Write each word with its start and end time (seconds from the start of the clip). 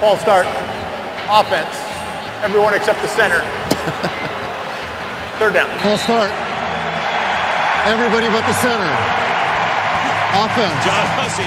False 0.00 0.20
start. 0.20 0.46
Offense. 1.30 1.74
Everyone 2.44 2.74
except 2.74 3.00
the 3.00 3.08
center. 3.08 3.40
Third 5.38 5.54
down. 5.54 5.70
False 5.78 6.02
start. 6.02 6.30
Everybody 7.86 8.28
but 8.28 8.44
the 8.44 8.52
center. 8.52 8.92
Offense. 10.34 10.84
John 10.84 11.06
Hussey, 11.16 11.46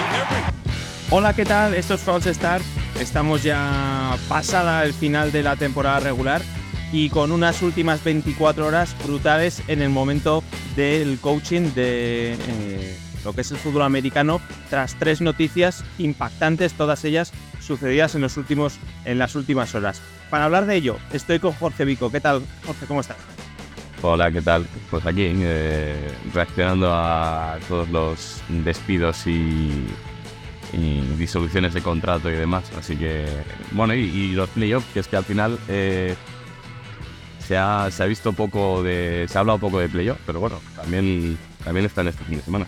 Hola, 1.12 1.34
¿qué 1.36 1.46
tal? 1.46 1.76
Esto 1.76 1.94
es 1.94 2.02
False 2.02 2.34
Start. 2.34 2.64
Estamos 3.00 3.44
ya 3.44 4.18
pasada 4.28 4.84
el 4.84 4.94
final 4.94 5.32
de 5.32 5.44
la 5.44 5.56
temporada 5.56 6.00
regular 6.00 6.42
y 6.92 7.12
con 7.12 7.32
unas 7.32 7.62
últimas 7.62 8.04
24 8.04 8.66
horas 8.66 8.96
brutales 9.06 9.62
en 9.68 9.84
el 9.84 9.90
momento 9.90 10.44
del 10.76 11.20
coaching 11.20 11.72
de 11.76 12.34
eh, 12.34 12.98
lo 13.24 13.34
que 13.34 13.42
es 13.42 13.52
el 13.52 13.58
fútbol 13.58 13.84
americano 13.84 14.42
tras 14.72 14.96
tres 14.96 15.22
noticias 15.22 15.84
impactantes, 16.00 16.74
todas 16.74 17.06
ellas 17.06 17.32
sucedidas 17.70 18.16
en, 18.16 18.22
los 18.22 18.36
últimos, 18.36 18.80
en 19.06 19.20
las 19.20 19.36
últimas 19.36 19.76
horas. 19.76 20.02
Para 20.32 20.46
hablar 20.46 20.66
de 20.66 20.76
ello, 20.76 20.98
estoy 21.14 21.40
con 21.40 21.54
Jorge 21.54 21.86
Vico. 21.86 22.12
¿Qué 22.12 22.20
tal, 22.20 22.42
Jorge? 22.66 22.86
¿Cómo 22.88 23.02
estás? 23.02 23.18
Hola, 24.02 24.32
¿qué 24.32 24.42
tal? 24.42 24.66
Pues 24.90 25.06
aquí, 25.06 25.32
eh, 25.36 26.12
reaccionando 26.34 26.92
a 26.92 27.58
todos 27.68 27.90
los 27.90 28.42
despidos 28.50 29.28
y, 29.28 29.86
y 30.74 31.02
disoluciones 31.18 31.76
de 31.76 31.82
contrato 31.82 32.32
y 32.32 32.34
demás. 32.34 32.72
Así 32.78 32.96
que, 32.96 33.28
bueno, 33.72 33.94
y, 33.94 34.00
y 34.00 34.32
los 34.32 34.50
playoffs, 34.50 34.88
que 34.92 35.02
es 35.02 35.08
que 35.08 35.18
al 35.18 35.26
final 35.26 35.60
eh, 35.68 36.16
se, 37.46 37.56
ha, 37.56 37.92
se 37.92 38.02
ha 38.02 38.06
visto 38.08 38.34
poco 38.34 38.82
de. 38.82 39.28
Se 39.30 39.38
ha 39.38 39.42
hablado 39.42 39.60
poco 39.60 39.80
de 39.80 39.90
playoffs, 39.90 40.22
pero 40.26 40.40
bueno, 40.40 40.60
también, 40.76 41.38
también 41.64 41.86
está 41.86 42.02
en 42.02 42.08
este 42.08 42.24
fin 42.24 42.38
de 42.38 42.44
semana. 42.44 42.66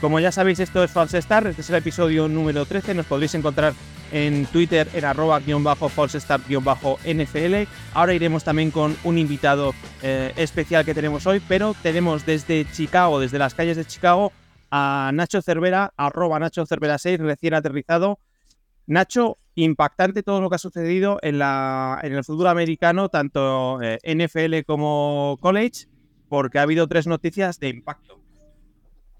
Como 0.00 0.20
ya 0.20 0.32
sabéis, 0.32 0.60
esto 0.60 0.84
es 0.84 0.90
False 0.90 1.20
Start, 1.22 1.46
este 1.46 1.62
es 1.62 1.70
el 1.70 1.76
episodio 1.76 2.28
número 2.28 2.66
13, 2.66 2.94
nos 2.94 3.06
podréis 3.06 3.34
encontrar 3.34 3.74
en 4.12 4.46
Twitter 4.46 4.88
en 4.94 5.04
arroba 5.04 5.40
guion 5.40 5.64
bajo 5.64 5.88
false 5.88 6.20
start 6.20 6.46
guion 6.46 6.62
bajo 6.62 6.98
NFL. 7.04 7.68
Ahora 7.94 8.14
iremos 8.14 8.44
también 8.44 8.70
con 8.70 8.96
un 9.02 9.18
invitado 9.18 9.74
eh, 10.02 10.32
especial 10.36 10.84
que 10.84 10.94
tenemos 10.94 11.26
hoy, 11.26 11.42
pero 11.48 11.74
tenemos 11.82 12.24
desde 12.24 12.64
Chicago, 12.72 13.18
desde 13.18 13.38
las 13.38 13.54
calles 13.54 13.76
de 13.76 13.84
Chicago, 13.84 14.32
a 14.70 15.10
Nacho 15.12 15.42
Cervera, 15.42 15.92
arroba 15.96 16.38
Nacho 16.38 16.64
Cervera 16.64 16.98
6, 16.98 17.18
recién 17.20 17.54
aterrizado. 17.54 18.18
Nacho, 18.86 19.38
impactante 19.54 20.22
todo 20.22 20.40
lo 20.40 20.48
que 20.48 20.56
ha 20.56 20.58
sucedido 20.58 21.18
en 21.22 21.40
el 21.40 22.24
fútbol 22.24 22.48
americano, 22.48 23.08
tanto 23.08 23.80
eh, 23.82 23.98
NFL 24.04 24.64
como 24.66 25.38
college, 25.40 25.88
porque 26.28 26.58
ha 26.58 26.62
habido 26.62 26.86
tres 26.86 27.06
noticias 27.06 27.58
de 27.58 27.68
impacto. 27.68 28.23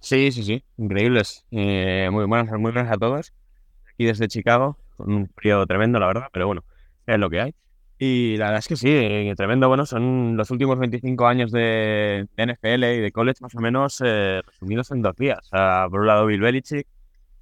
Sí, 0.05 0.31
sí, 0.33 0.43
sí, 0.43 0.63
increíbles. 0.77 1.47
Eh, 1.51 2.11
muy 2.13 2.27
buenas, 2.27 2.53
muy 2.61 2.73
buenas 2.73 2.93
a 2.93 2.99
todos. 2.99 3.33
Aquí 3.91 4.05
desde 4.05 4.29
Chicago, 4.29 4.77
con 4.97 5.15
un 5.15 5.29
frío 5.35 5.65
tremendo, 5.67 5.99
la 5.99 6.07
verdad, 6.07 6.29
pero 6.31 6.47
bueno, 6.47 6.63
es 7.07 7.19
lo 7.19 7.31
que 7.31 7.41
hay. 7.41 7.55
Y 7.99 8.37
la 8.37 8.47
verdad 8.47 8.59
es 8.59 8.69
que 8.69 8.77
sí, 8.77 8.91
eh, 8.91 9.33
tremendo. 9.35 9.67
Bueno, 9.69 9.87
son 9.87 10.37
los 10.37 10.51
últimos 10.51 10.79
25 10.79 11.27
años 11.27 11.51
de, 11.53 12.29
NFL 12.37 12.85
y 12.85 13.01
de 13.01 13.13
college, 13.13 13.39
más 13.41 13.55
o 13.55 13.61
menos, 13.61 14.03
eh, 14.05 14.43
resumidos 14.47 14.91
en 14.91 15.01
dos 15.01 15.17
días. 15.17 15.39
O 15.45 15.57
sea, 15.57 15.87
por 15.91 16.01
un 16.01 16.07
lado, 16.07 16.27
Bill 16.27 16.41
Belichick, 16.41 16.87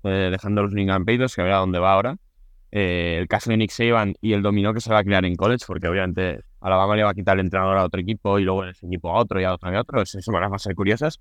eh, 0.05 0.29
dejando 0.31 0.63
los 0.63 0.73
New 0.73 0.83
England 0.83 1.05
Patriots, 1.05 1.35
que 1.35 1.43
verá 1.43 1.57
dónde 1.57 1.81
va 1.81 1.93
ahora. 1.95 2.17
Eh, 2.71 3.19
el 3.21 3.29
caso 3.29 3.51
de 3.51 3.57
Nick 3.57 3.71
Saban 3.71 4.15
y 4.21 4.35
el 4.35 4.43
dominó 4.43 4.73
que 4.73 4.81
se 4.81 4.91
va 4.93 5.01
a 5.01 5.05
crear 5.05 5.25
en 5.25 5.35
college, 5.35 5.65
porque 5.67 5.89
obviamente 5.89 6.41
Alabama 6.61 6.97
le 6.97 7.03
va 7.03 7.11
a 7.11 7.15
quitar 7.15 7.35
el 7.39 7.45
entrenador 7.45 7.77
a 7.77 7.85
otro 7.85 8.01
equipo 8.01 8.39
y 8.39 8.45
luego 8.45 8.65
ese 8.65 8.87
equipo 8.87 9.11
a 9.11 9.21
otro 9.21 9.41
y 9.41 9.45
a 9.45 9.53
otro 9.53 9.73
y 9.73 9.77
a 9.77 9.81
otro. 9.81 10.07
Semanas 10.07 10.51
van 10.51 10.57
a 10.57 10.59
ser 10.59 10.75
curiosas. 10.75 11.21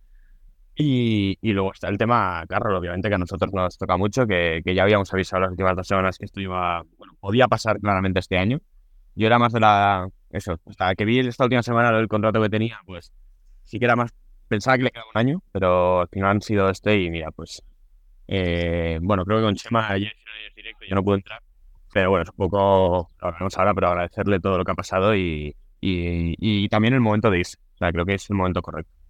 Y, 0.75 1.37
luego 1.41 1.73
está 1.73 1.89
el 1.89 1.97
tema 1.97 2.45
Carroll, 2.47 2.75
obviamente, 2.75 3.09
que 3.09 3.15
a 3.15 3.17
nosotros 3.17 3.51
nos 3.53 3.77
toca 3.77 3.97
mucho, 3.97 4.25
que, 4.25 4.61
ya 4.65 4.83
habíamos 4.83 5.13
avisado 5.13 5.41
las 5.41 5.51
últimas 5.51 5.75
dos 5.75 5.87
semanas 5.87 6.17
que 6.17 6.25
esto 6.25 6.39
iba, 6.39 6.83
bueno, 6.97 7.13
podía 7.19 7.47
pasar 7.47 7.79
claramente 7.79 8.19
este 8.19 8.37
año. 8.37 8.59
Yo 9.15 9.27
era 9.27 9.37
más 9.37 9.51
de 9.53 9.59
la, 9.59 10.07
eso, 10.31 10.57
hasta 10.65 10.95
que 10.95 11.05
vi 11.05 11.19
esta 11.19 11.43
última 11.43 11.61
semana 11.63 11.97
el 11.97 12.07
contrato 12.07 12.41
que 12.41 12.49
tenía, 12.49 12.79
pues 12.85 13.11
sí 13.65 13.79
que 13.79 13.85
era 13.85 13.95
más, 13.95 14.13
pensaba 14.47 14.77
que 14.77 14.83
le 14.83 14.91
quedaba 14.91 15.09
un 15.13 15.19
año, 15.19 15.43
pero 15.51 16.01
al 16.01 16.07
final 16.07 16.31
han 16.31 16.41
sido 16.41 16.69
este 16.69 17.01
y 17.01 17.09
mira, 17.09 17.31
pues, 17.31 17.61
eh, 18.27 18.99
bueno, 19.01 19.25
creo 19.25 19.39
que 19.39 19.43
con 19.43 19.55
Chema 19.55 19.89
ayer 19.89 20.13
directo, 20.55 20.85
yo 20.89 20.95
no 20.95 21.03
pude 21.03 21.17
entrar, 21.17 21.41
pero 21.93 22.09
bueno, 22.11 22.23
es 22.23 22.29
un 22.29 22.35
poco, 22.37 23.11
lo 23.19 23.27
hablaremos 23.27 23.57
ahora, 23.57 23.73
pero 23.73 23.87
agradecerle 23.89 24.39
todo 24.39 24.57
lo 24.57 24.63
que 24.63 24.71
ha 24.71 24.75
pasado 24.75 25.15
y, 25.15 25.55
y, 25.81 26.35
y 26.39 26.69
también 26.69 26.93
el 26.93 27.01
momento 27.01 27.29
de 27.29 27.39
irse, 27.39 27.57
o 27.75 27.77
sea, 27.77 27.91
creo 27.91 28.05
que 28.05 28.13
es 28.15 28.29
el 28.29 28.37
momento 28.37 28.61
correcto 28.61 29.00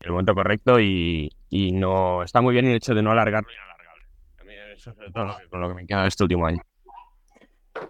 el 0.00 0.10
momento 0.10 0.34
correcto 0.34 0.80
y, 0.80 1.30
y, 1.50 1.72
no 1.72 2.22
está 2.22 2.40
muy 2.40 2.52
bien 2.52 2.66
el 2.66 2.76
hecho 2.76 2.94
de 2.94 3.02
no 3.02 3.10
alargarlo 3.10 3.50
inalargable. 3.50 4.74
Eso 4.74 4.90
es 4.90 5.12
todo 5.12 5.24
lo 5.24 5.36
que, 5.36 5.48
con 5.48 5.60
lo 5.60 5.68
que 5.68 5.74
me 5.74 5.86
queda 5.86 6.06
este 6.06 6.22
último 6.22 6.46
año. 6.46 6.62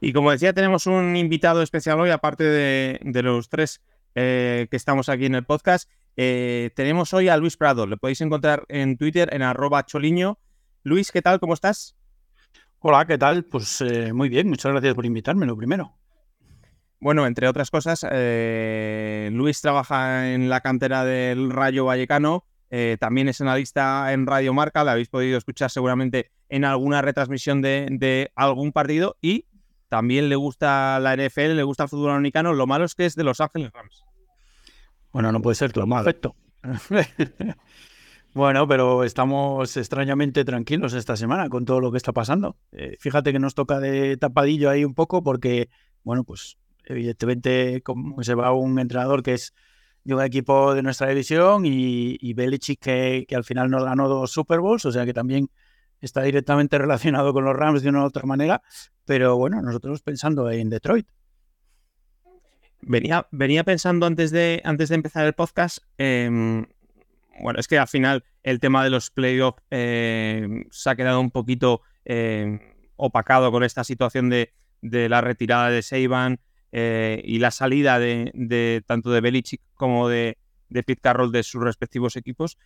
Y 0.00 0.12
como 0.12 0.30
decía, 0.30 0.52
tenemos 0.52 0.86
un 0.86 1.16
invitado 1.16 1.62
especial 1.62 2.00
hoy, 2.00 2.10
aparte 2.10 2.44
de, 2.44 3.00
de 3.02 3.22
los 3.22 3.48
tres 3.48 3.82
eh, 4.14 4.66
que 4.70 4.76
estamos 4.76 5.08
aquí 5.08 5.26
en 5.26 5.34
el 5.34 5.44
podcast. 5.44 5.88
Eh, 6.16 6.70
tenemos 6.74 7.14
hoy 7.14 7.28
a 7.28 7.36
Luis 7.36 7.56
Prado. 7.56 7.86
Le 7.86 7.96
podéis 7.96 8.20
encontrar 8.20 8.64
en 8.68 8.96
Twitter 8.96 9.28
en 9.32 9.42
arroba 9.42 9.86
choliño. 9.86 10.38
Luis, 10.82 11.12
¿qué 11.12 11.22
tal? 11.22 11.38
¿Cómo 11.38 11.54
estás? 11.54 11.96
Hola, 12.80 13.06
¿qué 13.06 13.18
tal? 13.18 13.44
Pues 13.44 13.80
eh, 13.80 14.12
muy 14.12 14.28
bien, 14.28 14.48
muchas 14.48 14.72
gracias 14.72 14.94
por 14.94 15.06
invitarme, 15.06 15.46
lo 15.46 15.56
primero. 15.56 15.97
Bueno, 17.00 17.26
entre 17.26 17.48
otras 17.48 17.70
cosas, 17.70 18.04
eh, 18.10 19.30
Luis 19.32 19.60
trabaja 19.60 20.32
en 20.32 20.48
la 20.48 20.60
cantera 20.60 21.04
del 21.04 21.50
Rayo 21.50 21.84
Vallecano, 21.84 22.44
eh, 22.70 22.96
también 23.00 23.28
es 23.28 23.40
analista 23.40 24.12
en 24.12 24.26
Radio 24.26 24.52
Marca, 24.52 24.84
la 24.84 24.92
habéis 24.92 25.08
podido 25.08 25.38
escuchar 25.38 25.70
seguramente 25.70 26.32
en 26.48 26.64
alguna 26.64 27.00
retransmisión 27.00 27.62
de, 27.62 27.86
de, 27.90 28.32
algún 28.34 28.72
partido 28.72 29.16
y 29.22 29.46
también 29.88 30.28
le 30.28 30.36
gusta 30.36 31.00
la 31.00 31.16
NFL, 31.16 31.54
le 31.54 31.62
gusta 31.62 31.84
el 31.84 31.88
fútbol 31.88 32.10
americano, 32.10 32.52
lo 32.52 32.66
malo 32.66 32.84
es 32.84 32.94
que 32.94 33.06
es 33.06 33.14
de 33.14 33.24
Los 33.24 33.40
Ángeles 33.40 33.72
Rams. 33.72 34.04
Bueno, 35.12 35.32
no 35.32 35.40
puede 35.40 35.54
ser 35.54 35.74
lo 35.76 35.86
malo. 35.86 36.04
Perfecto. 36.04 36.36
bueno, 38.34 38.68
pero 38.68 39.04
estamos 39.04 39.76
extrañamente 39.76 40.44
tranquilos 40.44 40.92
esta 40.92 41.16
semana 41.16 41.48
con 41.48 41.64
todo 41.64 41.80
lo 41.80 41.90
que 41.90 41.96
está 41.96 42.12
pasando. 42.12 42.56
Eh, 42.72 42.96
fíjate 43.00 43.32
que 43.32 43.38
nos 43.38 43.54
toca 43.54 43.80
de 43.80 44.16
tapadillo 44.16 44.68
ahí 44.68 44.84
un 44.84 44.94
poco 44.94 45.22
porque, 45.22 45.70
bueno, 46.04 46.24
pues 46.24 46.57
evidentemente 46.88 47.82
como 47.82 48.22
se 48.22 48.34
va 48.34 48.52
un 48.52 48.78
entrenador 48.78 49.22
que 49.22 49.34
es 49.34 49.54
de 50.04 50.14
un 50.14 50.22
equipo 50.22 50.74
de 50.74 50.82
nuestra 50.82 51.08
división 51.08 51.66
y, 51.66 52.16
y 52.20 52.32
Belichick 52.32 52.80
que, 52.80 53.26
al 53.34 53.44
final 53.44 53.70
nos 53.70 53.84
ganó 53.84 54.08
dos 54.08 54.30
Super 54.32 54.60
Bowls, 54.60 54.86
o 54.86 54.92
sea 54.92 55.04
que 55.04 55.12
también 55.12 55.50
está 56.00 56.22
directamente 56.22 56.78
relacionado 56.78 57.32
con 57.32 57.44
los 57.44 57.54
Rams 57.54 57.82
de 57.82 57.90
una 57.90 58.02
u 58.02 58.06
otra 58.06 58.24
manera, 58.24 58.62
pero 59.04 59.36
bueno, 59.36 59.60
nosotros 59.60 60.02
pensando 60.02 60.50
en 60.50 60.70
Detroit. 60.70 61.06
Venía, 62.80 63.26
venía 63.32 63.64
pensando 63.64 64.06
antes 64.06 64.30
de, 64.30 64.62
antes 64.64 64.88
de 64.88 64.94
empezar 64.94 65.26
el 65.26 65.34
podcast, 65.34 65.78
eh, 65.98 66.64
bueno, 67.40 67.58
es 67.58 67.68
que 67.68 67.78
al 67.78 67.88
final 67.88 68.24
el 68.42 68.60
tema 68.60 68.82
de 68.84 68.90
los 68.90 69.10
playoffs 69.10 69.62
eh, 69.70 70.64
se 70.70 70.90
ha 70.90 70.96
quedado 70.96 71.20
un 71.20 71.30
poquito 71.30 71.82
eh, 72.04 72.74
opacado 72.96 73.52
con 73.52 73.62
esta 73.62 73.84
situación 73.84 74.28
de, 74.28 74.54
de 74.80 75.08
la 75.08 75.20
retirada 75.20 75.70
de 75.70 75.82
Seiban, 75.82 76.40
eh, 76.72 77.22
y 77.24 77.38
la 77.38 77.50
salida 77.50 77.98
de, 77.98 78.30
de, 78.34 78.82
tanto 78.86 79.10
de 79.10 79.20
Belichick 79.20 79.60
como 79.74 80.08
de, 80.08 80.38
de 80.68 80.82
Pete 80.82 81.00
Carroll 81.00 81.32
de 81.32 81.42
sus 81.42 81.62
respectivos 81.62 82.16
equipos. 82.16 82.58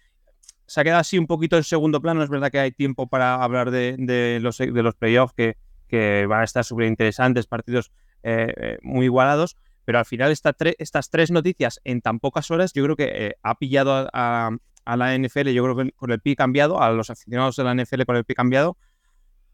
Se 0.67 0.81
ha 0.81 0.85
quedado 0.85 1.01
así 1.01 1.19
un 1.19 1.27
poquito 1.27 1.57
en 1.57 1.65
segundo 1.65 2.01
plano. 2.01 2.23
Es 2.23 2.31
verdad 2.31 2.51
que 2.51 2.59
hay 2.59 2.73
tiempo 2.73 3.07
para 3.07 3.35
hablar 3.43 3.71
de, 3.71 3.97
de 3.99 4.39
los, 4.41 4.59
de 4.59 4.83
los 4.83 4.95
playoffs 4.95 5.35
que, 5.35 5.57
que 5.89 6.27
van 6.27 6.41
a 6.41 6.45
estar 6.45 6.65
súper 6.65 6.87
interesantes, 6.87 7.47
partidos 7.47 7.93
eh, 8.23 8.79
muy 8.83 9.07
igualados. 9.07 9.57
Pero 9.85 9.99
al 9.99 10.05
final 10.05 10.31
esta 10.31 10.53
tre 10.53 10.77
estas 10.79 11.11
tres 11.11 11.31
noticias 11.31 11.81
en 11.85 12.01
tan 12.01 12.21
pocas 12.21 12.51
horas 12.51 12.73
yo 12.73 12.85
creo 12.85 12.97
que 12.97 13.11
eh, 13.13 13.35
ha 13.43 13.57
pillado 13.57 13.93
a, 13.93 14.09
a, 14.13 14.51
a, 14.85 14.97
la 14.97 15.19
NFL, 15.19 15.49
yo 15.49 15.65
creo 15.65 15.77
que 15.77 15.93
con 15.93 16.13
el 16.13 16.21
pie 16.21 16.37
cambiado, 16.37 16.81
a 16.81 16.91
los 16.93 17.11
aficionados 17.11 17.57
de 17.57 17.65
la 17.65 17.75
NFL 17.75 18.03
con 18.05 18.17
el 18.17 18.25
pie 18.25 18.37
cambiado, 18.37 18.77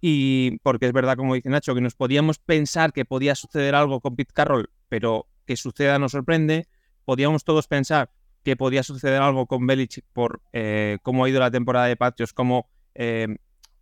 y 0.00 0.58
porque 0.62 0.86
es 0.86 0.92
verdad, 0.92 1.16
como 1.16 1.34
dice 1.34 1.48
Nacho, 1.48 1.74
que 1.74 1.80
nos 1.80 1.94
podíamos 1.94 2.38
pensar 2.38 2.92
que 2.92 3.04
podía 3.04 3.34
suceder 3.34 3.74
algo 3.74 4.00
con 4.00 4.16
Pete 4.16 4.32
Carroll, 4.32 4.70
pero 4.88 5.26
que 5.44 5.56
suceda 5.56 5.98
nos 5.98 6.12
sorprende. 6.12 6.68
Podíamos 7.04 7.44
todos 7.44 7.66
pensar 7.66 8.10
que 8.44 8.56
podía 8.56 8.82
suceder 8.82 9.20
algo 9.20 9.46
con 9.46 9.66
Belichick 9.66 10.04
por 10.12 10.40
eh, 10.52 10.98
cómo 11.02 11.24
ha 11.24 11.28
ido 11.28 11.40
la 11.40 11.50
temporada 11.50 11.86
de 11.86 11.96
Patriots, 11.96 12.32
cómo 12.32 12.68
eh, 12.94 13.26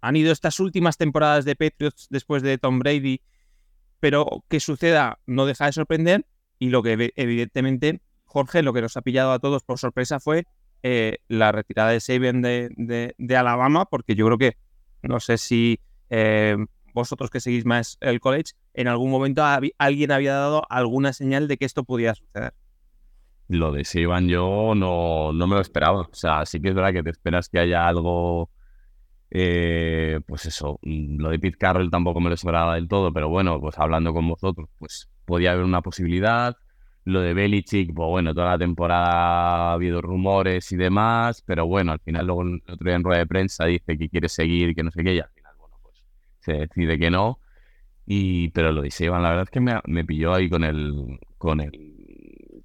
han 0.01 0.17
ido 0.17 0.33
estas 0.33 0.59
últimas 0.61 0.97
temporadas 0.97 1.45
de 1.45 1.57
Patriots 1.57 2.07
después 2.11 2.43
de 2.43 2.57
Tom 2.57 2.79
Brady, 2.79 3.21
pero 4.01 4.45
que 4.49 4.61
suceda 4.61 5.19
no 5.27 5.45
deja 5.47 5.67
de 5.67 5.73
sorprender. 5.73 6.27
Y 6.59 6.71
lo 6.71 6.83
que 6.83 7.13
evidentemente, 7.17 8.01
Jorge, 8.25 8.63
lo 8.63 8.73
que 8.73 8.81
nos 8.81 8.97
ha 8.97 9.03
pillado 9.03 9.33
a 9.33 9.39
todos 9.39 9.63
por 9.63 9.79
sorpresa 9.79 10.21
fue 10.21 10.47
eh, 10.83 11.19
la 11.29 11.53
retirada 11.53 11.91
de 11.91 12.01
Saban 12.01 12.41
de, 12.41 12.71
de, 12.77 13.15
de 13.19 13.37
Alabama, 13.37 13.85
porque 13.85 14.15
yo 14.15 14.25
creo 14.27 14.39
que 14.39 14.57
no 15.03 15.21
sé 15.21 15.37
si 15.37 15.81
eh, 16.11 16.57
vosotros 16.93 17.31
que 17.31 17.41
seguís 17.41 17.65
más 17.67 17.99
el 18.01 18.21
college, 18.21 18.53
en 18.75 18.89
algún 18.89 19.11
momento 19.11 19.43
alguien 19.79 20.13
había 20.13 20.35
dado 20.35 20.63
alguna 20.71 21.13
señal 21.13 21.49
de 21.49 21.57
que 21.59 21.65
esto 21.67 21.85
podía 21.85 22.15
suceder. 22.15 22.55
Lo 23.49 23.71
de 23.73 23.85
Sivan 23.85 24.29
yo 24.29 24.75
no, 24.75 25.33
no 25.33 25.47
me 25.47 25.55
lo 25.55 25.61
esperaba. 25.61 26.01
O 26.03 26.15
sea, 26.15 26.45
sí 26.47 26.61
que 26.61 26.69
es 26.71 26.75
verdad 26.75 26.93
que 26.93 27.03
te 27.03 27.11
esperas 27.11 27.49
que 27.49 27.59
haya 27.61 27.87
algo 27.87 28.51
Eh, 29.31 30.21
pues 30.27 30.47
eso, 30.47 30.79
mm, 30.83 31.19
lo 31.21 31.31
de 31.31 31.39
Pete 31.39 31.59
Carroll 31.59 31.91
tampoco 31.91 32.21
me 32.21 32.29
lo 32.31 32.35
esperaba 32.35 32.77
del 32.77 32.89
todo, 32.89 33.13
pero 33.13 33.29
bueno, 33.29 33.61
pues 33.61 33.79
hablando 33.79 34.13
con 34.15 34.29
vosotros, 34.29 34.69
pues 34.79 35.11
podía 35.25 35.53
haber 35.53 35.65
una 35.65 35.83
posibilidad. 35.83 36.57
Lo 37.05 37.21
de 37.21 37.35
Belichick, 37.35 37.93
pues 37.95 38.09
bueno, 38.09 38.35
toda 38.35 38.53
la 38.53 38.59
temporada 38.59 39.71
ha 39.71 39.73
habido 39.75 40.03
rumores 40.03 40.73
y 40.73 40.77
demás, 40.77 41.43
pero 41.47 41.67
bueno, 41.67 41.93
al 41.93 42.01
final 42.01 42.27
luego 42.27 42.43
el 42.43 42.63
otro 42.69 42.85
día 42.87 42.95
en 42.97 43.05
rueda 43.05 43.19
de 43.21 43.27
prensa 43.27 43.67
dice 43.67 43.99
que 43.99 44.09
quiere 44.09 44.29
seguir, 44.29 44.75
que 44.75 44.83
no 44.85 44.91
sé 44.91 45.05
qué, 45.05 45.15
y 45.15 45.21
al 45.21 45.31
final, 45.31 45.55
bueno, 45.59 45.77
pues 45.83 46.05
se 46.47 46.53
decide 46.55 46.99
que 46.99 47.11
no. 47.11 47.41
Y, 48.07 48.51
pero 48.51 48.73
lo 48.73 48.83
de 48.83 48.91
Seban, 48.91 49.23
la 49.23 49.31
verdad 49.31 49.45
es 49.45 49.51
que 49.51 49.61
me, 49.61 49.81
me 49.87 50.05
pilló 50.05 50.35
ahí 50.35 50.49
con 50.49 50.65
el, 50.65 51.19
con 51.39 51.61
el 51.61 51.97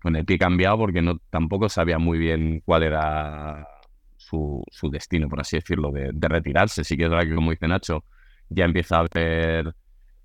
con 0.02 0.16
el 0.16 0.26
pie 0.26 0.38
cambiado 0.40 0.78
porque 0.80 1.02
no 1.02 1.20
tampoco 1.30 1.70
sabía 1.70 2.00
muy 2.00 2.18
bien 2.18 2.62
cuál 2.66 2.84
era 2.84 3.68
su, 4.18 4.64
su 4.72 4.90
destino, 4.90 5.30
por 5.30 5.42
así 5.42 5.58
decirlo, 5.58 5.92
de, 5.92 6.10
de, 6.14 6.28
retirarse. 6.28 6.84
Sí 6.84 6.98
que 6.98 7.04
es 7.04 7.10
verdad 7.10 7.26
que, 7.28 7.36
como 7.36 7.52
dice 7.52 7.68
Nacho, 7.68 8.04
ya 8.50 8.66
empieza 8.66 8.98
a 8.98 9.00
haber, 9.02 9.76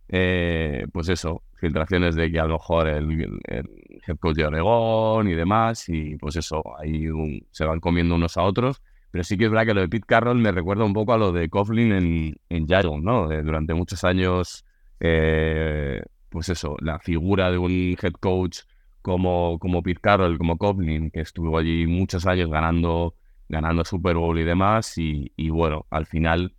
eh, 0.08 0.86
pues 0.92 1.08
eso, 1.08 1.42
filtraciones 1.54 2.14
de 2.14 2.30
que 2.30 2.40
a 2.40 2.46
lo 2.46 2.54
mejor 2.54 2.88
el, 2.88 3.40
el, 3.44 3.68
head 4.06 4.16
coach 4.18 4.36
de 4.36 4.46
Oregón 4.46 5.28
y 5.28 5.34
demás, 5.34 5.88
y 5.88 6.16
pues 6.16 6.36
eso, 6.36 6.62
ahí 6.78 7.08
un, 7.08 7.46
se 7.50 7.64
van 7.64 7.80
comiendo 7.80 8.14
unos 8.14 8.36
a 8.36 8.42
otros. 8.42 8.82
Pero 9.16 9.24
sí 9.24 9.38
que 9.38 9.46
es 9.46 9.50
verdad 9.50 9.64
que 9.64 9.72
lo 9.72 9.80
de 9.80 9.88
Pete 9.88 10.04
Carroll 10.06 10.36
me 10.36 10.52
recuerda 10.52 10.84
un 10.84 10.92
poco 10.92 11.14
a 11.14 11.16
lo 11.16 11.32
de 11.32 11.48
Coughlin 11.48 11.90
en, 11.92 12.36
en 12.50 12.66
¿no? 13.02 13.32
Eh, 13.32 13.42
durante 13.42 13.72
muchos 13.72 14.04
años, 14.04 14.66
eh, 15.00 16.02
pues 16.28 16.50
eso, 16.50 16.76
la 16.82 16.98
figura 16.98 17.50
de 17.50 17.56
un 17.56 17.96
head 17.98 18.12
coach 18.20 18.58
como, 19.00 19.58
como 19.58 19.82
Pete 19.82 20.02
Carroll, 20.02 20.36
como 20.36 20.58
Coughlin, 20.58 21.10
que 21.10 21.20
estuvo 21.20 21.56
allí 21.56 21.86
muchos 21.86 22.26
años 22.26 22.50
ganando, 22.50 23.14
ganando 23.48 23.86
Super 23.86 24.16
Bowl 24.16 24.38
y 24.38 24.44
demás, 24.44 24.98
y, 24.98 25.30
bueno, 25.48 25.86
al 25.88 26.04
final, 26.04 26.54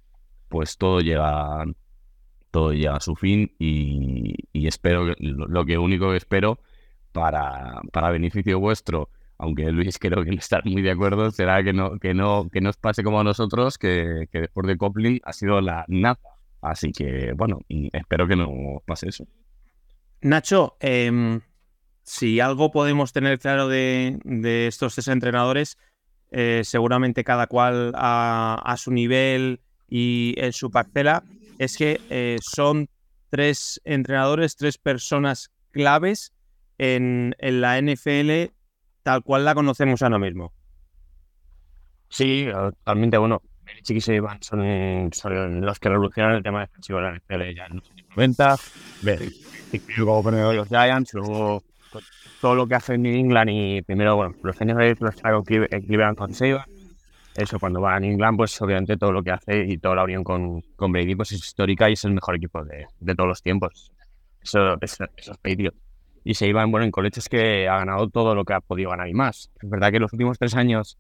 pues 0.50 0.80
todo 0.80 1.02
llega, 1.02 1.64
todo 2.50 2.74
llega 2.74 2.96
a 2.96 3.02
su 3.02 3.16
fin 3.16 3.54
y, 3.60 4.66
espero, 4.66 5.14
lo, 5.20 5.46
lo, 5.46 5.64
que 5.64 5.78
único 5.78 6.10
que 6.10 6.18
espero 6.18 6.60
para, 7.12 7.82
para 7.94 8.10
beneficio 8.10 8.60
vuestro, 8.60 9.12
aunque 9.38 9.72
Luis 9.72 9.98
creo 10.00 10.24
que 10.24 10.32
no 10.32 10.38
está 10.38 10.62
muy 10.66 10.82
de 10.82 10.92
acuerdo, 10.92 11.32
será 11.32 11.64
que 11.64 11.74
no, 11.74 11.98
que 12.00 12.14
no, 12.14 12.50
que 12.50 12.62
no 12.62 12.70
os 12.70 12.78
pase 12.78 13.04
como 13.04 13.20
a 13.20 13.24
nosotros, 13.24 13.78
que, 13.78 14.28
que 14.32 14.42
después 14.42 14.68
de 14.68 14.78
Coughlin 14.78 15.20
ha 15.24 15.34
sido 15.34 15.62
la 15.62 15.86
nada. 15.88 16.20
Así 16.62 16.92
que, 16.92 17.34
bueno, 17.34 17.60
espero 17.94 18.28
que 18.28 18.36
no 18.36 18.82
pase 18.86 19.10
eso. 19.10 19.28
Nacho, 20.22 20.76
eh, 20.80 21.40
si 22.08 22.40
algo 22.40 22.72
podemos 22.72 23.12
tener 23.12 23.38
claro 23.38 23.68
de, 23.68 24.18
de 24.24 24.68
estos 24.68 24.96
tres 24.96 25.10
entrenadores, 25.10 25.78
eh, 26.32 26.62
seguramente 26.64 27.26
cada 27.26 27.48
cual 27.48 27.92
a, 27.96 28.62
a, 28.66 28.78
su 28.78 28.92
nivel 28.92 29.60
y 29.90 30.34
en 30.38 30.54
su 30.54 30.72
parcela, 30.72 31.24
es 31.60 31.78
que 31.78 32.00
eh, 32.10 32.38
son 32.42 32.90
tres 33.30 33.82
entrenadores, 33.84 34.56
tres 34.56 34.78
personas 34.78 35.52
claves 35.72 36.34
en, 36.78 37.36
en, 37.40 37.62
la 37.62 37.82
NFL 37.82 38.54
tal 39.08 39.24
cual 39.24 39.46
la 39.46 39.56
conocemos 39.56 40.02
ahora 40.02 40.20
mismo. 40.20 40.52
Sí, 42.10 42.46
totalmente. 42.52 43.18
Bueno, 43.18 43.42
Belichick 43.64 43.96
y 43.96 44.02
Saban 44.02 44.44
son, 44.44 45.62
los 45.62 45.80
que 45.80 45.88
revolucionan 45.88 46.34
el 46.34 46.44
tema 46.44 46.60
defensivo 46.60 47.00
de 47.00 47.06
la 47.06 47.16
NFL 47.16 47.56
ya 47.56 47.68
en 47.68 47.78
los 47.78 47.90
años 47.90 48.06
90. 48.10 48.56
Belichick 49.04 49.98
luego 49.98 50.24
con 50.24 50.56
los 50.58 50.68
Giants, 50.68 51.14
luego 51.14 51.64
todo 52.42 52.56
lo 52.56 52.68
que 52.68 52.76
hace 52.76 52.98
New 52.98 53.16
England 53.16 53.50
y 53.50 53.82
primero, 53.82 54.18
bueno, 54.18 54.36
los 54.44 54.60
años 54.60 54.78
de 54.78 54.98
los 55.00 55.16
traigo 55.16 55.42
Cleveland 55.42 56.18
con 56.18 56.34
Saban. 56.34 56.66
Eso, 57.34 57.58
cuando 57.58 57.80
va 57.80 57.96
a 57.96 58.02
New 58.02 58.12
England, 58.12 58.36
pues 58.36 58.62
obviamente 58.62 58.98
todo 58.98 59.14
lo 59.14 59.24
que 59.24 59.32
hace 59.32 59.64
y 59.64 59.78
toda 59.78 59.96
la 59.96 60.04
unión 60.04 60.26
con, 60.26 60.60
con 60.76 60.92
Brady 60.92 61.16
pues 61.16 61.32
es 61.32 61.40
histórica 61.40 61.90
y 61.90 61.94
es 61.94 62.04
el 62.04 62.12
mejor 62.12 62.36
equipo 62.36 62.62
de, 62.66 62.88
de 63.00 63.16
todos 63.16 63.30
los 63.30 63.42
tiempos. 63.42 63.94
Eso, 64.42 64.76
eso, 64.82 65.06
eso 65.16 65.32
es 65.32 65.38
Patriots. 65.38 65.87
Y 66.28 66.34
se 66.34 66.48
iban, 66.48 66.72
bueno, 66.72 66.86
en 66.86 66.92
college 66.92 67.20
es 67.20 67.30
que 67.30 67.68
ha 67.68 67.78
ganado 67.78 68.10
todo 68.10 68.36
lo 68.36 68.44
que 68.44 68.54
ha 68.54 68.60
podido 68.60 68.90
ganar 68.90 69.08
y 69.08 69.14
más. 69.14 69.50
Es 69.62 69.70
verdad 69.70 69.92
que 69.92 70.00
los 70.00 70.12
últimos 70.12 70.38
tres 70.38 70.56
años, 70.56 70.98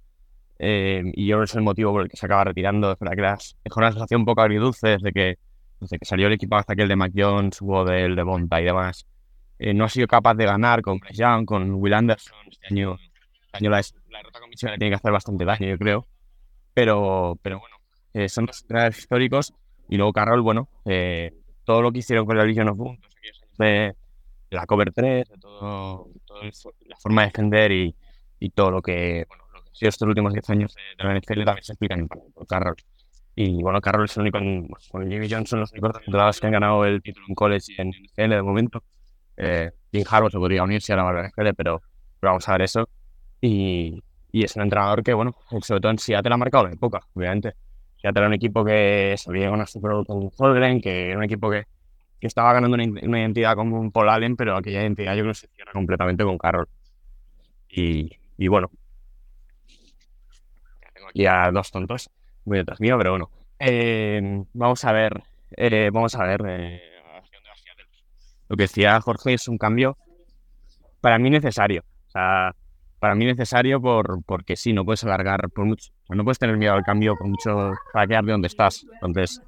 eh, 0.57 1.03
y 1.13 1.27
yo 1.27 1.39
que 1.39 1.43
es 1.45 1.55
el 1.55 1.63
motivo 1.63 1.91
por 1.91 2.03
el 2.03 2.09
que 2.09 2.17
se 2.17 2.25
acaba 2.25 2.45
retirando, 2.45 2.91
es 2.93 2.99
verdad 2.99 3.15
que 3.15 3.21
las, 3.21 3.57
dejó 3.63 3.79
una 3.81 3.91
sensación 3.91 4.21
un 4.21 4.25
poco 4.25 4.41
agridulce 4.41 4.89
desde 4.89 5.11
que, 5.11 5.37
desde 5.81 5.99
que 5.99 6.05
salió 6.05 6.27
el 6.27 6.33
equipo 6.33 6.55
hasta 6.55 6.73
aquel 6.73 6.87
de 6.87 6.95
Mac 6.95 7.11
Jones, 7.13 7.61
hubo 7.61 7.83
del 7.83 8.15
de 8.15 8.23
Bonta 8.23 8.61
y 8.61 8.65
demás 8.65 9.05
eh, 9.59 9.73
no 9.73 9.85
ha 9.85 9.89
sido 9.89 10.07
capaz 10.07 10.35
de 10.35 10.45
ganar 10.45 10.81
con 10.81 10.99
Bryce 10.99 11.21
Young, 11.21 11.45
con 11.45 11.73
Will 11.75 11.93
Anderson. 11.93 12.37
Este 12.49 12.67
año, 12.67 12.95
este 12.95 13.57
año 13.57 13.69
la, 13.69 13.81
la 14.09 14.17
derrota 14.19 14.39
con 14.39 14.49
Michigan 14.49 14.73
le 14.73 14.77
tiene 14.77 14.91
que 14.91 14.95
hacer 14.95 15.11
bastante 15.11 15.45
daño, 15.45 15.67
yo 15.67 15.77
creo. 15.77 16.07
Pero, 16.73 17.37
pero 17.41 17.59
bueno, 17.59 17.75
eh, 18.13 18.29
son 18.29 18.45
dos 18.45 18.61
entrenadores 18.61 18.99
históricos. 18.99 19.53
Y 19.89 19.97
luego 19.97 20.13
Carroll, 20.13 20.41
bueno, 20.41 20.69
eh, 20.85 21.33
todo 21.63 21.81
lo 21.81 21.91
que 21.91 21.99
hicieron 21.99 22.25
con 22.25 22.37
la 22.37 22.45
Legion 22.45 22.69
of 22.69 22.77
Boom, 22.77 22.99
de 23.57 23.95
la 24.49 24.65
Cover 24.65 24.91
3, 24.93 25.29
de 25.29 25.37
todo, 25.37 26.09
todo 26.25 26.41
el, 26.41 26.51
la 26.87 26.95
forma 26.97 27.21
de 27.21 27.27
defender 27.27 27.71
y, 27.71 27.95
y, 28.39 28.49
todo 28.51 28.71
lo 28.71 28.81
que, 28.81 29.25
bueno, 29.27 29.43
lo 29.53 29.63
que 29.63 29.69
ha 29.69 29.75
sido 29.75 29.89
estos 29.89 30.07
últimos 30.07 30.33
10 30.33 30.49
años 30.49 30.75
de 30.75 31.03
la 31.03 31.19
NFL 31.19 31.43
también 31.43 31.63
se 31.63 31.73
explican 31.73 32.07
por 32.07 32.47
Carroll. 32.47 32.77
Y 33.39 33.61
bueno, 33.61 33.79
Carroll 33.81 34.05
es 34.05 34.17
el 34.17 34.21
único, 34.21 34.39
con 34.91 35.11
Jimmy 35.11 35.29
Johnson, 35.29 35.59
los 35.59 35.71
únicos 35.71 36.01
temporadas 36.03 36.39
que 36.39 36.47
han 36.47 36.53
ganado 36.53 36.85
el 36.85 37.03
título 37.03 37.27
en 37.29 37.35
college 37.35 37.71
y 37.71 37.81
en 37.81 37.89
NFL 37.89 38.29
de 38.29 38.41
momento. 38.41 38.83
Eh, 39.37 39.69
Jim 39.91 40.03
Harbaugh 40.09 40.31
se 40.31 40.39
podría 40.39 40.63
unirse 40.63 40.91
a 40.93 40.95
la 40.95 41.29
NFL, 41.29 41.49
pero, 41.55 41.83
pero 42.19 42.31
vamos 42.31 42.49
a 42.49 42.53
ver 42.53 42.63
eso. 42.63 42.89
Y, 43.39 44.01
y, 44.31 44.43
es 44.43 44.55
un 44.55 44.63
entrenador 44.63 45.03
que, 45.03 45.13
bueno, 45.13 45.35
sobre 45.61 45.79
todo 45.79 45.91
en 45.91 45.99
Seattle 45.99 46.33
ha 46.33 46.37
marcado 46.37 46.65
la 46.65 46.73
época, 46.73 47.01
obviamente. 47.13 47.53
Seattle 48.01 48.21
era 48.21 48.27
un 48.27 48.33
equipo 48.33 48.65
que 48.65 49.15
con 49.23 49.67
Super 49.67 49.91
Bowl 49.91 50.05
con 50.07 50.31
Holgren, 50.35 50.81
que 50.81 51.09
era 51.09 51.17
un 51.19 51.23
equipo 51.23 51.51
que, 51.51 51.65
que 52.19 52.27
estaba 52.27 52.53
ganando 52.53 52.75
una, 52.75 52.83
una, 53.03 53.19
identidad 53.19 53.55
con 53.55 53.71
un 53.73 53.91
Paul 53.91 54.09
Allen, 54.09 54.35
pero 54.35 54.55
aquella 54.55 54.81
identidad 54.81 55.15
yo 55.15 55.21
creo 55.21 55.33
que 55.33 55.39
se 55.39 55.47
cierra 55.47 55.71
completamente 55.71 56.23
con 56.23 56.37
Carroll. 56.37 56.67
Y, 57.69 58.11
y 58.37 58.47
bueno, 58.47 58.71
tengo 60.93 61.09
aquí 61.09 61.25
a 61.25 61.51
dos 61.51 61.71
tontos 61.71 62.09
muy 62.45 62.57
detrás 62.57 62.79
mío, 62.79 62.97
pero 62.97 63.11
bueno. 63.11 63.29
Eh, 63.59 64.43
vamos 64.53 64.85
a 64.85 64.91
ver, 64.91 65.23
eh, 65.51 65.89
vamos 65.91 66.15
a 66.15 66.23
ver 66.23 66.41
eh, 66.47 66.81
lo 68.49 68.55
que 68.55 68.63
decía 68.63 69.01
Jorge 69.01 69.33
es 69.33 69.47
un 69.47 69.57
cambio 69.57 69.97
para 71.01 71.19
mí 71.19 71.29
necesario. 71.29 71.83
O 72.07 72.11
sea, 72.11 72.55
para 72.99 73.15
mí 73.15 73.25
necesario 73.25 73.81
por, 73.81 74.23
porque 74.25 74.55
sí, 74.55 74.73
no 74.73 74.85
puedes 74.85 75.03
alargar 75.03 75.49
por 75.49 75.65
mucho, 75.65 75.91
no 76.09 76.23
puedes 76.23 76.39
tener 76.39 76.57
miedo 76.57 76.73
al 76.73 76.83
cambio 76.83 77.15
por 77.15 77.27
mucho 77.27 77.73
para 77.93 78.07
quedar 78.07 78.25
de 78.25 78.31
donde 78.31 78.47
estás. 78.47 78.85
Entonces, 78.93 79.41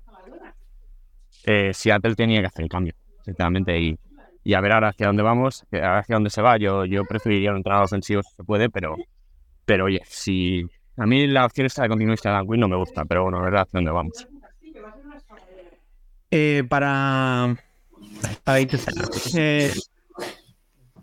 eh, 1.45 1.71
Seattle 1.73 2.15
tenía 2.15 2.41
que 2.41 2.47
hacer 2.47 2.63
el 2.63 2.69
cambio, 2.69 2.93
sinceramente, 3.23 3.79
y, 3.79 3.97
y 4.43 4.53
a 4.53 4.61
ver 4.61 4.71
ahora 4.71 4.89
hacia 4.89 5.07
dónde 5.07 5.23
vamos, 5.23 5.65
hacia 5.71 6.15
dónde 6.15 6.29
se 6.29 6.41
va. 6.41 6.57
Yo, 6.57 6.85
yo 6.85 7.05
preferiría 7.05 7.51
un 7.51 7.57
entrenador 7.57 7.85
ofensivo 7.85 8.23
si 8.23 8.35
se 8.35 8.43
puede, 8.43 8.69
pero, 8.69 8.95
pero 9.65 9.85
oye, 9.85 10.01
si 10.05 10.65
a 10.97 11.05
mí 11.05 11.27
la 11.27 11.45
opción 11.45 11.65
esta 11.65 11.83
de 11.83 11.89
continuista 11.89 12.29
de 12.29 12.35
Dan 12.35 12.47
Quinn 12.47 12.59
no 12.59 12.67
me 12.67 12.75
gusta, 12.75 13.05
pero 13.05 13.23
bueno, 13.23 13.39
a 13.39 13.43
ver 13.43 13.55
hacia 13.57 13.77
dónde 13.77 13.91
vamos. 13.91 14.27
Eh, 16.31 16.63
para 16.69 17.55
para 18.43 18.61
intentar 18.61 18.93
eh, 19.35 19.73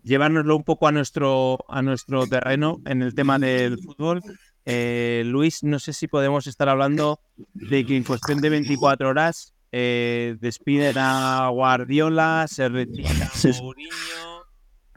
llevárnoslo 0.03 0.57
un 0.57 0.63
poco 0.63 0.87
a 0.87 0.93
nuestro, 0.93 1.59
a 1.69 1.83
nuestro 1.83 2.27
terreno 2.27 2.81
en 2.87 3.03
el 3.03 3.15
tema 3.15 3.39
del 3.39 3.79
fútbol. 3.79 4.23
Eh, 4.65 5.23
Luis, 5.27 5.63
no 5.63 5.79
sé 5.79 5.93
si 5.93 6.09
podemos 6.09 6.47
estar 6.47 6.69
hablando 6.69 7.21
de 7.55 7.85
que 7.85 7.97
en 7.97 8.05
cuestión 8.05 8.41
de 8.41 8.51
24 8.51 9.09
horas 9.09 9.55
eh, 9.73 10.37
despiden 10.41 10.97
a 10.99 11.49
Guardiola, 11.51 12.47
se 12.49 12.69
retira 12.69 13.11
a 13.11 13.63
Mourinho 13.63 14.45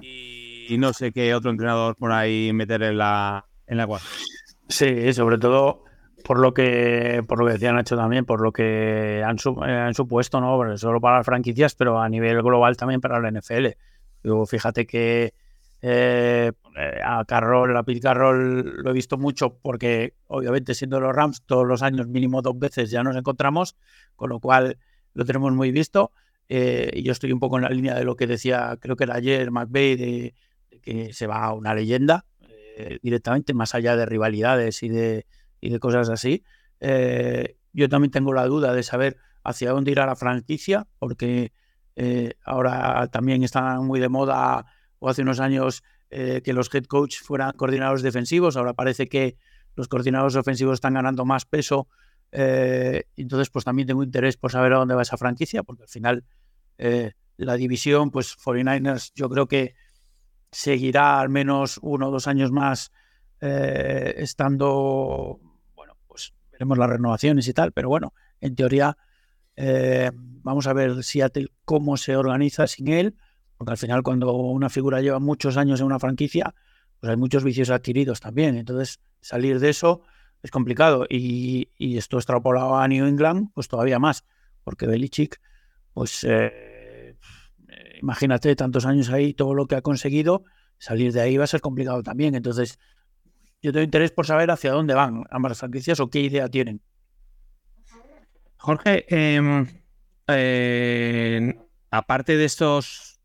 y, 0.01 0.73
y, 0.73 0.77
no 0.77 0.93
sé 0.93 1.11
qué 1.11 1.33
otro 1.33 1.51
entrenador 1.51 1.95
por 1.95 2.11
ahí 2.11 2.51
meter 2.53 2.83
en 2.83 2.97
la, 2.97 3.45
en 3.67 3.77
la 3.77 3.87
cuadra. 3.87 4.05
Sí, 4.67 5.13
sobre 5.13 5.37
todo 5.37 5.83
por 6.23 6.39
lo 6.39 6.53
que 6.53 7.23
por 7.27 7.39
lo 7.39 7.47
que 7.47 7.53
decía 7.53 7.73
Nacho 7.73 7.95
también, 7.95 8.25
por 8.25 8.41
lo 8.41 8.51
que 8.51 9.23
han, 9.25 9.37
eh, 9.67 9.71
han 9.71 9.93
supuesto, 9.93 10.39
¿no? 10.39 10.77
Solo 10.77 11.01
para 11.01 11.17
las 11.17 11.25
franquicias, 11.25 11.75
pero 11.75 11.99
a 11.99 12.09
nivel 12.09 12.41
global 12.41 12.77
también 12.77 13.01
para 13.01 13.19
la 13.19 13.31
NFL. 13.31 13.67
Luego, 14.23 14.45
fíjate 14.45 14.85
que 14.85 15.33
eh, 15.81 16.51
a 17.03 17.23
Carroll, 17.25 17.75
a 17.75 17.83
Pete 17.83 17.99
Carroll 18.01 18.83
lo 18.83 18.89
he 18.89 18.93
visto 18.93 19.17
mucho 19.17 19.57
porque 19.57 20.15
obviamente 20.27 20.73
siendo 20.73 20.99
los 20.99 21.15
Rams 21.15 21.43
todos 21.45 21.65
los 21.65 21.81
años 21.81 22.07
mínimo 22.07 22.41
dos 22.41 22.57
veces 22.57 22.91
ya 22.91 23.03
nos 23.03 23.15
encontramos, 23.15 23.75
con 24.15 24.29
lo 24.29 24.39
cual 24.39 24.77
lo 25.13 25.25
tenemos 25.25 25.53
muy 25.53 25.71
visto. 25.71 26.11
Eh, 26.47 26.89
y 26.93 27.03
yo 27.03 27.11
estoy 27.11 27.31
un 27.31 27.39
poco 27.39 27.57
en 27.57 27.63
la 27.63 27.69
línea 27.69 27.95
de 27.95 28.03
lo 28.03 28.15
que 28.15 28.25
decía, 28.25 28.77
creo 28.79 28.95
que 28.95 29.03
era 29.03 29.15
ayer 29.15 29.51
McVeigh, 29.51 29.95
de, 29.95 30.33
de 30.71 30.79
que 30.81 31.13
se 31.13 31.27
va 31.27 31.43
a 31.43 31.53
una 31.53 31.75
leyenda 31.75 32.25
eh, 32.81 32.97
directamente, 33.01 33.53
más 33.53 33.75
allá 33.75 33.97
de 33.97 34.05
rivalidades 34.05 34.83
y 34.83 34.89
de, 34.89 35.25
y 35.59 35.69
de 35.69 35.79
cosas 35.79 36.09
así. 36.09 36.43
Eh, 36.79 37.57
yo 37.73 37.89
también 37.89 38.09
tengo 38.09 38.33
la 38.33 38.45
duda 38.45 38.73
de 38.73 38.83
saber 38.83 39.17
hacia 39.43 39.71
dónde 39.71 39.91
irá 39.91 40.05
la 40.05 40.15
franquicia, 40.15 40.87
porque 40.97 41.51
eh, 41.97 42.35
ahora 42.45 43.07
también 43.11 43.43
está 43.43 43.81
muy 43.81 43.99
de 43.99 44.07
moda, 44.07 44.65
o 44.99 45.09
hace 45.09 45.21
unos 45.21 45.39
años, 45.39 45.83
eh, 46.09 46.41
que 46.43 46.53
los 46.53 46.73
head 46.73 46.85
coach 46.85 47.19
fueran 47.21 47.51
coordinadores 47.53 48.03
defensivos. 48.03 48.57
Ahora 48.57 48.73
parece 48.73 49.07
que 49.07 49.37
los 49.75 49.87
coordinadores 49.87 50.35
ofensivos 50.35 50.75
están 50.75 50.93
ganando 50.93 51.25
más 51.25 51.45
peso 51.45 51.87
Eh, 52.31 53.05
entonces, 53.17 53.49
pues 53.49 53.65
también 53.65 53.87
tengo 53.87 54.03
interés 54.03 54.37
por 54.37 54.51
saber 54.51 54.73
a 54.73 54.77
dónde 54.77 54.93
va 54.93 55.01
esa 55.01 55.17
franquicia, 55.17 55.63
porque 55.63 55.83
al 55.83 55.89
final 55.89 56.23
eh, 56.77 57.13
la 57.37 57.55
división, 57.55 58.11
pues 58.11 58.37
49ers, 58.37 59.11
yo 59.15 59.29
creo 59.29 59.47
que 59.47 59.73
seguirá 60.51 61.19
al 61.19 61.29
menos 61.29 61.79
uno 61.81 62.09
o 62.09 62.11
dos 62.11 62.27
años 62.27 62.51
más 62.51 62.91
estando, 63.41 65.39
bueno, 65.75 65.93
pues 66.07 66.33
veremos 66.51 66.77
las 66.77 66.89
renovaciones 66.89 67.47
y 67.47 67.53
tal, 67.53 67.71
pero 67.71 67.87
bueno, 67.89 68.13
en 68.41 68.53
teoría 68.53 68.97
vamos 70.43 70.67
a 70.67 70.73
ver 70.73 71.03
Seattle 71.03 71.47
cómo 71.65 71.95
se 71.95 72.15
organiza 72.15 72.67
sin 72.67 72.89
él, 72.89 73.15
porque 73.59 73.71
al 73.71 73.77
final 73.77 74.03
cuando 74.03 74.31
una 74.31 74.69
figura 74.69 75.01
lleva 75.01 75.19
muchos 75.19 75.57
años 75.57 75.81
en 75.81 75.87
una 75.87 75.99
franquicia, 75.99 76.55
pues 76.97 77.09
hay 77.09 77.17
muchos 77.17 77.43
vicios 77.43 77.69
adquiridos 77.69 78.21
también, 78.21 78.55
entonces 78.55 79.01
salir 79.19 79.59
de 79.59 79.69
eso 79.69 80.01
es 80.41 80.49
complicado. 80.49 81.05
Y, 81.09 81.67
esto 81.77 82.15
extrapolado 82.15 82.77
a 82.77 82.87
New 82.87 83.05
England, 83.05 83.49
pues 83.53 83.67
todavía 83.67 83.99
más, 83.99 84.23
porque 84.63 84.87
Belichick, 84.87 85.41
pues 85.93 86.25
eh, 86.27 87.17
imagínate 88.01 88.55
tantos 88.55 88.85
años 88.85 89.09
ahí, 89.09 89.33
todo 89.33 89.53
lo 89.53 89.67
que 89.67 89.75
ha 89.75 89.81
conseguido, 89.81 90.45
salir 90.77 91.11
de 91.11 91.19
ahí 91.19 91.35
va 91.35 91.43
a 91.43 91.47
ser 91.47 91.59
complicado 91.59 92.01
también. 92.01 92.35
Entonces, 92.35 92.79
yo 93.61 93.73
tengo 93.73 93.83
interés 93.83 94.11
por 94.11 94.25
saber 94.25 94.51
hacia 94.51 94.71
dónde 94.71 94.93
van 94.93 95.25
ambas 95.31 95.59
franquicias 95.59 95.99
o 95.99 96.09
qué 96.09 96.21
idea 96.21 96.47
tienen. 96.47 96.81
Jorge, 98.55 99.03
em, 99.09 99.67
eh, 100.27 101.59
aparte 101.91 102.37
de 102.37 102.45
estos 102.45 103.18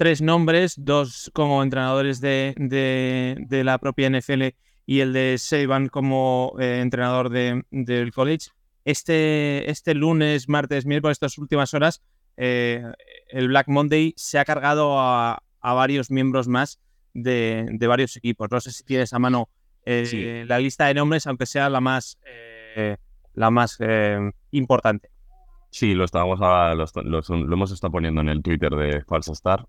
tres 0.00 0.22
nombres, 0.22 0.76
dos 0.78 1.30
como 1.34 1.62
entrenadores 1.62 2.22
de, 2.22 2.54
de 2.56 3.64
la 3.64 3.76
propia 3.76 4.08
NFL 4.08 4.44
y 4.86 5.00
el 5.00 5.12
de 5.12 5.36
Seiban 5.36 5.88
como 5.90 6.54
eh, 6.58 6.80
entrenador 6.80 7.28
de, 7.28 7.64
del 7.70 8.10
college. 8.10 8.48
Este, 8.86 9.70
este 9.70 9.92
lunes, 9.92 10.48
martes, 10.48 10.86
miércoles, 10.86 11.16
estas 11.16 11.36
últimas 11.36 11.74
horas, 11.74 12.00
eh, 12.38 12.82
el 13.28 13.48
Black 13.48 13.68
Monday 13.68 14.14
se 14.16 14.38
ha 14.38 14.46
cargado 14.46 14.98
a, 14.98 15.42
varios 15.60 16.10
miembros 16.10 16.48
más 16.48 16.80
de, 17.12 17.68
varios 17.86 18.16
equipos. 18.16 18.48
No 18.50 18.58
sé 18.62 18.72
si 18.72 18.84
tienes 18.84 19.12
a 19.12 19.18
mano 19.18 19.50
eh, 19.84 20.46
la 20.48 20.60
lista 20.60 20.86
de 20.86 20.94
nombres, 20.94 21.26
aunque 21.26 21.44
sea 21.44 21.68
la 21.68 21.82
más, 21.82 22.18
la 23.34 23.50
más 23.50 23.78
importante. 24.50 25.10
Sí, 25.70 25.94
lo, 25.94 26.04
estamos 26.04 26.38
lo, 26.40 27.54
hemos 27.54 27.72
estado 27.72 27.92
poniendo 27.92 28.20
en 28.20 28.28
el 28.28 28.42
Twitter 28.42 28.70
de 28.72 29.02
Falsa 29.04 29.32
Star 29.32 29.66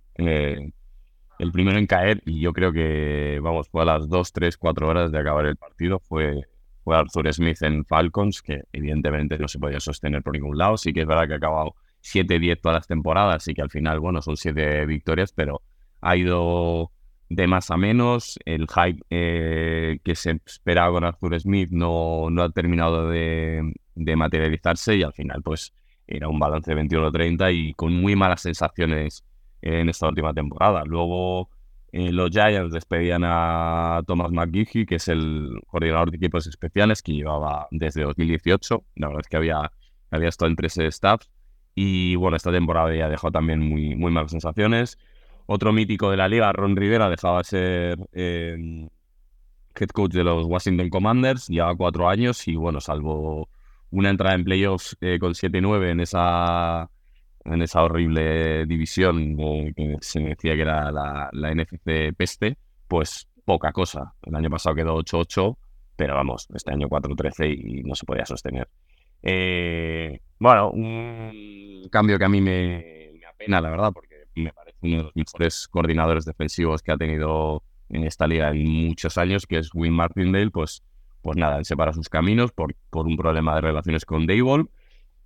el 1.42 1.52
primero 1.52 1.80
en 1.80 1.88
caer, 1.88 2.22
y 2.28 2.40
yo 2.40 2.54
creo 2.54 2.72
que, 2.72 3.40
vamos, 3.42 3.68
fue 3.68 3.82
a 3.82 3.86
las 3.86 4.08
2, 4.08 4.32
3, 4.32 4.58
4 4.58 4.88
horas 4.88 5.12
de 5.12 5.18
acabar 5.20 5.48
el 5.48 5.58
partido, 5.58 6.00
fue, 6.00 6.46
fue 6.84 6.96
Arthur 6.96 7.34
Smith 7.34 7.64
en 7.64 7.84
Falcons, 7.84 8.44
que 8.44 8.62
evidentemente 8.72 9.40
no 9.40 9.48
se 9.48 9.58
podía 9.58 9.80
sostener 9.80 10.22
por 10.22 10.34
ningún 10.34 10.56
lado. 10.56 10.78
Sí 10.78 10.94
que 10.94 11.02
es 11.02 11.08
verdad 11.08 11.28
que 11.28 11.34
ha 11.34 11.38
acabado 11.38 11.74
7-10 12.04 12.62
todas 12.62 12.76
las 12.78 12.88
temporadas 12.88 13.48
y 13.48 13.56
que 13.56 13.64
al 13.64 13.72
final, 13.72 14.00
bueno, 14.00 14.22
son 14.22 14.38
7 14.38 14.86
victorias, 14.86 15.34
pero 15.34 15.64
ha 16.02 16.16
ido 16.16 16.92
de 17.30 17.48
más 17.48 17.72
a 17.72 17.78
menos. 17.78 18.38
El 18.46 18.68
hype 18.68 19.02
eh, 19.10 19.98
que 20.04 20.14
se 20.14 20.40
esperaba 20.46 20.92
con 20.92 21.06
Arthur 21.06 21.40
Smith 21.40 21.70
no, 21.72 22.30
no 22.30 22.44
ha 22.44 22.52
terminado 22.52 23.10
de, 23.10 23.74
de 23.96 24.16
materializarse 24.16 24.96
y 24.96 25.02
al 25.02 25.14
final, 25.14 25.42
pues, 25.42 25.74
era 26.12 26.28
un 26.28 26.40
balance 26.40 26.74
de 26.74 26.82
21-30 26.82 27.54
y 27.54 27.74
con 27.74 27.94
muy 27.94 28.16
malas 28.16 28.42
sensaciones 28.42 29.24
en 29.62 29.90
esta 29.90 30.08
última 30.08 30.34
temporada. 30.34 30.84
Luego 30.86 31.50
eh, 31.92 32.12
los 32.12 32.30
Giants 32.30 32.74
despedían 32.74 33.24
a 33.26 34.02
Thomas 34.08 34.32
McGeehee, 34.32 34.86
que 34.86 34.96
es 34.96 35.08
el 35.08 35.60
coordinador 35.68 36.12
de 36.12 36.18
equipos 36.18 36.48
especiales 36.48 37.02
que 37.02 37.14
llevaba 37.14 37.68
desde 37.72 38.04
2018. 38.04 38.84
La 38.96 39.08
verdad 39.08 39.22
es 39.22 39.28
que 39.30 39.38
había, 39.38 39.72
había 40.10 40.30
estado 40.30 40.50
en 40.50 40.56
tres 40.56 40.78
staffs. 40.90 41.30
Y 41.76 42.16
bueno, 42.16 42.38
esta 42.38 42.52
temporada 42.52 42.94
ya 42.96 43.10
dejó 43.10 43.32
también 43.32 43.60
muy, 43.60 43.96
muy 43.96 44.12
malas 44.12 44.32
sensaciones. 44.32 44.98
Otro 45.46 45.74
mítico 45.74 46.12
de 46.12 46.18
la 46.18 46.28
liga, 46.28 46.52
Ron 46.54 46.76
Rivera, 46.76 47.10
dejaba 47.10 47.40
de 47.40 47.44
ser 47.44 48.00
em, 48.14 48.90
head 49.76 49.90
coach 49.90 50.12
de 50.14 50.24
los 50.24 50.46
Washington 50.46 50.90
Commanders. 50.90 51.48
Lleva 51.48 51.76
cuatro 51.76 52.08
años 52.10 52.48
y 52.48 52.56
bueno, 52.56 52.80
salvo 52.82 53.50
una 53.92 54.10
entrada 54.10 54.36
en 54.36 54.44
playoffs 54.44 54.98
eh, 55.02 55.20
con 55.20 55.34
7-9 55.34 55.92
en 55.92 56.00
esa 56.00 56.90
en 57.44 57.62
esa 57.62 57.84
horrible 57.84 58.66
división 58.66 59.36
que 59.76 59.98
se 60.02 60.20
decía 60.20 60.56
que 60.56 60.62
era 60.62 60.92
la, 60.92 61.30
la 61.32 61.56
NFC 61.56 62.16
peste, 62.16 62.58
pues 62.88 63.28
poca 63.46 63.72
cosa. 63.72 64.14
El 64.22 64.36
año 64.36 64.50
pasado 64.50 64.76
quedó 64.76 64.98
8-8, 64.98 65.58
pero 65.96 66.16
vamos, 66.16 66.48
este 66.54 66.72
año 66.72 66.88
4-13 66.88 67.58
y 67.58 67.84
no 67.84 67.96
se 67.96 68.06
podía 68.06 68.26
sostener. 68.26 68.70
Eh, 69.24 70.20
bueno, 70.40 70.72
un 70.72 71.88
cambio 71.92 72.18
que 72.18 72.26
a 72.26 72.30
mí 72.30 72.42
me, 72.42 73.12
me, 73.20 73.26
apena, 73.26 73.62
la 73.62 73.70
verdad, 73.70 73.92
porque 73.94 74.26
me 74.36 74.54
parece 74.54 74.78
uno 74.82 74.98
de 74.98 75.04
los 75.04 75.16
mejores 75.16 75.68
coordinadores 75.68 76.26
defensivos 76.26 76.82
que 76.82 76.92
ha 76.92 76.98
tenido 76.98 77.64
en 77.90 78.04
esta 78.04 78.28
liga 78.28 78.50
en 78.50 78.68
muchos 78.88 79.18
años, 79.18 79.46
que 79.46 79.58
es 79.58 79.70
Win 79.74 79.94
Martindale, 79.94 80.50
pues, 80.50 80.84
pues 81.22 81.38
nada, 81.38 81.58
él 81.58 81.66
separa 81.66 81.94
sus 81.94 82.10
caminos 82.10 82.52
por, 82.52 82.76
por 82.90 83.06
un 83.06 83.18
problema 83.18 83.56
de 83.56 83.62
relaciones 83.62 84.06
con 84.06 84.26
Dayball 84.28 84.70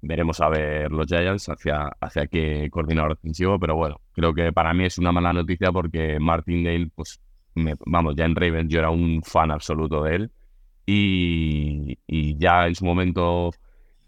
veremos 0.05 0.39
a 0.41 0.49
ver 0.49 0.91
los 0.91 1.07
Giants 1.07 1.49
hacia, 1.49 1.91
hacia 1.99 2.27
qué 2.27 2.69
coordinador 2.71 3.15
defensivo, 3.15 3.59
pero 3.59 3.75
bueno, 3.75 4.01
creo 4.13 4.33
que 4.33 4.51
para 4.53 4.73
mí 4.73 4.85
es 4.85 4.97
una 4.97 5.11
mala 5.11 5.33
noticia 5.33 5.71
porque 5.71 6.19
Martindale, 6.19 6.89
pues, 6.93 7.19
vamos, 7.85 8.15
ya 8.15 8.25
en 8.25 8.35
Ravens 8.35 8.71
yo 8.71 8.79
era 8.79 8.89
un 8.89 9.21
fan 9.23 9.51
absoluto 9.51 10.03
de 10.03 10.15
él 10.15 10.31
y, 10.85 12.37
ya 12.37 12.67
en 12.67 12.75
su 12.75 12.85
momento 12.85 13.51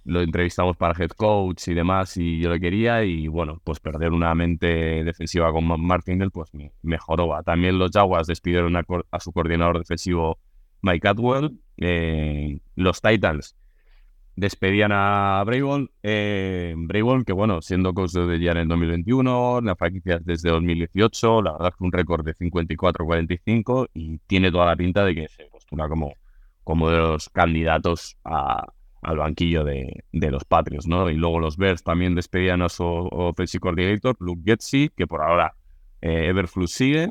lo 0.04 0.22
entrevistamos 0.22 0.78
para 0.78 0.98
head 0.98 1.10
coach 1.10 1.68
y 1.68 1.74
demás 1.74 2.16
y 2.18 2.40
yo 2.40 2.50
lo 2.50 2.60
quería 2.60 3.04
y 3.04 3.28
bueno, 3.28 3.60
pues 3.64 3.80
perder 3.80 4.14
una 4.14 4.34
mente 4.36 5.04
defensiva 5.04 5.52
con 5.52 5.66
Martindale 5.82 6.32
pues 6.32 6.50
mejoró. 6.82 7.30
También 7.44 7.78
los 7.78 7.92
Jaguars 7.92 8.28
despidieron 8.28 8.76
a, 8.78 9.20
su 9.20 9.34
coordinador 9.34 9.80
defensivo 9.80 10.40
Mike 10.82 11.08
Atwell. 11.08 11.60
Eh, 11.78 12.60
los 12.76 13.02
Titans 13.02 13.56
despedían 14.38 14.92
a 14.94 15.44
Brayball. 15.46 15.92
Eh, 16.04 16.76
que 17.26 17.34
bueno, 17.34 17.62
siendo 17.62 17.94
coach 17.94 18.12
de 18.14 18.40
ya 18.40 18.52
en 18.52 18.58
el 18.58 18.68
2021, 18.70 19.62
la 19.62 19.76
franquicia 19.76 20.20
desde 20.20 20.50
2018, 20.50 21.42
la 21.42 21.52
verdad 21.54 21.70
es 21.70 21.76
que 21.76 21.84
un 21.84 21.92
récord 21.92 22.24
de 22.24 22.34
54-45 22.36 23.90
y 23.94 24.20
tiene 24.20 24.52
toda 24.52 24.68
la 24.68 24.76
pinta 24.76 25.04
de 25.04 25.16
que 25.16 25.28
se 25.28 25.46
postula 25.46 25.90
como, 25.90 26.14
como 26.64 26.90
de 26.90 27.00
los 27.00 27.30
candidatos 27.30 28.16
al 28.24 29.18
banquillo 29.18 29.64
de, 29.64 30.04
los 30.12 30.46
Patriots, 30.46 30.88
¿no? 30.88 31.10
Y 31.10 31.16
luego 31.16 31.40
los 31.40 31.58
Bears 31.58 31.84
también 31.84 32.14
despedían 32.14 32.62
a 32.62 32.70
su 32.70 32.84
offensive 32.84 33.60
coordinator, 33.60 34.16
Luke 34.20 34.42
Getzi, 34.46 34.90
que 34.96 35.08
por 35.08 35.22
ahora 35.24 35.56
eh, 36.02 36.28
Everflux 36.28 36.72
sigue. 36.72 37.10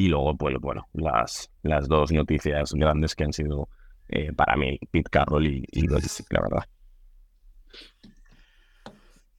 Y 0.00 0.08
luego, 0.08 0.34
pues, 0.34 0.56
bueno, 0.58 0.88
las, 0.94 1.50
las 1.62 1.86
dos 1.86 2.10
noticias 2.10 2.72
grandes 2.72 3.14
que 3.14 3.24
han 3.24 3.34
sido 3.34 3.68
eh, 4.08 4.32
para 4.32 4.56
mí, 4.56 4.78
Pete 4.90 5.10
Carroll 5.10 5.46
y, 5.46 5.62
y 5.72 5.86
la 5.88 6.40
verdad. 6.40 6.64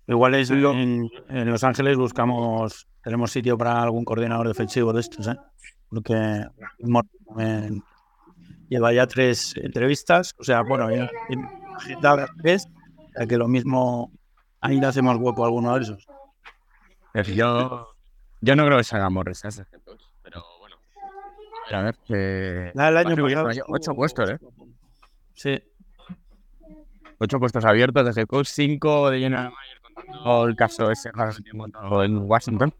Igual 0.06 0.36
es 0.36 0.52
en, 0.52 1.10
Los 1.30 1.64
Ángeles 1.64 1.98
buscamos, 1.98 2.88
tenemos 3.04 3.32
sitio 3.32 3.58
para 3.58 3.82
algún 3.82 4.06
coordinador 4.06 4.48
defensivo 4.50 4.94
de 4.94 5.00
estos, 5.00 5.28
¿eh? 5.30 5.36
Porque 5.90 6.46
lleva 8.70 8.94
ya 8.94 9.08
tres 9.08 9.56
entrevistas, 9.58 10.36
o 10.38 10.44
sea, 10.44 10.62
bueno, 10.62 10.92
ya 10.92 11.10
tres, 12.40 12.68
ya 13.18 13.26
que 13.26 13.36
lo 13.36 13.48
mismo 13.48 14.12
ahí 14.60 14.80
le 14.80 14.86
hacemos 14.86 15.18
hueco 15.18 15.44
a 15.44 15.48
alguno 15.48 15.76
de 15.76 15.82
esos. 15.82 16.06
Yo, 17.34 17.88
yo 18.42 18.56
no 18.56 18.66
creo 18.66 18.78
que 18.78 18.84
se 18.84 18.96
pero 18.96 19.26
bueno. 19.26 19.81
A 21.74 21.82
ver, 21.82 21.96
que... 22.06 22.72
el 22.74 22.98
año 22.98 23.16
ocho 23.68 23.94
puestos, 23.94 24.30
¿eh? 24.30 24.40
Sí. 25.34 25.62
Ocho 27.20 27.40
puestos 27.40 27.64
abiertos 27.66 28.16
de 28.16 28.26
coach, 28.26 28.48
cinco 28.48 29.10
de 29.10 29.30
Mayer 29.30 29.52
contando 29.82 30.46
el 30.48 30.56
caso 30.56 30.90
ese 30.92 31.12
en 32.04 32.18
Washington. 32.18 32.74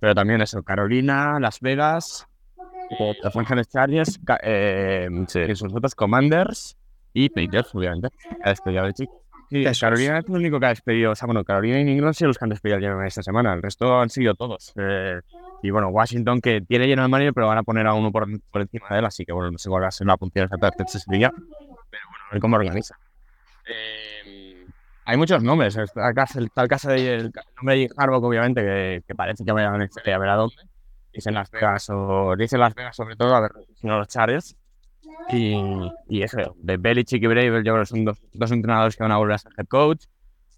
Pero 0.00 0.14
también 0.14 0.40
eso, 0.40 0.62
Carolina, 0.62 1.38
Las 1.40 1.60
Vegas, 1.60 2.26
Los 3.22 3.36
Ángeles 3.36 3.68
Chargers, 3.68 4.18
eh, 4.42 5.08
sus 5.54 5.74
otros 5.74 5.94
Commanders 5.94 6.76
y 7.12 7.28
Patriots, 7.28 7.74
obviamente. 7.74 8.08
De 8.64 8.92
chico. 8.94 9.19
Sí, 9.50 9.64
Carolina 9.80 10.18
es 10.18 10.26
el 10.26 10.30
único 10.30 10.60
que 10.60 10.66
ha 10.66 10.68
despedido. 10.68 11.10
O 11.10 11.16
sea, 11.16 11.26
bueno, 11.26 11.44
Carolina 11.44 11.80
y 11.80 11.84
New 11.84 12.12
sí 12.12 12.24
los 12.24 12.38
que 12.38 12.44
han 12.44 12.50
despedido 12.50 12.78
a 12.78 12.80
General 12.80 13.06
esta 13.06 13.22
semana. 13.22 13.52
El 13.52 13.62
resto 13.62 14.00
han 14.00 14.08
sido 14.08 14.34
todos. 14.34 14.72
Eh, 14.76 15.20
y 15.62 15.70
bueno, 15.70 15.88
Washington 15.88 16.40
que 16.40 16.60
tiene 16.60 16.86
General 16.86 17.08
Manager, 17.08 17.34
pero 17.34 17.48
van 17.48 17.58
a 17.58 17.62
poner 17.64 17.86
a 17.88 17.94
uno 17.94 18.12
por, 18.12 18.28
por 18.50 18.62
encima 18.62 18.86
de 18.90 18.98
él. 19.00 19.04
Así 19.04 19.24
que 19.24 19.32
bueno, 19.32 19.50
no 19.50 19.58
sé 19.58 19.68
cuál 19.68 19.82
va 19.82 19.88
a 19.88 19.90
ser 19.90 20.06
la 20.06 20.16
función 20.16 20.44
exacta 20.44 20.70
de 20.70 20.84
este 20.84 21.16
día 21.16 21.32
pero 21.90 22.04
bueno, 22.08 22.24
a 22.28 22.32
ver 22.32 22.40
cómo 22.40 22.56
organiza. 22.56 22.96
Eh, 23.66 24.66
hay 25.04 25.16
muchos 25.16 25.42
nombres. 25.42 25.76
Está 25.76 26.08
el, 26.08 26.14
caso 26.68 26.90
del 26.90 27.32
nombre 27.56 27.76
de 27.76 27.90
Harbaugh, 27.96 28.24
obviamente, 28.24 29.02
que, 29.06 29.14
parece 29.14 29.44
que 29.44 29.52
vayan 29.52 29.74
a 29.74 30.18
ver 30.18 30.28
a 30.28 30.36
dónde. 30.36 30.56
Dicen 31.12 31.34
Las 31.34 31.50
Vegas 31.50 31.90
o 31.90 32.36
dice 32.36 32.56
Las 32.56 32.72
Vegas 32.74 32.94
sobre 32.94 33.16
todo, 33.16 33.34
a 33.34 33.40
ver 33.40 33.50
si 33.74 33.86
no 33.86 33.98
los 33.98 34.06
Chargers. 34.06 34.56
Y, 35.30 35.54
y 36.08 36.22
eso, 36.22 36.56
de 36.58 36.76
Belichick 36.76 37.22
y 37.22 37.26
Bravel, 37.26 37.64
yo 37.64 37.72
creo 37.72 37.82
que 37.82 37.86
son 37.86 38.04
dos, 38.04 38.18
dos 38.32 38.50
entrenadores 38.50 38.96
que 38.96 39.02
van 39.02 39.12
a 39.12 39.18
volver 39.18 39.34
a 39.34 39.38
ser 39.38 39.52
head 39.56 39.66
coach. 39.66 40.04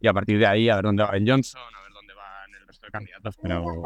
Y 0.00 0.08
a 0.08 0.12
partir 0.12 0.38
de 0.38 0.46
ahí, 0.46 0.68
a 0.68 0.76
ver 0.76 0.84
dónde 0.84 1.02
va 1.02 1.10
Ben 1.10 1.28
Johnson, 1.28 1.60
a 1.60 1.82
ver 1.82 1.92
dónde 1.92 2.14
van 2.14 2.54
el 2.60 2.66
resto 2.66 2.86
de 2.86 2.90
candidatos. 2.90 3.36
Pero 3.40 3.84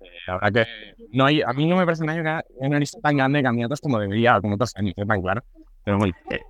eh, 0.00 0.08
la 0.26 0.34
verdad 0.34 0.52
que 0.52 0.94
no 1.12 1.26
hay, 1.26 1.42
a 1.42 1.52
mí 1.52 1.66
no 1.66 1.76
me 1.76 1.84
parece 1.84 2.02
un 2.02 2.10
año 2.10 2.22
que 2.22 2.28
haya 2.28 2.44
una 2.60 2.78
lista 2.78 3.00
tan 3.00 3.16
grande 3.16 3.38
de 3.38 3.42
candidatos 3.42 3.80
como 3.80 3.98
debería, 3.98 4.40
como 4.40 4.54
otros 4.54 4.74
años, 4.76 4.94
es 4.96 5.06
tan 5.06 5.20
claro. 5.20 5.42
Pero 5.84 5.98
muy. 5.98 6.14
Eh, 6.30 6.40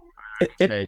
eh, 0.58 0.86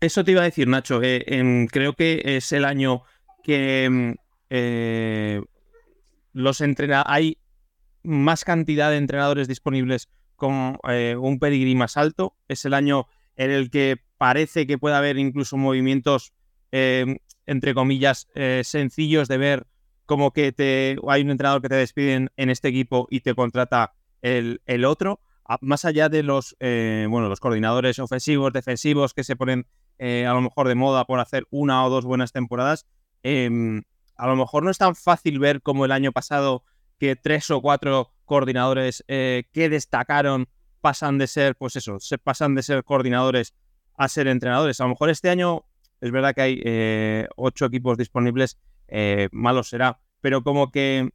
eso 0.00 0.24
te 0.24 0.32
iba 0.32 0.40
a 0.40 0.44
decir, 0.44 0.66
Nacho. 0.68 1.00
Em, 1.02 1.66
creo 1.66 1.94
que 1.94 2.22
es 2.24 2.52
el 2.52 2.64
año 2.64 3.02
que 3.42 3.84
em, 3.84 4.16
eh, 4.50 5.40
los 6.32 6.60
entrena 6.60 7.04
hay 7.06 7.38
más 8.02 8.44
cantidad 8.44 8.90
de 8.90 8.96
entrenadores 8.96 9.48
disponibles 9.48 10.08
con 10.36 10.78
eh, 10.88 11.16
un 11.18 11.38
pedigrí 11.38 11.74
más 11.74 11.96
alto. 11.96 12.36
Es 12.48 12.64
el 12.64 12.74
año 12.74 13.06
en 13.36 13.50
el 13.50 13.70
que 13.70 13.98
parece 14.18 14.66
que 14.66 14.78
puede 14.78 14.96
haber 14.96 15.18
incluso 15.18 15.56
movimientos, 15.56 16.32
em, 16.70 17.18
entre 17.46 17.74
comillas, 17.74 18.28
eh, 18.34 18.62
sencillos 18.64 19.28
de 19.28 19.38
ver 19.38 19.66
como 20.06 20.32
que 20.32 20.52
te, 20.52 20.96
hay 21.08 21.22
un 21.22 21.30
entrenador 21.30 21.62
que 21.62 21.68
te 21.68 21.76
despiden 21.76 22.30
en 22.36 22.50
este 22.50 22.68
equipo 22.68 23.06
y 23.10 23.20
te 23.20 23.34
contrata 23.34 23.94
el, 24.20 24.60
el 24.66 24.84
otro. 24.84 25.20
Más 25.60 25.84
allá 25.84 26.08
de 26.08 26.22
los, 26.22 26.56
bueno, 26.60 27.28
los 27.28 27.40
coordinadores 27.40 27.98
ofensivos, 27.98 28.52
defensivos 28.52 29.12
que 29.12 29.24
se 29.24 29.36
ponen 29.36 29.66
a 29.98 30.32
lo 30.32 30.40
mejor 30.40 30.68
de 30.68 30.74
moda 30.74 31.04
por 31.04 31.20
hacer 31.20 31.46
una 31.50 31.84
o 31.84 31.90
dos 31.90 32.06
buenas 32.06 32.32
temporadas, 32.32 32.86
em, 33.22 33.82
a 34.16 34.26
lo 34.28 34.36
mejor 34.36 34.62
no 34.62 34.70
es 34.70 34.78
tan 34.78 34.94
fácil 34.94 35.38
ver 35.38 35.62
como 35.62 35.84
el 35.84 35.92
año 35.92 36.12
pasado 36.12 36.64
que 36.98 37.16
tres 37.16 37.50
o 37.50 37.60
cuatro 37.60 38.12
coordinadores 38.32 39.04
eh, 39.08 39.44
que 39.52 39.68
destacaron 39.68 40.48
pasan 40.80 41.18
de 41.18 41.26
ser, 41.26 41.54
pues 41.54 41.76
eso, 41.76 42.00
se 42.00 42.16
pasan 42.16 42.54
de 42.54 42.62
ser 42.62 42.82
coordinadores 42.82 43.52
a 43.98 44.08
ser 44.08 44.26
entrenadores. 44.26 44.80
A 44.80 44.84
lo 44.84 44.88
mejor 44.88 45.10
este 45.10 45.28
año 45.28 45.66
es 46.00 46.10
verdad 46.10 46.34
que 46.34 46.40
hay 46.40 46.62
eh, 46.64 47.28
ocho 47.36 47.66
equipos 47.66 47.98
disponibles, 47.98 48.56
eh, 48.88 49.28
malo 49.32 49.62
será, 49.62 50.00
pero 50.22 50.42
como 50.42 50.70
que 50.70 51.10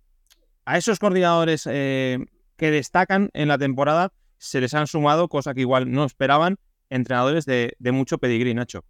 a 0.66 0.78
esos 0.78 1.00
coordinadores 1.00 1.64
que 1.64 2.72
destacan 2.72 3.32
en 3.34 3.48
la 3.48 3.58
temporada 3.58 4.14
se 4.38 4.62
les 4.62 4.76
han 4.76 4.86
sumado, 4.86 5.28
cosa 5.28 5.56
que 5.56 5.62
igual 5.62 5.92
no 5.92 6.06
esperaban, 6.06 6.60
entrenadores 6.92 7.48
de, 7.48 7.74
de 7.80 7.92
mucho 7.92 8.20
pedigrí, 8.20 8.54
Nacho. 8.54 8.84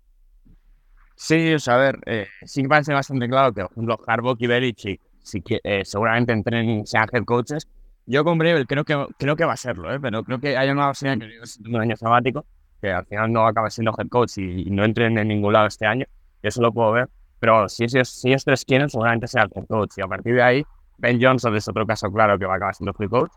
Sí, 1.16 1.54
o 1.54 1.60
sea, 1.60 1.76
a 1.76 1.78
ver, 1.78 2.00
eh, 2.08 2.28
sí 2.46 2.62
que 2.62 2.68
parece 2.68 2.94
bastante 2.94 3.30
claro 3.30 3.54
que, 3.54 3.62
por 3.62 3.72
ejemplo, 3.72 3.98
Harbaugh 4.06 4.36
y 4.38 4.48
Belichick 4.48 5.02
sí 5.24 5.42
que, 5.42 5.62
eh, 5.64 5.86
seguramente 5.86 6.34
entren, 6.34 6.86
sean 6.86 7.08
head 7.14 7.24
coaches. 7.24 7.70
Yo 8.08 8.24
con 8.24 8.38
Brevel 8.38 8.66
creo 8.66 8.86
que, 8.86 9.06
creo 9.18 9.36
que 9.36 9.44
va 9.44 9.54
a 9.54 9.58
serlo, 9.58 9.94
¿eh? 9.94 10.00
pero 10.00 10.24
creo 10.24 10.40
que 10.40 10.58
hay 10.58 10.70
una 10.70 10.90
opción 10.90 11.20
que 11.20 11.28
un 11.70 11.76
año 11.76 11.96
sabático, 11.98 12.46
que 12.82 12.92
al 12.92 13.06
final 13.06 13.34
no 13.34 13.46
acaba 13.46 13.70
siendo 13.70 13.94
head 13.98 14.08
coach 14.08 14.38
y, 14.38 14.66
no 14.72 14.86
entren 14.86 15.18
en 15.18 15.28
ningún 15.28 15.54
lado 15.54 15.68
este 15.68 15.86
año. 15.86 16.06
Eso 16.42 16.62
lo 16.62 16.72
puedo 16.72 16.94
ver. 16.94 17.10
Pero 17.40 17.68
si, 17.68 17.90
si, 17.90 18.04
si 18.06 18.30
ellos 18.30 18.46
tres 18.46 18.64
quieren, 18.64 18.90
seguramente 18.90 19.28
sea 19.28 19.48
head 19.54 19.66
coach. 19.68 19.92
Y 19.98 20.02
a 20.02 20.08
partir 20.08 20.36
de 20.36 20.42
ahí, 20.42 20.66
Ben 20.98 21.22
Johnson 21.22 21.56
es 21.56 21.68
otro 21.68 21.86
caso 21.86 22.12
claro 22.12 22.40
que 22.40 22.46
va 22.46 22.54
a 22.54 22.58
acabar 22.58 22.76
siendo 22.76 22.96
head 22.98 23.10
coach. 23.10 23.32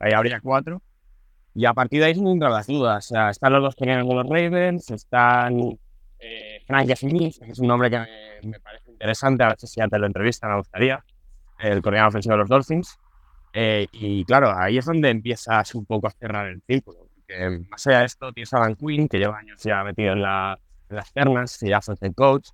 Ahí 0.00 0.12
habría 0.12 0.40
cuatro. 0.40 0.82
Y 1.54 1.64
a 1.64 1.74
partir 1.74 2.00
de 2.00 2.06
ahí 2.06 2.14
sin 2.14 2.38
las 2.38 2.66
dudas. 2.66 3.06
O 3.06 3.14
sea, 3.14 3.30
están 3.30 3.52
los 3.52 3.62
dos 3.62 3.74
que 3.74 3.84
vienen 3.84 4.06
con 4.06 4.16
los 4.16 4.28
Ravens, 4.28 4.90
están 4.90 5.78
eh, 6.18 6.60
Frank 6.66 6.88
Smith, 6.96 7.36
que 7.44 7.52
es 7.52 7.58
un 7.58 7.68
nombre 7.68 7.90
que 7.90 7.98
me, 8.42 8.60
parece 8.60 8.90
interesante, 8.90 9.44
a 9.44 9.48
ver 9.48 9.56
si 9.58 9.80
ya 9.80 9.88
te 9.88 9.98
lo 9.98 10.06
entrevista, 10.06 10.48
me 10.48 10.56
gustaría, 10.56 11.04
el 11.60 11.82
coordinador 11.82 12.08
ofensivo 12.10 12.34
de 12.34 12.38
los 12.38 12.48
Dolphins. 12.48 12.98
Eh, 13.52 13.86
y 13.92 14.24
claro, 14.24 14.52
ahí 14.56 14.78
es 14.78 14.84
donde 14.84 15.10
empiezas 15.10 15.74
un 15.74 15.84
poco 15.86 16.06
a 16.06 16.10
cerrar 16.10 16.48
el 16.48 16.62
círculo. 16.66 17.08
Porque 17.14 17.64
más 17.68 17.86
allá 17.86 18.00
de 18.00 18.06
esto, 18.06 18.32
tienes 18.32 18.52
a 18.54 18.60
Dan 18.60 18.76
Quinn, 18.76 19.08
que 19.08 19.18
lleva 19.18 19.38
años 19.38 19.62
ya 19.62 19.82
metido 19.84 20.12
en, 20.12 20.22
la, 20.22 20.58
en 20.88 20.96
las 20.96 21.12
ternas, 21.12 21.58
que 21.58 21.68
ya 21.68 21.80
fue 21.80 21.94
el 22.00 22.14
coach. 22.14 22.48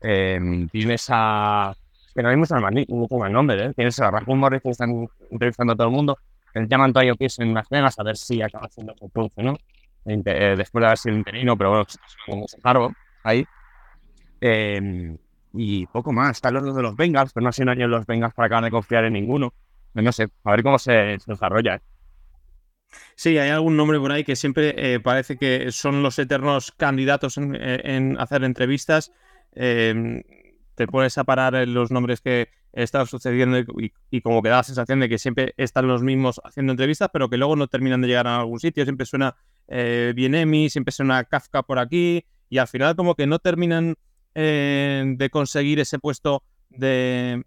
Eh, 0.00 0.66
tienes 0.70 1.06
a. 1.10 1.74
Que 2.14 2.22
no 2.22 2.30
hay 2.30 2.36
mucho 2.36 2.54
más, 2.54 2.72
más 2.72 3.30
nombre, 3.30 3.66
¿eh? 3.66 3.72
Tienes 3.74 3.98
a 4.00 4.10
Rafael 4.10 4.38
Morris, 4.38 4.62
que 4.62 4.70
están 4.70 5.06
entrevistando 5.30 5.74
a 5.74 5.76
todo 5.76 5.88
el 5.88 5.92
mundo. 5.92 6.18
El 6.54 6.68
llama 6.68 6.84
Antonio 6.84 7.14
Pierce 7.16 7.42
en 7.42 7.52
Las 7.52 7.68
Vegas, 7.68 7.98
a 7.98 8.02
ver 8.02 8.16
si 8.16 8.40
acaba 8.40 8.68
siendo 8.70 8.94
coach, 9.12 9.32
¿no? 9.36 9.58
Eh, 10.06 10.54
después 10.56 10.80
de 10.80 10.86
haber 10.86 10.98
sido 10.98 11.16
interino, 11.16 11.56
pero 11.58 11.70
bueno, 11.70 11.86
como 12.26 12.46
cargo 12.62 12.92
ahí. 13.24 13.44
Em, 14.40 15.18
y 15.52 15.86
poco 15.86 16.12
más. 16.12 16.36
Están 16.36 16.54
los 16.54 16.74
de 16.74 16.82
los 16.82 16.96
Bengals, 16.96 17.32
pero 17.32 17.44
no 17.44 17.50
ha 17.50 17.52
sido 17.52 17.64
un 17.64 17.70
año 17.70 17.88
los 17.88 18.06
Bengals 18.06 18.34
para 18.34 18.46
acabar 18.46 18.64
de 18.64 18.70
confiar 18.70 19.04
en 19.04 19.14
ninguno. 19.14 19.52
No 20.02 20.12
sé, 20.12 20.28
a 20.44 20.50
ver 20.50 20.62
cómo 20.62 20.78
se, 20.78 21.18
desarrolla. 21.26 21.76
¿eh? 21.76 21.80
Sí, 23.14 23.38
hay 23.38 23.50
algún 23.50 23.76
nombre 23.76 23.98
por 23.98 24.12
ahí 24.12 24.24
que 24.24 24.36
siempre 24.36 24.74
eh, 24.76 25.00
parece 25.00 25.36
que 25.36 25.72
son 25.72 26.02
los 26.02 26.18
eternos 26.18 26.72
candidatos 26.72 27.38
en, 27.38 28.18
hacer 28.18 28.44
entrevistas. 28.44 29.12
Em, 29.52 30.22
te 30.74 30.86
pones 30.86 31.16
a 31.18 31.24
parar 31.24 31.66
los 31.66 31.90
nombres 31.90 32.20
que 32.20 32.48
están 32.72 33.06
sucediendo 33.06 33.58
y, 34.10 34.20
como 34.20 34.42
que 34.42 34.50
da 34.50 34.58
la 34.58 34.62
sensación 34.62 35.00
de 35.00 35.08
que 35.08 35.18
siempre 35.18 35.54
están 35.56 35.88
los 35.88 36.02
mismos 36.02 36.40
haciendo 36.44 36.72
entrevistas, 36.72 37.08
pero 37.10 37.30
que 37.30 37.38
luego 37.38 37.56
no 37.56 37.68
terminan 37.68 38.02
de 38.02 38.08
llegar 38.08 38.26
a 38.26 38.36
algún 38.36 38.60
sitio. 38.60 38.84
Siempre 38.84 39.06
suena 39.06 39.34
eh, 39.66 40.12
Bienemi, 40.14 40.68
siempre 40.68 40.92
suena 40.92 41.24
Kafka 41.24 41.62
por 41.62 41.78
aquí, 41.78 42.26
y 42.50 42.58
al 42.58 42.68
final 42.68 42.94
como 42.94 43.14
que 43.14 43.26
no 43.26 43.38
terminan 43.38 43.96
eh, 44.34 45.02
de 45.16 45.30
conseguir 45.30 45.80
ese 45.80 45.98
puesto 45.98 46.42
de, 46.68 47.42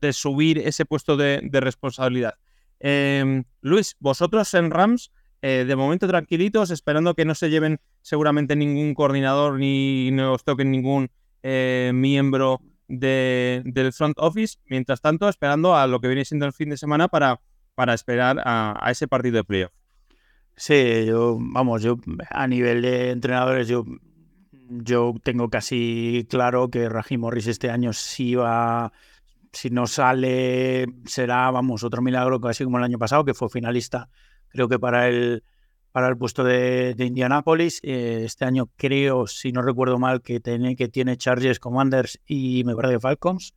de 0.00 0.12
subir 0.12 0.58
ese 0.58 0.84
puesto 0.84 1.16
de, 1.16 1.40
responsabilidad. 1.52 2.34
Em, 2.80 3.44
Luis, 3.60 3.96
vosotros 3.98 4.52
en 4.54 4.70
Rams, 4.70 5.10
eh, 5.42 5.64
de 5.66 5.76
momento 5.76 6.06
tranquilitos, 6.08 6.70
esperando 6.70 7.14
que 7.14 7.24
no 7.24 7.34
se 7.34 7.50
lleven 7.50 7.80
seguramente 8.02 8.56
ningún 8.56 8.94
coordinador 8.94 9.58
ni 9.58 10.10
no 10.10 10.34
os 10.34 10.44
toquen 10.44 10.70
ningún 10.70 11.10
eh, 11.42 11.92
miembro 11.94 12.60
del 12.88 13.92
front 13.92 14.16
office, 14.18 14.58
mientras 14.66 15.00
tanto 15.00 15.28
esperando 15.28 15.76
a 15.76 15.86
lo 15.86 16.00
que 16.00 16.08
viene 16.08 16.24
siendo 16.24 16.46
el 16.46 16.52
fin 16.52 16.70
de 16.70 16.76
semana 16.76 17.08
para, 17.08 17.40
para 17.74 17.94
esperar 17.94 18.40
a, 18.44 18.78
a 18.80 18.90
ese 18.90 19.08
partido 19.08 19.36
de 19.36 19.44
playoff. 19.44 19.72
Sí, 20.56 21.04
yo, 21.06 21.36
vamos, 21.38 21.82
yo 21.82 21.98
a 22.30 22.46
nivel 22.46 22.80
de 22.80 23.10
entrenadores, 23.10 23.68
yo, 23.68 23.84
yo 24.68 25.14
tengo 25.22 25.50
casi 25.50 26.26
claro 26.30 26.70
que 26.70 26.88
Rajim 26.88 27.20
Morris 27.20 27.46
este 27.46 27.70
año 27.70 27.92
sí 27.92 28.34
va, 28.34 28.90
si 29.56 29.70
no 29.70 29.86
sale, 29.86 30.86
será, 31.06 31.50
vamos, 31.50 31.82
otro 31.82 32.02
milagro 32.02 32.40
casi 32.40 32.64
como 32.64 32.76
el 32.76 32.84
año 32.84 32.98
pasado, 32.98 33.24
que 33.24 33.32
fue 33.32 33.48
finalista, 33.48 34.10
creo 34.48 34.68
que 34.68 34.78
para 34.78 35.08
el, 35.08 35.44
para 35.92 36.08
el 36.08 36.18
puesto 36.18 36.44
de, 36.44 36.94
de 36.94 37.06
Indianapolis. 37.06 37.80
Eh, 37.82 38.22
este 38.24 38.44
año 38.44 38.68
creo, 38.76 39.26
si 39.26 39.52
no 39.52 39.62
recuerdo 39.62 39.98
mal, 39.98 40.20
que 40.20 40.40
tiene, 40.40 40.76
que 40.76 40.88
tiene 40.88 41.16
Chargers, 41.16 41.58
Commanders 41.58 42.20
y 42.26 42.64
me 42.64 42.76
parece 42.76 43.00
Falcons. 43.00 43.54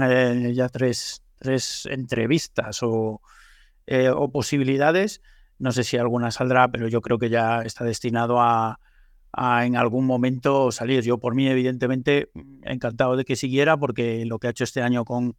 Eh, 0.00 0.52
ya 0.54 0.70
tres, 0.70 1.22
tres 1.38 1.86
entrevistas 1.90 2.82
o, 2.82 3.20
eh, 3.86 4.08
o 4.08 4.30
posibilidades. 4.30 5.20
No 5.58 5.72
sé 5.72 5.84
si 5.84 5.98
alguna 5.98 6.30
saldrá, 6.30 6.68
pero 6.68 6.88
yo 6.88 7.02
creo 7.02 7.18
que 7.18 7.28
ya 7.28 7.60
está 7.60 7.84
destinado 7.84 8.40
a, 8.40 8.80
en 9.36 9.76
algún 9.76 10.06
momento 10.06 10.70
salir. 10.72 11.02
Yo 11.02 11.18
por 11.18 11.34
mí, 11.34 11.48
evidentemente, 11.48 12.30
encantado 12.62 13.16
de 13.16 13.24
que 13.24 13.36
siguiera, 13.36 13.76
porque 13.76 14.24
lo 14.24 14.38
que 14.38 14.46
ha 14.46 14.50
hecho 14.50 14.64
este 14.64 14.82
año 14.82 15.04
con, 15.04 15.36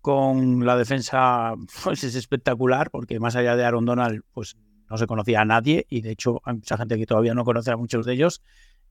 con 0.00 0.66
la 0.66 0.76
defensa 0.76 1.54
pues, 1.84 2.04
es 2.04 2.14
espectacular, 2.14 2.90
porque 2.90 3.20
más 3.20 3.36
allá 3.36 3.56
de 3.56 3.64
Aaron 3.64 3.84
Donald, 3.84 4.22
pues 4.32 4.56
no 4.88 4.98
se 4.98 5.06
conocía 5.06 5.40
a 5.40 5.44
nadie, 5.44 5.86
y 5.88 6.02
de 6.02 6.12
hecho 6.12 6.40
hay 6.44 6.54
mucha 6.54 6.76
gente 6.76 6.98
que 6.98 7.06
todavía 7.06 7.34
no 7.34 7.44
conoce 7.44 7.70
a 7.70 7.76
muchos 7.76 8.04
de 8.06 8.12
ellos, 8.12 8.42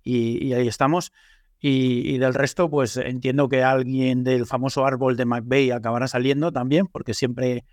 y, 0.04 0.52
ahí 0.54 0.68
estamos. 0.68 1.12
Y, 1.60 2.18
del 2.18 2.34
resto, 2.34 2.70
pues 2.70 2.98
entiendo 2.98 3.48
que 3.48 3.64
alguien 3.64 4.26
del 4.26 4.46
famoso 4.46 4.86
árbol 4.86 5.16
de 5.16 5.26
McVeigh 5.26 5.72
acabará 5.72 6.08
saliendo 6.08 6.52
también, 6.52 6.88
porque 6.88 7.14
siempre 7.14 7.64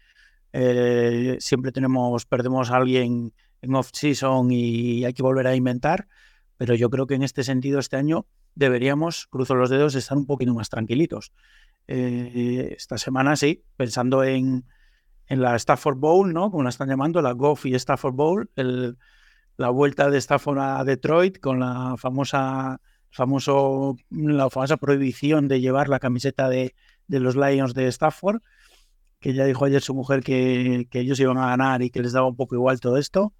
eh, 0.53 1.37
siempre 1.41 1.73
tenemos, 1.73 2.27
perdemos 2.27 2.71
a 2.71 2.77
alguien 2.77 3.33
en 3.63 3.75
off-season 3.75 4.51
y 4.51 5.05
hay 5.05 5.13
que 5.13 5.23
volver 5.23 5.47
a 5.47 5.55
inventar, 5.55 6.07
pero 6.61 6.75
yo 6.75 6.91
creo 6.91 7.07
que 7.07 7.15
en 7.15 7.23
este 7.23 7.43
sentido 7.43 7.79
este 7.79 7.97
año 7.97 8.27
deberíamos, 8.55 9.27
cruzo 9.29 9.55
los 9.55 9.71
dedos, 9.71 9.95
estar 9.95 10.19
un 10.19 10.27
poquito 10.27 10.53
más 10.53 10.69
tranquilitos. 10.69 11.33
Eh, 11.89 12.75
esta 12.77 12.99
semana 12.99 13.35
sí, 13.35 13.65
pensando 13.79 14.23
en, 14.25 14.67
en, 15.29 15.41
la 15.41 15.57
Stafford 15.57 15.97
Bowl, 15.97 16.35
¿no? 16.35 16.51
Como 16.51 16.63
la 16.63 16.69
están 16.69 16.91
llamando, 16.91 17.23
la 17.23 17.33
Goff 17.33 17.65
y 17.65 17.75
Stafford 17.75 18.13
Bowl, 18.13 18.51
la 19.57 19.71
vuelta 19.71 20.11
de 20.11 20.19
Stafford 20.19 20.59
a 20.59 20.85
Detroit 20.85 21.41
con 21.41 21.61
la 21.61 21.95
famosa, 21.97 22.79
famoso, 23.11 23.97
la 24.11 24.51
famosa 24.51 24.77
prohibición 24.77 25.49
de 25.49 25.63
llevar 25.63 25.89
la 25.89 25.99
camiseta 25.99 26.51
de, 26.51 26.75
de 27.07 27.21
los 27.21 27.37
Lions 27.37 27.73
de 27.73 27.87
Stafford 27.87 28.43
que 29.19 29.33
ya 29.33 29.47
dijo 29.47 29.65
ayer 29.65 29.81
su 29.81 29.95
mujer 29.95 30.23
que, 30.23 30.87
ellos 30.93 31.21
iban 31.21 31.39
a 31.39 31.47
ganar 31.47 31.81
y 31.81 31.89
que 31.89 32.03
les 32.03 32.13
daba 32.13 32.29
un 32.29 32.37
poco 32.37 32.55
igual 32.55 32.81
todo 32.81 32.99
esto. 32.99 33.33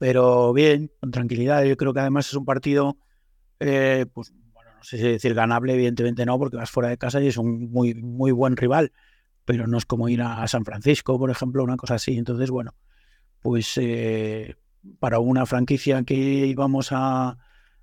Pero 0.00 0.54
bien, 0.54 0.90
con 0.98 1.10
tranquilidad. 1.10 1.62
Yo 1.64 1.76
creo 1.76 1.92
que 1.92 2.00
además 2.00 2.26
es 2.26 2.32
un 2.32 2.46
partido, 2.46 2.96
eh, 3.58 4.06
pues, 4.14 4.32
bueno, 4.54 4.70
no 4.74 4.82
sé 4.82 4.96
si 4.96 5.02
decir 5.02 5.34
ganable, 5.34 5.74
evidentemente 5.74 6.24
no, 6.24 6.38
porque 6.38 6.56
vas 6.56 6.70
fuera 6.70 6.88
de 6.88 6.96
casa 6.96 7.20
y 7.20 7.26
es 7.26 7.36
un 7.36 7.70
muy, 7.70 7.92
muy 7.92 8.32
buen 8.32 8.56
rival. 8.56 8.92
Pero 9.44 9.66
no 9.66 9.76
es 9.76 9.84
como 9.84 10.08
ir 10.08 10.22
a 10.22 10.48
San 10.48 10.64
Francisco, 10.64 11.18
por 11.18 11.30
ejemplo, 11.30 11.62
una 11.62 11.76
cosa 11.76 11.96
así. 11.96 12.16
Entonces, 12.16 12.50
bueno, 12.50 12.74
pues, 13.42 13.76
eh, 13.76 14.54
para 15.00 15.18
una 15.18 15.44
franquicia 15.44 16.02
que 16.02 16.14
íbamos 16.14 16.92
a, 16.92 17.36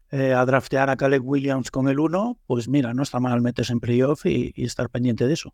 eh, 0.09 0.33
a 0.33 0.43
draftear 0.43 0.89
a 0.89 0.97
Caleb 0.97 1.23
Williams 1.23 1.69
con 1.69 1.87
el 1.87 1.99
1, 1.99 2.39
pues 2.47 2.67
mira, 2.67 2.95
no 2.95 3.03
está 3.03 3.19
mal 3.19 3.41
meterse 3.41 3.73
en 3.73 3.79
playoff 3.79 4.25
y, 4.25 4.53
y 4.55 4.65
estar 4.65 4.89
pendiente 4.89 5.27
de 5.27 5.35
eso. 5.35 5.53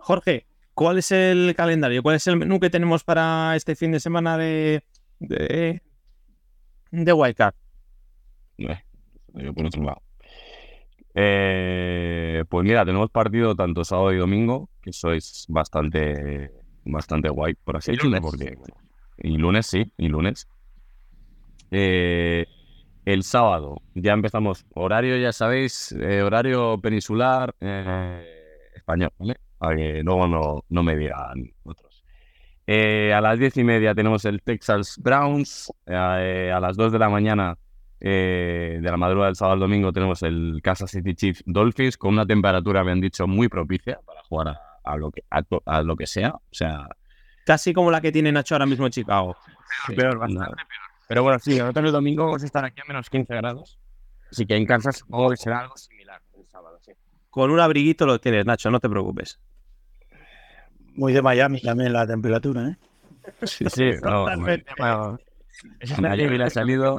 Jorge, 0.00 0.46
¿cuál 0.74 0.98
es 0.98 1.10
el 1.10 1.54
calendario? 1.56 2.02
¿Cuál 2.02 2.16
es 2.16 2.26
el 2.26 2.36
menú 2.36 2.60
que 2.60 2.68
tenemos 2.68 3.02
para 3.02 3.56
este 3.56 3.76
fin 3.76 3.92
de 3.92 4.00
semana 4.00 4.36
de, 4.36 4.84
de, 5.18 5.82
de 6.90 7.12
Wildcard? 7.12 7.54
Eh, 8.58 8.82
yo 9.34 9.54
por 9.54 9.66
otro 9.66 9.82
lado. 9.82 10.02
Eh, 11.14 12.44
pues 12.48 12.64
mira, 12.64 12.84
tenemos 12.84 13.10
partido 13.10 13.54
tanto 13.54 13.84
sábado 13.84 14.12
y 14.12 14.18
domingo, 14.18 14.70
que 14.80 14.92
sois 14.92 15.46
bastante, 15.48 16.50
bastante 16.84 17.28
guay, 17.28 17.54
por 17.54 17.76
así 17.76 17.92
decirlo. 17.92 18.20
Porque, 18.20 18.56
y 19.18 19.36
lunes, 19.36 19.66
sí, 19.66 19.92
y 19.96 20.08
lunes. 20.08 20.48
Eh, 21.70 22.46
el 23.04 23.22
sábado 23.22 23.82
ya 23.94 24.12
empezamos. 24.12 24.66
Horario, 24.74 25.16
ya 25.16 25.32
sabéis, 25.32 25.92
eh, 25.92 26.22
horario 26.22 26.78
peninsular 26.80 27.54
eh, 27.60 28.22
español, 28.74 29.10
¿vale? 29.18 29.36
Para 29.56 29.76
que 29.76 30.02
luego 30.02 30.28
no, 30.28 30.64
no 30.68 30.82
me 30.82 30.96
digan 30.96 31.52
otros. 31.64 31.87
Eh, 32.70 33.14
a 33.14 33.20
las 33.22 33.38
diez 33.38 33.56
y 33.56 33.64
media 33.64 33.94
tenemos 33.94 34.26
el 34.26 34.42
Texas 34.42 34.96
Browns. 34.98 35.72
eh, 35.86 36.52
a 36.54 36.60
las 36.60 36.76
2 36.76 36.92
de 36.92 36.98
la 36.98 37.08
mañana 37.08 37.56
eh, 37.98 38.78
de 38.82 38.90
la 38.90 38.96
madrugada 38.98 39.28
del 39.28 39.36
sábado 39.36 39.54
al 39.54 39.60
domingo 39.60 39.90
tenemos 39.92 40.22
el 40.22 40.60
Kansas 40.62 40.90
City 40.90 41.14
Chiefs 41.14 41.42
Dolphins 41.46 41.96
con 41.96 42.12
una 42.12 42.26
temperatura, 42.26 42.84
me 42.84 42.92
han 42.92 43.00
dicho, 43.00 43.26
muy 43.26 43.48
propicia 43.48 43.98
para 44.04 44.22
jugar 44.22 44.48
a, 44.48 44.60
a 44.84 44.96
lo, 44.98 45.10
que, 45.10 45.24
a, 45.30 45.42
to- 45.42 45.62
a 45.64 45.80
lo 45.82 45.96
que 45.96 46.06
sea. 46.06 46.30
O 46.34 46.42
sea, 46.52 46.88
Casi 47.46 47.72
como 47.72 47.90
la 47.90 48.02
que 48.02 48.12
tiene 48.12 48.30
Nacho 48.30 48.54
ahora 48.54 48.66
mismo 48.66 48.84
en 48.84 48.92
Chicago. 48.92 49.34
peor, 49.96 50.18
bastante 50.18 50.44
peor. 50.56 50.66
Pero 51.08 51.22
bueno, 51.22 51.38
sí, 51.38 51.56
nosotros 51.58 51.86
el 51.86 51.92
domingo 51.92 52.26
vamos 52.26 52.42
a 52.42 52.46
estar 52.46 52.62
aquí 52.66 52.82
a 52.82 52.84
menos 52.86 53.08
15 53.08 53.34
grados. 53.34 53.78
Así 54.30 54.44
que 54.44 54.54
en 54.56 54.66
Kansas 54.66 54.98
supongo 54.98 55.30
que 55.30 55.38
será 55.38 55.60
algo 55.60 55.74
similar 55.78 56.20
el 56.38 56.46
sábado, 56.48 56.78
sí. 56.82 56.92
Con 57.30 57.50
un 57.50 57.60
abriguito 57.60 58.04
lo 58.04 58.20
tienes, 58.20 58.44
Nacho, 58.44 58.70
no 58.70 58.78
te 58.78 58.90
preocupes. 58.90 59.40
Muy 60.98 61.12
de 61.12 61.22
Miami 61.22 61.60
también 61.60 61.92
la 61.92 62.08
temperatura, 62.08 62.70
¿eh? 62.70 62.76
Sí, 63.44 63.64
sí, 63.70 63.90
no, 64.02 64.24
bueno, 64.24 64.64
a 64.80 66.00
Miami 66.00 66.38
le 66.38 66.44
ha 66.44 66.50
salido, 66.50 66.98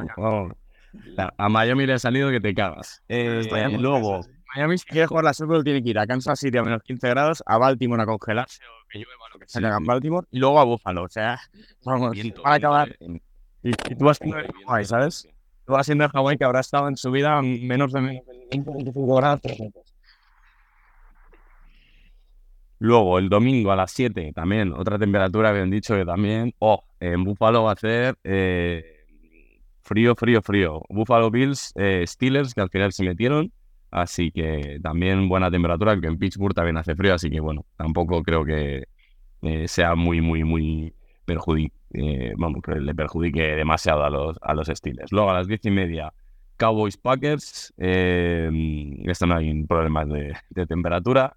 a 1.17 1.49
Miami 1.49 1.85
le 1.85 1.93
ha 1.93 1.99
salido 1.99 2.29
que 2.29 2.39
te 2.39 2.53
cagas. 2.55 3.03
Eh, 3.09 3.43
luego, 3.77 4.21
Miami 4.55 4.77
si 4.77 4.85
quiere 4.85 5.05
jugar 5.05 5.25
la 5.25 5.33
Super 5.33 5.55
Bowl 5.55 5.63
tiene 5.65 5.83
que 5.83 5.89
ir 5.89 5.99
a 5.99 6.07
Kansas 6.07 6.39
City 6.39 6.57
a 6.57 6.63
menos 6.63 6.81
15 6.81 7.09
grados, 7.09 7.43
a 7.45 7.57
Baltimore 7.57 8.01
a 8.01 8.05
congelarse 8.05 8.63
o 8.63 8.87
que 8.89 8.99
llueva 8.99 9.25
lo 9.33 9.39
que 9.39 9.49
sea 9.49 9.77
en 9.77 9.85
Baltimore 9.85 10.25
y 10.31 10.39
luego 10.39 10.61
a 10.61 10.63
Buffalo, 10.63 11.03
o 11.03 11.09
sea, 11.09 11.37
vamos, 11.83 12.11
Viento, 12.11 12.41
van 12.41 12.53
a 12.53 12.55
viento, 12.55 12.67
acabar. 12.67 12.95
Y, 13.63 13.69
y 13.71 13.95
tú 13.95 14.05
vas 14.05 14.17
siendo 14.17 14.37
de 14.37 14.47
Hawái, 14.65 14.85
¿sabes? 14.85 15.27
Tú 15.65 15.73
vas 15.73 15.85
siendo 15.85 16.05
de 16.05 16.09
Hawái 16.09 16.37
que 16.37 16.45
habrá 16.45 16.61
estado 16.61 16.87
en 16.87 16.95
su 16.95 17.11
vida 17.11 17.41
menos 17.41 17.91
de 17.91 17.99
menos 17.99 18.25
de 18.25 18.47
20, 18.49 18.71
25 18.75 19.15
grados. 19.17 19.41
Luego, 22.79 23.19
el 23.19 23.27
domingo 23.27 23.73
a 23.73 23.75
las 23.75 23.91
7, 23.91 24.31
también, 24.33 24.71
otra 24.71 24.97
temperatura, 24.97 25.49
habían 25.49 25.69
dicho 25.69 25.95
que 25.95 26.05
también, 26.05 26.53
oh, 26.59 26.85
en 27.01 27.25
Buffalo 27.25 27.63
va 27.63 27.73
a 27.73 27.75
ser 27.75 28.15
eh, 28.23 29.05
frío, 29.81 30.15
frío, 30.15 30.41
frío. 30.41 30.81
Buffalo 30.87 31.29
Bills, 31.29 31.73
eh, 31.75 32.05
Steelers, 32.07 32.53
que 32.53 32.61
al 32.61 32.69
final 32.69 32.93
se 32.93 33.03
metieron, 33.03 33.51
así 33.91 34.31
que 34.31 34.79
también 34.81 35.27
buena 35.27 35.51
temperatura, 35.51 35.99
que 35.99 36.07
en 36.07 36.17
Pittsburgh 36.17 36.53
también 36.53 36.77
hace 36.77 36.95
frío, 36.95 37.13
así 37.13 37.29
que 37.29 37.41
bueno, 37.41 37.65
tampoco 37.75 38.23
creo 38.23 38.45
que 38.45 38.85
eh, 39.41 39.67
sea 39.67 39.95
muy, 39.95 40.21
muy, 40.21 40.45
muy 40.45 40.93
vamos, 42.37 42.61
que 42.63 42.75
le 42.79 42.95
perjudique 42.95 43.41
demasiado 43.41 44.05
a 44.05 44.09
los, 44.09 44.37
a 44.41 44.53
los 44.53 44.67
Steelers. 44.67 45.11
Luego 45.11 45.29
a 45.29 45.33
las 45.33 45.47
10 45.47 45.65
y 45.65 45.71
media, 45.71 46.13
Cowboys 46.55 46.97
Packers, 46.97 47.73
esto 47.77 49.27
no 49.27 49.35
hay 49.35 49.63
problemas 49.65 50.07
de, 50.07 50.33
de 50.49 50.65
temperatura. 50.65 51.35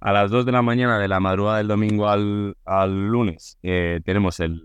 A 0.00 0.12
las 0.12 0.30
2 0.30 0.46
de 0.46 0.52
la 0.52 0.62
mañana 0.62 0.98
de 0.98 1.08
la 1.08 1.20
madrugada 1.20 1.58
del 1.58 1.68
domingo 1.68 2.08
al, 2.08 2.56
al 2.64 3.08
lunes 3.08 3.58
eh, 3.62 4.00
tenemos 4.02 4.40
el, 4.40 4.62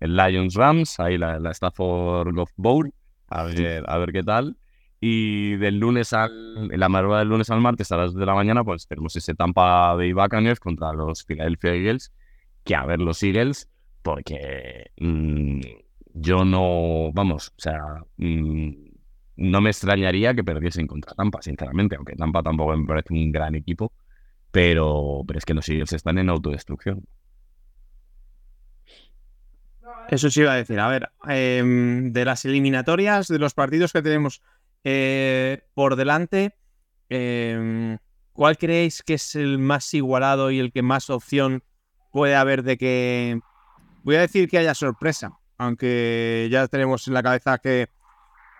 el 0.00 0.16
Lions 0.16 0.54
Rams, 0.54 0.98
ahí 0.98 1.16
la, 1.16 1.38
la 1.38 1.52
Stafford 1.52 2.34
Golf 2.34 2.50
Bowl, 2.56 2.92
a 3.28 3.44
ver, 3.44 3.84
a 3.86 3.98
ver 3.98 4.12
qué 4.12 4.22
tal. 4.22 4.56
Y 5.00 5.54
del 5.56 5.78
lunes 5.78 6.12
al, 6.12 6.68
la 6.68 6.88
madrugada 6.88 7.20
del 7.20 7.28
lunes 7.28 7.50
al 7.50 7.60
martes 7.60 7.92
a 7.92 7.96
las 7.96 8.12
2 8.12 8.20
de 8.20 8.26
la 8.26 8.34
mañana, 8.34 8.64
pues 8.64 8.88
tenemos 8.88 9.14
ese 9.14 9.34
Tampa 9.34 9.94
Bay 9.94 10.12
Buccaneers 10.12 10.58
contra 10.58 10.92
los 10.92 11.24
Philadelphia 11.24 11.74
Eagles, 11.74 12.12
que 12.64 12.74
a 12.74 12.84
ver 12.84 12.98
los 12.98 13.22
Eagles, 13.22 13.68
porque 14.02 14.90
mm, 14.98 15.60
yo 16.14 16.44
no, 16.44 17.12
vamos, 17.12 17.50
o 17.56 17.60
sea, 17.60 18.02
mm, 18.16 18.70
no 19.36 19.60
me 19.60 19.70
extrañaría 19.70 20.34
que 20.34 20.42
perdiesen 20.42 20.88
contra 20.88 21.14
Tampa, 21.14 21.42
sinceramente, 21.42 21.94
aunque 21.94 22.16
Tampa 22.16 22.42
tampoco 22.42 22.76
me 22.76 22.86
parece 22.86 23.14
un 23.14 23.30
gran 23.30 23.54
equipo, 23.54 23.92
pero, 24.50 25.22
pero 25.26 25.38
es 25.38 25.44
que 25.44 25.54
los 25.54 25.68
Eagles 25.68 25.92
están 25.92 26.18
en 26.18 26.30
autodestrucción. 26.30 27.04
Eso 30.08 30.30
sí 30.30 30.40
iba 30.40 30.52
a 30.52 30.56
decir. 30.56 30.80
A 30.80 30.88
ver, 30.88 31.10
em, 31.28 32.12
de 32.12 32.24
las 32.24 32.44
eliminatorias, 32.44 33.28
de 33.28 33.38
los 33.38 33.54
partidos 33.54 33.92
que 33.92 34.02
tenemos 34.02 34.42
eh, 34.84 35.62
por 35.74 35.96
delante, 35.96 36.56
em, 37.08 37.98
¿cuál 38.32 38.56
creéis 38.56 39.02
que 39.02 39.14
es 39.14 39.34
el 39.34 39.58
más 39.58 39.92
igualado 39.92 40.50
y 40.50 40.60
el 40.60 40.72
que 40.72 40.82
más 40.82 41.10
opción 41.10 41.62
puede 42.12 42.34
haber 42.34 42.62
de 42.62 42.78
que... 42.78 43.40
Voy 44.02 44.16
a 44.16 44.20
decir 44.20 44.48
que 44.48 44.58
haya 44.58 44.74
sorpresa, 44.74 45.32
aunque 45.58 46.48
ya 46.50 46.66
tenemos 46.68 47.06
en 47.08 47.14
la 47.14 47.22
cabeza 47.22 47.58
que 47.58 47.88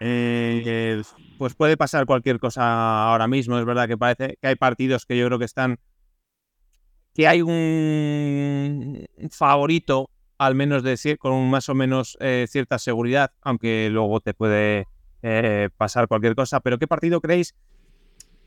eh, 0.01 1.03
pues 1.39 1.55
puede 1.55 1.77
pasar 1.77 2.07
cualquier 2.07 2.39
cosa 2.39 3.11
ahora 3.11 3.29
mismo. 3.29 3.59
Es 3.59 3.65
verdad 3.65 3.89
que 3.89 3.97
parece 3.99 4.39
que 4.41 4.49
hay 4.49 4.57
partidos 4.57 5.07
que 5.07 5.17
yo 5.19 5.27
creo 5.27 5.39
que 5.39 5.45
están... 5.45 5.79
que 7.15 7.27
hay 7.27 7.43
un 7.43 9.07
favorito 9.31 10.11
al 10.39 10.55
menos 10.55 10.85
de 10.85 11.19
con 11.19 11.51
más 11.51 11.69
o 11.69 11.75
menos 11.75 12.17
eh, 12.21 12.47
cierta 12.49 12.79
seguridad, 12.79 13.33
aunque 13.43 13.89
luego 13.91 14.21
te 14.21 14.35
puede 14.35 14.87
eh, 15.23 15.69
pasar 15.77 16.07
cualquier 16.07 16.37
cosa. 16.37 16.61
Pero 16.61 16.79
¿qué 16.79 16.87
partido 16.87 17.21
creéis 17.21 17.55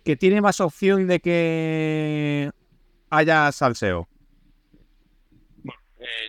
que 0.06 0.16
tiene 0.16 0.42
más 0.42 0.62
opción 0.62 1.08
de 1.08 1.20
que 1.20 2.52
haya 3.10 3.52
salseo? 3.52 4.08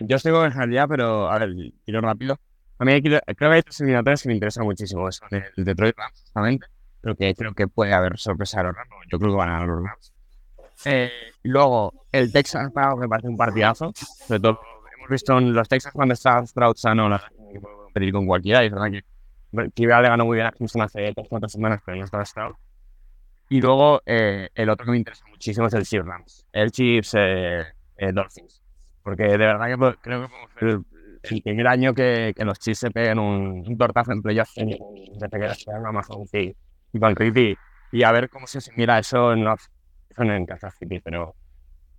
Yo 0.01 0.17
estoy 0.17 0.31
con 0.33 0.61
el 0.61 0.71
ya, 0.71 0.87
pero 0.87 1.31
a 1.31 1.39
ver, 1.39 1.55
tiro 1.85 2.01
rápido. 2.01 2.39
A 2.83 2.85
mí 2.85 3.01
creo, 3.01 3.21
creo 3.25 3.49
que 3.49 3.55
hay 3.55 3.61
tres 3.61 3.79
eliminatorias 3.79 4.23
que 4.23 4.27
me 4.27 4.33
interesan 4.33 4.65
muchísimo. 4.65 5.09
Son 5.09 5.29
el 5.31 5.63
Detroit 5.63 5.95
Rams, 5.97 6.19
justamente. 6.19 6.67
Pero 6.99 7.15
que 7.15 7.33
creo 7.33 7.53
que 7.53 7.69
puede 7.69 7.93
haber 7.93 8.19
sorpresa 8.19 8.57
de 8.57 8.63
los 8.65 8.75
Rams. 8.75 8.89
Yo 9.09 9.19
creo 9.19 9.31
que 9.31 9.37
van 9.37 9.49
a 9.49 9.53
ganar 9.53 9.67
los 9.69 9.83
Rams. 9.85 10.13
Eh, 10.83 11.09
luego, 11.43 11.93
el 12.11 12.33
Texas 12.33 12.73
Browns 12.73 12.99
me 12.99 13.07
parece 13.07 13.29
un 13.29 13.37
partidazo. 13.37 13.93
Sobre 13.95 14.41
todo, 14.41 14.59
hemos 14.97 15.09
visto 15.09 15.37
en 15.37 15.53
los 15.53 15.69
Texas 15.69 15.93
cuando 15.93 16.13
está 16.13 16.45
Stroud 16.45 16.75
sano, 16.75 17.07
la 17.07 17.19
que 17.53 17.61
puede 17.61 17.73
competir 17.73 18.11
con 18.11 18.27
cualquiera. 18.27 18.61
Y 18.63 18.67
es 18.67 18.73
verdad 18.73 18.91
que 18.91 19.69
Kibera 19.73 20.01
le 20.01 20.09
ganó 20.09 20.25
muy 20.25 20.35
bien 20.35 20.47
a 20.47 20.51
Houston 20.51 20.81
hace 20.81 21.13
tres 21.13 21.27
cuatro 21.29 21.47
semanas, 21.47 21.81
pero 21.85 21.95
no 21.95 22.03
estaba 22.03 22.25
Stroud. 22.25 22.55
Y 23.47 23.61
luego, 23.61 24.01
eh, 24.05 24.49
el 24.55 24.69
otro 24.69 24.85
que 24.85 24.91
me 24.91 24.97
interesa 24.97 25.23
muchísimo 25.29 25.67
es 25.67 25.73
el 25.73 25.85
Chiefs 25.85 26.05
Rams. 26.05 26.45
El 26.51 26.69
Chiefs 26.69 27.13
eh, 27.17 27.63
eh, 27.95 28.11
Dolphins. 28.11 28.61
Porque 29.03 29.23
de 29.23 29.37
verdad 29.37 29.67
que 29.67 29.97
creo 30.01 30.23
que 30.23 30.27
podemos 30.27 30.49
ser 30.59 30.92
el, 31.23 31.41
primer 31.41 31.67
año 31.67 31.93
que, 31.93 32.33
que 32.35 32.45
los 32.45 32.59
Chiefs 32.59 32.79
se 32.79 32.91
peguen 32.91 33.19
un, 33.19 33.63
un 33.67 33.77
tortazo 33.77 34.11
en 34.11 34.21
playoffs 34.21 34.55
desde 34.55 35.29
que 35.29 35.55
se 35.55 35.71
Amazon 35.71 36.25
y, 36.33 36.55
y 36.93 36.99
con 36.99 37.15
Creepy. 37.15 37.57
Y 37.91 38.03
a 38.03 38.11
ver 38.11 38.29
cómo 38.29 38.47
se 38.47 38.57
asimila 38.57 38.99
eso 38.99 39.33
en, 39.33 39.43
los, 39.43 39.69
en, 40.17 40.45
Kansas 40.45 40.75
City. 40.77 40.99
Pero, 40.99 41.35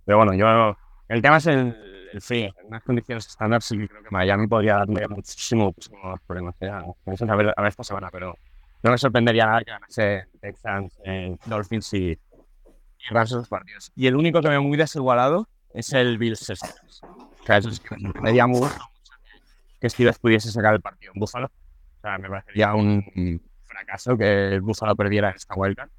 pero 0.03 0.17
bueno, 0.17 0.33
yo 0.33 0.75
el 1.07 1.21
tema 1.21 1.37
es 1.37 1.47
el, 1.47 1.75
el 2.11 2.21
frío. 2.21 2.53
En 2.61 2.67
unas 2.67 2.83
condiciones 2.83 3.27
estándar 3.27 3.61
sí 3.61 3.75
creo 3.87 4.03
que 4.03 4.09
Miami 4.11 4.47
podría 4.47 4.75
darme 4.75 5.07
muchísimo, 5.07 5.65
muchísimo 5.65 6.03
más 6.03 6.21
problemas. 6.25 6.55
Ya, 6.59 6.83
vamos 7.05 7.21
a 7.21 7.35
ver, 7.35 7.53
a 7.55 7.61
ver 7.61 7.69
esta 7.69 7.83
semana, 7.83 8.09
pero 8.11 8.35
no 8.83 8.91
me 8.91 8.97
sorprendería 8.97 9.45
nada 9.45 9.59
que 9.63 9.71
ganase 9.71 10.25
Texans, 10.39 10.99
eh, 11.05 11.35
Dolphins 11.45 11.93
y, 11.93 12.11
y 12.11 12.17
Rams 13.09 13.31
esos 13.31 13.47
partidos. 13.47 13.91
Y 13.95 14.07
el 14.07 14.15
único 14.15 14.41
que 14.41 14.49
veo 14.49 14.61
muy 14.61 14.77
desigualado 14.77 15.47
es 15.73 15.91
el 15.93 16.17
Bills 16.17 16.39
Steelers. 16.39 17.01
O 17.03 17.45
sea, 17.45 17.57
eso 17.57 17.69
es 17.69 17.79
que 17.79 17.95
me 17.97 18.47
muy 18.47 18.69
que 19.85 19.89
Steelers 19.91 20.17
pudiese 20.19 20.51
sacar 20.51 20.73
el 20.73 20.81
partido 20.81 21.11
en 21.13 21.19
Buffalo. 21.19 21.47
O 21.47 22.01
sea, 22.01 22.17
me 22.17 22.27
parecería 22.27 22.73
un 22.73 23.41
fracaso 23.65 24.17
que 24.17 24.53
el 24.55 24.61
Buffalo 24.61 24.95
perdiera 24.95 25.29
en 25.29 25.35
esta 25.35 25.53
vuelta 25.55 25.89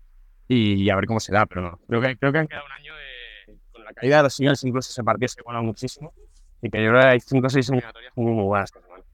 y 0.48 0.88
a 0.90 0.96
ver 0.96 1.06
cómo 1.06 1.20
se 1.20 1.32
da, 1.32 1.46
pero 1.46 1.62
no. 1.62 1.78
Creo 1.88 2.00
que, 2.00 2.16
creo 2.16 2.32
que 2.32 2.38
han 2.38 2.48
quedado 2.48 2.66
un 2.66 2.72
año 2.72 2.94
de, 2.94 3.58
con 3.72 3.84
la 3.84 3.92
caída 3.92 4.16
de 4.18 4.22
los 4.24 4.40
Eagles, 4.40 4.64
incluso 4.64 4.90
ese 4.90 5.04
partido 5.04 5.28
se 5.28 5.40
iguala 5.40 5.60
muchísimo 5.62 6.12
y 6.62 6.70
que 6.70 6.82
yo 6.82 6.90
creo 6.90 7.00
que 7.02 7.06
hay 7.06 7.20
5 7.20 7.46
o 7.46 7.50
6 7.50 7.68
eliminatorias 7.68 8.12
muy, 8.16 8.32
muy 8.32 8.44
buenas 8.44 8.70
esta 8.70 8.80
semana. 8.80 9.04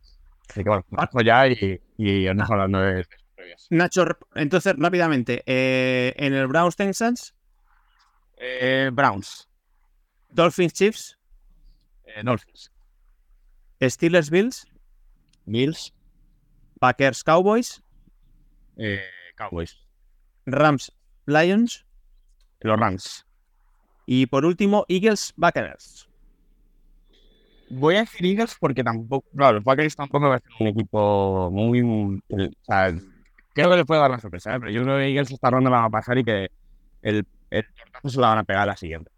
Así 0.49 0.63
que 0.63 0.69
bueno, 0.69 0.85
bajo 0.91 1.21
ya 1.21 1.49
y, 1.49 1.81
y 1.99 2.27
andamos 2.27 2.51
hablando 2.51 2.81
de, 2.81 2.95
de 2.95 3.07
previas. 3.35 3.67
Nacho, 3.71 4.05
entonces 4.35 4.75
rápidamente, 4.79 5.43
eh, 5.47 6.15
en 6.17 6.35
el 6.35 6.47
Browns 6.47 6.77
Texans, 6.77 7.35
Eh, 8.45 8.91
Browns, 8.93 9.49
Dolphins 10.29 10.73
Chiefs, 10.73 11.19
eh, 12.05 12.23
Dolphins, 12.25 12.72
Steelers 13.91 14.31
Bills, 14.31 14.67
Bills, 15.47 15.93
Packers 16.81 17.23
Cowboys, 17.25 17.83
eh, 18.77 19.01
Cowboys, 19.37 19.77
Rams 20.47 20.93
Lions 21.27 21.85
los 22.61 22.79
Rams. 22.79 23.27
y 24.07 24.27
por 24.27 24.45
último 24.45 24.85
Eagles 24.89 25.33
Buccaneers. 25.37 26.09
Voy 27.71 27.97
a 27.97 28.01
decir 28.01 28.27
Eagles 28.27 28.57
porque 28.61 28.85
tampoco, 28.85 29.27
claro, 29.35 29.55
los 29.55 29.65
Packers 29.65 29.97
tampoco 29.97 30.29
va 30.29 30.37
a 30.37 30.41
ser 30.41 30.51
un 30.61 30.67
equipo 30.67 31.51
muy, 31.51 31.83
muy- 31.83 32.21
o 32.29 32.65
sea, 32.65 32.93
creo 33.55 33.71
que 33.71 33.77
les 33.77 33.87
puede 33.87 34.01
dar 34.01 34.11
la 34.11 34.19
sorpresa, 34.21 34.55
¿eh? 34.55 34.61
pero 34.61 34.71
yo 34.71 34.83
creo 34.83 34.99
que 34.99 35.07
Eagles 35.09 35.31
esta 35.31 35.51
ronda 35.51 35.71
la 35.71 35.79
va 35.81 35.85
a 35.87 35.91
pasar 35.91 36.19
y 36.19 36.25
que 36.25 36.51
el, 37.01 37.27
el 37.51 37.65
tortazo 37.75 38.09
se 38.11 38.21
la 38.21 38.29
van 38.29 38.39
a 38.39 38.45
pegar 38.45 38.63
a 38.63 38.67
la 38.67 38.77
siguiente. 38.77 39.11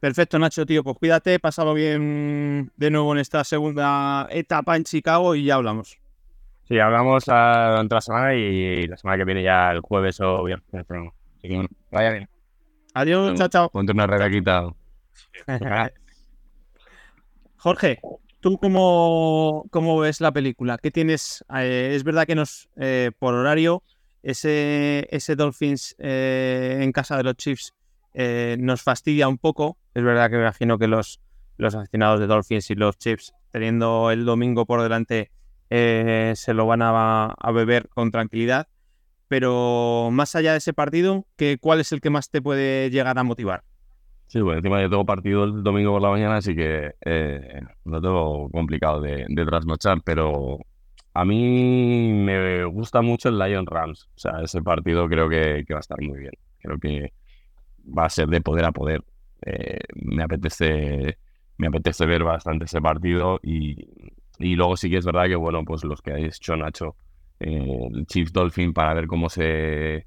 Perfecto, 0.00 0.38
Nacho, 0.38 0.64
tío. 0.64 0.82
Pues 0.82 0.96
cuídate, 0.96 1.38
pásalo 1.38 1.74
bien 1.74 2.72
de 2.76 2.90
nuevo 2.90 3.12
en 3.12 3.18
esta 3.18 3.44
segunda 3.44 4.26
etapa 4.30 4.76
en 4.76 4.84
Chicago 4.84 5.34
y 5.34 5.44
ya 5.44 5.56
hablamos. 5.56 5.98
Sí, 6.66 6.78
hablamos 6.78 7.24
ah, 7.28 7.68
durante 7.70 7.94
la 7.96 8.00
semana 8.00 8.34
y 8.34 8.86
la 8.86 8.96
semana 8.96 9.18
que 9.18 9.24
viene 9.24 9.42
ya 9.42 9.70
el 9.72 9.80
jueves 9.80 10.20
o 10.20 10.42
viernes. 10.44 10.68
Así 10.72 11.48
que 11.48 11.54
bueno, 11.54 11.68
vaya 11.90 12.10
bien. 12.10 12.28
Adiós, 12.94 13.38
chao, 13.38 13.48
chao. 13.48 13.70
Ponte 13.70 13.92
una 13.92 14.06
redaquita. 14.06 14.72
Jorge, 17.56 18.00
¿tú 18.40 18.56
cómo, 18.56 19.66
cómo 19.70 19.98
ves 19.98 20.22
la 20.22 20.32
película? 20.32 20.78
¿Qué 20.78 20.90
tienes? 20.90 21.44
Eh, 21.54 21.92
es 21.94 22.04
verdad 22.04 22.26
que 22.26 22.34
nos, 22.34 22.70
eh, 22.76 23.10
por 23.18 23.34
horario, 23.34 23.82
ese, 24.22 25.06
ese 25.10 25.36
Dolphins 25.36 25.94
eh, 25.98 26.78
en 26.80 26.90
casa 26.92 27.18
de 27.18 27.24
los 27.24 27.36
Chiefs 27.36 27.74
eh, 28.14 28.56
nos 28.58 28.82
fastidia 28.82 29.28
un 29.28 29.38
poco. 29.38 29.76
Es 29.94 30.02
verdad 30.02 30.30
que 30.30 30.36
me 30.36 30.42
imagino 30.42 30.78
que 30.78 30.86
los, 30.86 31.20
los 31.56 31.74
aficionados 31.74 32.20
de 32.20 32.26
Dolphins 32.26 32.70
y 32.70 32.74
los 32.74 32.98
Chiefs, 32.98 33.32
teniendo 33.50 34.10
el 34.10 34.24
domingo 34.24 34.66
por 34.66 34.82
delante, 34.82 35.30
eh, 35.68 36.32
se 36.36 36.54
lo 36.54 36.66
van 36.66 36.82
a, 36.82 37.26
a 37.26 37.52
beber 37.52 37.88
con 37.88 38.10
tranquilidad. 38.10 38.68
Pero 39.28 40.08
más 40.10 40.34
allá 40.34 40.52
de 40.52 40.58
ese 40.58 40.72
partido, 40.72 41.24
¿qué, 41.36 41.58
¿cuál 41.60 41.80
es 41.80 41.92
el 41.92 42.00
que 42.00 42.10
más 42.10 42.30
te 42.30 42.42
puede 42.42 42.90
llegar 42.90 43.18
a 43.18 43.22
motivar? 43.22 43.62
Sí, 44.26 44.40
bueno, 44.40 44.58
encima 44.58 44.80
yo 44.80 44.90
tengo 44.90 45.04
partido 45.04 45.44
el 45.44 45.62
domingo 45.62 45.92
por 45.92 46.02
la 46.02 46.10
mañana, 46.10 46.36
así 46.36 46.54
que 46.54 46.94
eh, 47.04 47.60
lo 47.84 48.00
tengo 48.00 48.48
complicado 48.50 49.00
de, 49.00 49.26
de 49.28 49.44
trasnochar, 49.44 50.02
pero 50.04 50.58
a 51.14 51.24
mí 51.24 52.12
me 52.12 52.64
gusta 52.64 53.02
mucho 53.02 53.28
el 53.28 53.38
Lion 53.38 53.66
Rams. 53.66 54.08
O 54.14 54.18
sea, 54.18 54.40
ese 54.42 54.62
partido 54.62 55.08
creo 55.08 55.28
que 55.28 55.64
va 55.70 55.78
a 55.78 55.80
estar 55.80 56.00
muy 56.00 56.18
bien. 56.18 56.32
Creo 56.60 56.78
que 56.78 57.12
va 57.86 58.04
a 58.04 58.10
ser 58.10 58.28
de 58.28 58.40
poder 58.40 58.64
a 58.64 58.72
poder. 58.72 59.02
Eh, 59.42 59.78
me 59.94 60.22
apetece, 60.22 61.18
me 61.58 61.66
apetece 61.68 62.06
ver 62.06 62.24
bastante 62.24 62.64
ese 62.66 62.80
partido 62.80 63.40
y, 63.42 63.76
y 64.38 64.54
luego 64.56 64.76
sí 64.76 64.90
que 64.90 64.98
es 64.98 65.06
verdad 65.06 65.26
que, 65.26 65.36
bueno, 65.36 65.64
pues 65.64 65.84
los 65.84 66.02
que 66.02 66.12
habéis 66.12 66.36
hecho, 66.36 66.56
Nacho, 66.56 66.96
eh, 67.40 67.88
Chiefs 68.06 68.32
Dolphin 68.32 68.72
para 68.72 68.94
ver 68.94 69.06
cómo 69.06 69.28
se 69.28 70.06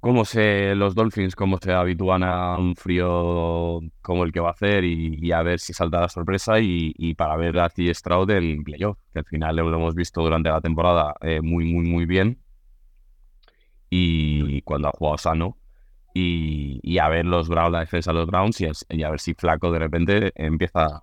cómo 0.00 0.24
se 0.24 0.74
los 0.74 0.94
Dolphins 0.94 1.34
cómo 1.34 1.58
se 1.58 1.72
habitúan 1.72 2.22
a 2.22 2.56
un 2.58 2.76
frío 2.76 3.80
como 4.02 4.24
el 4.24 4.32
que 4.32 4.40
va 4.40 4.50
a 4.50 4.52
hacer 4.52 4.84
y, 4.84 5.18
y 5.20 5.32
a 5.32 5.42
ver 5.42 5.58
si 5.58 5.72
salta 5.72 6.00
la 6.00 6.08
sorpresa 6.08 6.60
y, 6.60 6.94
y 6.96 7.14
para 7.14 7.36
ver 7.36 7.58
a 7.58 7.68
C. 7.70 7.92
Stroud 7.92 8.30
en 8.30 8.62
playoff, 8.64 8.98
que 9.12 9.18
al 9.20 9.24
final 9.26 9.56
lo 9.56 9.74
hemos 9.74 9.94
visto 9.94 10.22
durante 10.22 10.48
la 10.50 10.60
temporada 10.60 11.14
eh, 11.20 11.40
muy, 11.42 11.64
muy, 11.72 11.86
muy 11.86 12.06
bien 12.06 12.38
y 13.90 14.62
cuando 14.62 14.88
ha 14.88 14.92
jugado 14.92 15.18
sano 15.18 15.56
y, 16.18 16.98
a 16.98 17.08
ver 17.08 17.26
los 17.26 17.48
Browns, 17.48 17.72
la 17.72 17.80
defensa 17.80 18.12
de 18.12 18.18
los 18.18 18.26
Browns 18.26 18.60
y, 18.60 19.02
a 19.02 19.10
ver 19.10 19.20
si 19.20 19.34
Flaco 19.34 19.70
de 19.70 19.78
repente 19.78 20.32
empieza 20.34 21.02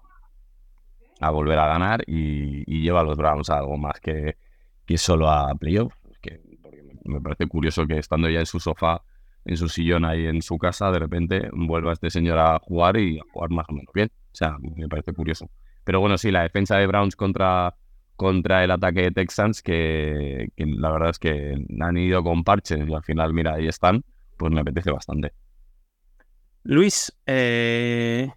a 1.19 1.30
volver 1.30 1.60
a 1.60 1.67
ganar 1.67 2.04
y, 2.08 2.82
lleva 2.82 3.02
a 3.02 3.04
los 3.04 3.17
Browns 3.17 3.49
a 3.49 3.60
algo 3.60 3.78
más 3.78 3.99
que, 3.99 4.38
que 4.86 4.97
solo 4.97 5.30
a 5.30 5.54
playoff. 5.56 5.93
Que, 6.21 6.41
porque 6.62 6.82
me 7.06 7.21
parece 7.21 7.47
curioso 7.47 7.86
que 7.86 7.99
estando 7.99 8.30
ya 8.30 8.39
en 8.39 8.45
su 8.45 8.60
sofá, 8.60 9.04
en 9.45 9.58
su 9.58 9.69
sillón 9.69 10.06
ahí 10.06 10.26
en 10.26 10.41
su 10.41 10.58
casa, 10.58 10.89
de 10.91 10.99
repente 10.99 11.49
vuelva 11.54 11.93
este 11.93 12.10
señor 12.10 12.39
a 12.39 12.60
jugar 12.60 12.97
y 12.97 13.19
a 13.19 13.23
jugar 13.32 13.52
más 13.52 13.65
o 13.69 13.73
menos 13.73 13.93
bien. 13.93 14.10
O 14.10 14.36
sea, 14.36 14.58
me 14.62 14.88
parece 14.88 15.13
curioso. 15.13 15.49
Pero 15.84 15.99
bueno, 15.99 16.17
sí, 16.17 16.32
la 16.32 16.41
defensa 16.41 16.78
de 16.78 16.88
Browns 16.88 17.15
contra, 17.15 17.76
contra 18.15 18.63
el 18.63 18.71
ataque 18.71 19.02
de 19.02 19.12
Texans, 19.12 19.62
que, 19.62 20.49
que 20.56 20.65
la 20.65 20.91
verdad 20.91 21.10
es 21.12 21.19
que 21.19 21.56
han 21.80 21.97
ido 21.97 22.23
con 22.23 22.43
parches 22.43 22.88
y 22.88 22.93
al 22.93 23.04
final, 23.04 23.34
mira, 23.34 23.54
ahí 23.56 23.67
están, 23.67 24.04
pues 24.38 24.52
me 24.52 24.62
apetece 24.62 24.91
bastante. 24.91 25.34
Luis, 26.63 27.12
eh, 27.26 28.30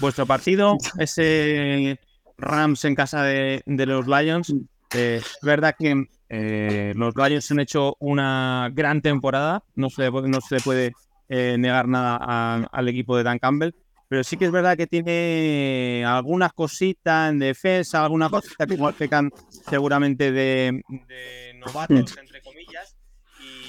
vuestro 0.00 0.26
partido, 0.26 0.76
ese 0.98 1.98
Rams 2.38 2.84
en 2.84 2.94
casa 2.94 3.22
de, 3.22 3.62
de 3.66 3.86
los 3.86 4.06
Lions. 4.06 4.54
eh, 4.94 5.16
es 5.20 5.38
verdad 5.42 5.74
que 5.78 6.04
eh, 6.28 6.92
los 6.96 7.14
Lions 7.16 7.50
han 7.50 7.60
hecho 7.60 7.96
una 8.00 8.70
gran 8.72 9.00
temporada, 9.02 9.62
no 9.74 9.90
se 9.90 10.02
le, 10.02 10.10
puede- 10.10 10.28
no 10.28 10.40
se 10.40 10.56
le 10.56 10.60
puede 10.62 10.92
eh, 11.28 11.56
negar 11.58 11.88
nada 11.88 12.18
a- 12.20 12.68
al 12.72 12.88
equipo 12.88 13.16
de 13.16 13.22
Dan 13.24 13.38
Campbell, 13.38 13.72
pero 14.08 14.22
sí 14.24 14.36
que 14.36 14.44
es 14.46 14.52
verdad 14.52 14.76
que 14.76 14.86
tiene 14.86 16.04
algunas 16.06 16.52
cositas 16.52 17.30
en 17.30 17.40
defensa, 17.40 18.04
alguna 18.04 18.28
cosita 18.30 18.66
que 18.66 18.74
igual 18.74 18.94
pecan 18.94 19.30
seguramente 19.50 20.30
de, 20.30 20.80
de 21.08 21.54
novatos, 21.58 22.16
entre 22.18 22.40
comillas, 22.42 22.95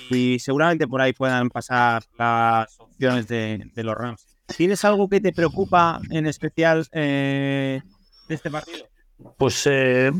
y, 0.09 0.39
seguramente 0.39 0.87
por 0.87 1.01
ahí 1.01 1.13
puedan 1.13 1.49
pasar 1.49 2.03
las 2.17 2.79
opciones 2.79 3.27
de, 3.27 3.69
de 3.73 3.83
los 3.83 3.95
Rams. 3.95 4.25
¿Tienes 4.55 4.85
algo 4.85 5.09
que 5.09 5.19
te 5.19 5.33
preocupa 5.33 5.99
en 6.09 6.25
especial 6.25 6.87
eh, 6.91 7.81
de 8.27 8.35
este 8.35 8.49
partido? 8.49 8.87
Pues 9.37 9.67
eh, 9.69 10.11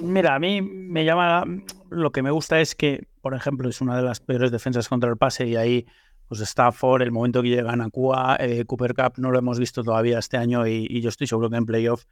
mira, 0.00 0.34
a 0.34 0.38
mí 0.38 0.62
me 0.62 1.04
llama. 1.04 1.44
Lo 1.90 2.10
que 2.10 2.22
me 2.22 2.30
gusta 2.30 2.60
es 2.60 2.74
que, 2.74 3.06
por 3.20 3.34
ejemplo, 3.34 3.68
es 3.68 3.80
una 3.80 3.96
de 3.96 4.02
las 4.02 4.20
peores 4.20 4.50
defensas 4.50 4.88
contra 4.88 5.10
el 5.10 5.18
pase 5.18 5.46
y 5.46 5.56
ahí, 5.56 5.86
pues 6.26 6.40
Stafford, 6.40 7.02
el 7.02 7.12
momento 7.12 7.42
que 7.42 7.50
llegan 7.50 7.82
a 7.82 7.90
Cuba, 7.90 8.36
eh, 8.40 8.64
Cooper 8.64 8.94
Cup 8.94 9.14
no 9.18 9.30
lo 9.30 9.38
hemos 9.38 9.58
visto 9.58 9.84
todavía 9.84 10.18
este 10.18 10.38
año 10.38 10.66
y, 10.66 10.86
y 10.88 11.00
yo 11.02 11.10
estoy 11.10 11.26
seguro 11.26 11.50
que 11.50 11.56
en 11.56 11.66
playoff 11.66 12.04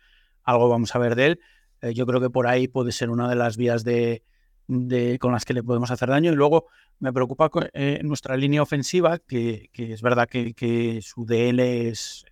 algo 0.44 0.68
vamos 0.68 0.94
a 0.94 0.98
ver 0.98 1.16
de 1.16 1.26
él. 1.26 1.40
Eh, 1.82 1.94
yo 1.94 2.06
creo 2.06 2.20
que 2.20 2.30
por 2.30 2.46
ahí 2.46 2.68
puede 2.68 2.92
ser 2.92 3.10
una 3.10 3.28
de 3.28 3.36
las 3.36 3.56
vías 3.56 3.84
de, 3.84 4.22
de- 4.70 5.18
con 5.18 5.32
las 5.32 5.44
que 5.44 5.54
le 5.54 5.62
podemos 5.62 5.90
hacer 5.90 6.08
daño. 6.08 6.32
Y 6.32 6.36
luego 6.36 6.66
me 6.98 7.12
preocupa 7.12 7.50
eh, 7.72 8.00
nuestra 8.04 8.36
línea 8.36 8.62
ofensiva, 8.62 9.18
que, 9.18 9.70
es 9.74 10.02
verdad 10.02 10.28
que, 10.28 11.00
su 11.02 11.26
DL 11.26 11.88
es, 11.88 12.24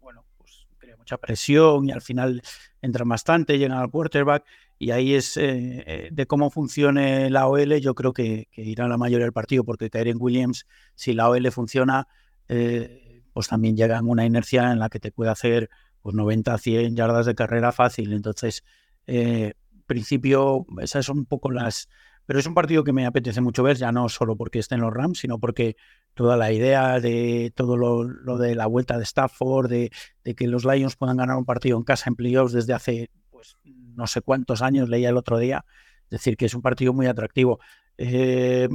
bueno, 0.00 0.24
pues 0.36 0.66
crea 0.78 0.96
mucha 0.96 1.16
presión 1.16 1.88
y 1.88 1.92
al 1.92 2.02
final 2.02 2.42
entran 2.82 3.08
bastante, 3.08 3.58
llegan 3.58 3.78
al 3.78 3.90
quarterback 3.90 4.44
y 4.78 4.90
ahí 4.90 5.14
es 5.14 5.36
eh, 5.36 5.84
eh, 5.86 6.08
de 6.12 6.26
cómo 6.26 6.50
funcione 6.50 7.30
la 7.30 7.48
OL, 7.48 7.80
yo 7.80 7.94
creo 7.94 8.12
que, 8.12 8.48
que 8.52 8.62
irá 8.62 8.86
la 8.86 8.96
mayoría 8.96 9.24
del 9.24 9.32
partido, 9.32 9.64
porque 9.64 9.90
Tyrion 9.90 10.18
Williams, 10.20 10.66
si 10.94 11.14
la 11.14 11.28
OL 11.28 11.50
funciona, 11.50 12.06
pues 12.46 13.48
también 13.48 13.76
llega 13.76 13.98
en 13.98 14.08
una 14.08 14.24
inercia 14.24 14.72
en 14.72 14.78
la 14.78 14.88
que 14.88 15.00
te 15.00 15.12
puede 15.12 15.30
hacer 15.30 15.68
pues 16.00 16.14
90, 16.14 16.56
100 16.58 16.96
yardas 16.96 17.26
de 17.26 17.34
carrera 17.34 17.72
fácil. 17.72 18.12
Entonces, 18.12 18.64
eh, 19.06 19.54
principio, 19.88 20.66
esas 20.80 21.06
son 21.06 21.18
un 21.18 21.26
poco 21.26 21.50
las... 21.50 21.88
Pero 22.26 22.38
es 22.38 22.46
un 22.46 22.54
partido 22.54 22.84
que 22.84 22.92
me 22.92 23.06
apetece 23.06 23.40
mucho 23.40 23.62
ver, 23.62 23.78
ya 23.78 23.90
no 23.90 24.08
solo 24.08 24.36
porque 24.36 24.58
estén 24.58 24.80
los 24.80 24.92
Rams, 24.92 25.18
sino 25.18 25.40
porque 25.40 25.76
toda 26.14 26.36
la 26.36 26.52
idea 26.52 27.00
de 27.00 27.52
todo 27.56 27.76
lo, 27.76 28.38
de 28.38 28.54
la 28.54 28.66
vuelta 28.66 28.98
de 28.98 29.04
Stafford, 29.04 29.70
de, 29.70 29.90
de 30.24 30.34
que 30.34 30.46
los 30.46 30.66
Lions 30.66 30.94
puedan 30.94 31.16
ganar 31.16 31.38
un 31.38 31.46
partido 31.46 31.78
en 31.78 31.84
casa 31.84 32.10
en 32.10 32.16
playoffs 32.16 32.52
desde 32.52 32.74
hace 32.74 33.10
pues 33.30 33.56
no 33.64 34.06
sé 34.06 34.20
cuántos 34.20 34.62
años, 34.62 34.88
leía 34.88 35.08
el 35.08 35.16
otro 35.16 35.38
día. 35.38 35.64
Es 36.04 36.10
decir, 36.10 36.36
que 36.36 36.46
es 36.46 36.54
un 36.54 36.62
partido 36.62 36.92
muy 36.92 37.06
atractivo. 37.06 37.60
Eh, 37.96 38.68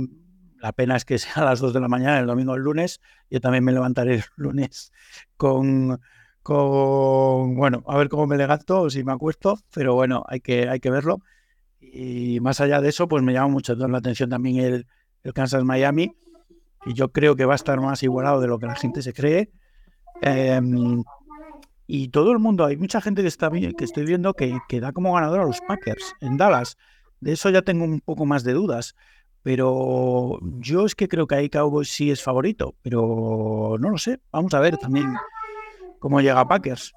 la 0.60 0.72
pena 0.72 0.96
es 0.96 1.06
que 1.06 1.18
sea 1.20 1.44
a 1.44 1.46
las 1.46 1.60
2 1.60 1.74
de 1.74 1.80
la 1.80 1.88
mañana, 1.88 2.20
el 2.20 2.28
domingo 2.28 2.54
o 2.54 2.56
el 2.56 2.62
lunes. 2.62 3.02
Yo 3.30 3.42
también 3.42 3.64
me 3.64 3.72
levantaré 3.72 4.16
el 4.16 4.24
lunes 4.36 4.92
con, 5.36 6.00
con 6.44 7.56
bueno, 7.56 7.84
a 7.88 7.98
ver 7.98 8.10
cómo 8.10 8.28
me 8.28 8.38
levanto 8.38 8.82
o 8.82 8.90
si 8.90 9.04
me 9.04 9.14
acuesto, 9.14 9.58
pero 9.74 9.96
bueno, 9.96 10.24
hay 10.28 10.42
que, 10.42 10.70
hay 10.70 10.80
que 10.80 10.92
verlo. 10.92 11.22
Y 11.80 12.40
más 12.42 12.62
allá 12.62 12.82
de 12.82 12.90
eso, 12.90 13.08
pues 13.08 13.24
me 13.24 13.34
llama 13.34 13.48
mucho 13.48 13.76
la 13.76 13.98
atención 13.98 14.30
también 14.30 14.58
el, 14.58 14.88
el 15.24 15.34
Kansas 15.34 15.64
Miami. 15.64 16.16
Y 16.86 16.94
yo 16.94 17.12
creo 17.12 17.36
que 17.36 17.46
va 17.46 17.54
a 17.54 17.56
estar 17.56 17.80
más 17.80 18.04
igualado 18.04 18.42
de 18.42 18.48
lo 18.48 18.60
que 18.60 18.66
la 18.66 18.76
gente 18.76 19.02
se 19.02 19.14
cree. 19.14 19.52
Eh, 20.22 20.62
y 21.88 22.10
todo 22.10 22.32
el 22.32 22.40
mundo, 22.40 22.66
hay 22.66 22.78
mucha 22.78 23.02
gente 23.02 23.22
que 23.22 23.28
está 23.28 23.50
que 23.52 23.84
estoy 23.84 24.06
viendo 24.06 24.34
que, 24.34 24.58
que 24.68 24.80
da 24.80 24.92
como 24.92 25.14
ganador 25.14 25.42
a 25.42 25.46
los 25.46 25.62
Packers 25.62 26.16
en 26.22 26.38
Dallas. 26.38 26.78
De 27.20 27.34
eso 27.34 27.50
ya 27.50 27.62
tengo 27.62 27.86
un 27.86 28.02
poco 28.02 28.26
más 28.26 28.44
de 28.44 28.54
dudas. 28.54 28.96
Pero 29.44 30.40
yo 30.60 30.86
es 30.86 30.96
que 30.96 31.10
creo 31.10 31.28
que 31.28 31.36
ahí 31.36 31.50
Cowboys 31.50 31.90
sí 31.90 32.12
es 32.12 32.24
favorito. 32.24 32.76
Pero 32.82 33.78
no 33.80 33.90
lo 33.90 33.98
sé. 33.98 34.20
Vamos 34.32 34.54
a 34.54 34.60
ver 34.60 34.78
también 34.78 35.14
cómo 36.04 36.20
llega 36.20 36.46
Packers. 36.46 36.94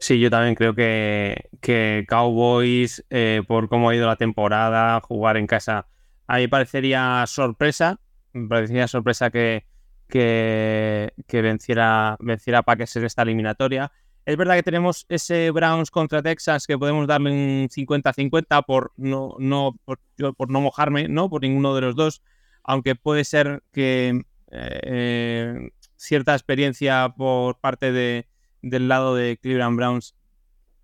Sí, 0.00 0.18
yo 0.18 0.30
también 0.30 0.56
creo 0.56 0.74
que, 0.74 1.48
que 1.60 2.04
Cowboys, 2.08 3.04
eh, 3.08 3.40
por 3.46 3.68
cómo 3.68 3.88
ha 3.88 3.94
ido 3.94 4.08
la 4.08 4.16
temporada, 4.16 5.00
jugar 5.00 5.36
en 5.36 5.46
casa, 5.46 5.86
ahí 6.26 6.48
parecería 6.48 7.24
sorpresa. 7.28 8.00
Me 8.32 8.48
parecería 8.48 8.88
sorpresa 8.88 9.30
que, 9.30 9.64
que, 10.08 11.12
venciera, 11.28 12.16
venciera 12.18 12.58
a 12.58 12.62
Packers 12.64 12.96
en 12.96 13.04
esta 13.04 13.22
eliminatoria. 13.22 13.92
Es 14.24 14.36
verdad 14.36 14.56
que 14.56 14.64
tenemos 14.64 15.06
ese 15.08 15.52
Browns 15.52 15.92
contra 15.92 16.22
Texas 16.24 16.66
que 16.66 16.76
podemos 16.76 17.06
darle 17.06 17.30
un 17.30 17.68
50-50 17.68 18.64
por 18.66 18.90
no, 18.96 19.36
no, 19.38 19.78
por, 19.84 20.00
por, 20.36 20.50
no 20.50 20.60
mojarme, 20.60 21.06
¿no? 21.06 21.30
Por 21.30 21.42
ninguno 21.42 21.76
de 21.76 21.82
los 21.82 21.94
dos. 21.94 22.24
Aunque 22.64 22.96
puede 22.96 23.22
ser 23.22 23.62
que 23.72 24.20
eh, 24.50 25.70
cierta 25.96 26.34
experiencia 26.34 27.12
por 27.16 27.58
parte 27.58 27.92
de, 27.92 28.28
del 28.62 28.88
lado 28.88 29.14
de 29.14 29.38
Cleveland 29.38 29.76
Browns 29.76 30.14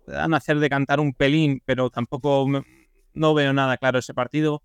a 0.07 0.25
hacer 0.35 0.59
decantar 0.59 0.99
un 0.99 1.13
pelín, 1.13 1.61
pero 1.65 1.89
tampoco 1.89 2.47
no 3.13 3.33
veo 3.33 3.53
nada 3.53 3.77
claro 3.77 3.99
ese 3.99 4.13
partido. 4.13 4.63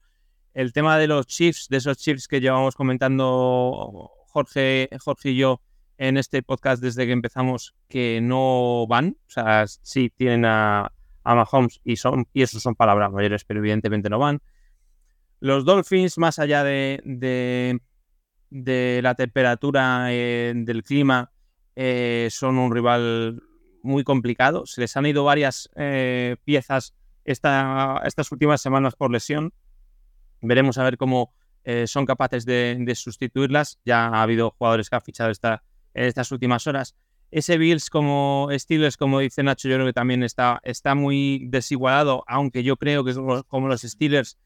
El 0.54 0.72
tema 0.72 0.98
de 0.98 1.06
los 1.06 1.26
Chiefs, 1.26 1.68
de 1.68 1.76
esos 1.76 1.98
Chiefs 1.98 2.26
que 2.26 2.40
llevamos 2.40 2.74
comentando 2.74 4.10
Jorge, 4.28 4.88
Jorge 4.98 5.30
y 5.30 5.36
yo, 5.36 5.60
en 5.98 6.16
este 6.16 6.42
podcast 6.42 6.82
desde 6.82 7.06
que 7.06 7.12
empezamos 7.12 7.74
que 7.88 8.20
no 8.20 8.86
van. 8.88 9.16
O 9.26 9.30
sea, 9.30 9.66
sí 9.66 10.10
tienen 10.16 10.44
a, 10.44 10.92
Mahomes 11.24 11.80
y, 11.84 11.96
son, 11.96 12.26
y 12.32 12.42
eso 12.42 12.58
son 12.58 12.74
palabras 12.74 13.12
mayores, 13.12 13.44
pero 13.44 13.60
evidentemente 13.60 14.08
no 14.08 14.18
van. 14.18 14.40
Los 15.40 15.64
Dolphins, 15.64 16.18
más 16.18 16.38
allá 16.38 16.64
de, 16.64 17.80
la 18.50 19.14
temperatura 19.14 20.06
eh, 20.12 20.52
del 20.54 20.82
clima, 20.82 21.30
eh, 21.76 22.28
son 22.30 22.58
un 22.58 22.74
rival 22.74 23.42
muy 23.82 24.04
complicado. 24.04 24.66
Se 24.66 24.80
les 24.80 24.96
han 24.96 25.06
ido 25.06 25.24
varias 25.24 25.70
eh, 25.76 26.36
piezas 26.44 26.94
esta, 27.24 28.02
estas 28.04 28.32
últimas 28.32 28.60
semanas 28.60 28.94
por 28.96 29.10
lesión. 29.10 29.52
Veremos 30.40 30.78
a 30.78 30.84
ver 30.84 30.96
cómo 30.96 31.34
son 31.84 32.06
capaces 32.06 32.46
de, 32.46 32.78
de, 32.80 32.94
sustituirlas. 32.94 33.78
Ya 33.84 34.06
ha 34.06 34.22
habido 34.22 34.54
jugadores 34.56 34.88
que 34.88 34.96
han 34.96 35.02
fichado 35.02 35.30
en 35.30 35.58
estas 35.92 36.32
últimas 36.32 36.66
horas. 36.66 36.96
Ese 37.30 37.58
Bills 37.58 37.90
como 37.90 38.48
Steelers, 38.52 38.96
como 38.96 39.18
dice 39.18 39.42
Nacho, 39.42 39.68
yo 39.68 39.74
creo 39.74 39.84
que 39.84 39.92
también 39.92 40.22
está, 40.22 40.60
está 40.62 40.94
muy 40.94 41.46
desigualado, 41.48 42.24
aunque 42.26 42.62
yo 42.62 42.78
creo 42.78 43.04
que 43.04 43.12
como 43.48 43.68
los 43.68 43.82
Steelers 43.82 44.38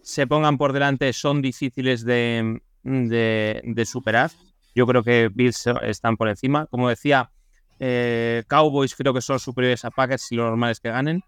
se 0.00 0.26
pongan 0.26 0.56
por 0.56 0.72
delante 0.72 1.12
son 1.12 1.42
difíciles 1.42 2.06
de, 2.06 2.62
de, 2.82 3.84
superar. 3.86 4.30
Yo 4.74 4.86
creo 4.86 5.02
que 5.02 5.30
Bills 5.32 5.66
están 5.82 6.16
por 6.16 6.28
encima. 6.28 6.66
Como 6.66 6.88
decía, 6.88 7.30
eh, 7.78 8.44
Cowboys 8.48 8.94
creo 8.94 9.12
que 9.12 9.20
son 9.20 9.38
superiores 9.38 9.84
a 9.84 9.90
Packers 9.90 10.30
y 10.32 10.36
lo 10.36 10.44
normal 10.44 10.70
es 10.70 10.80
que 10.80 10.90
ganen. 10.90 11.22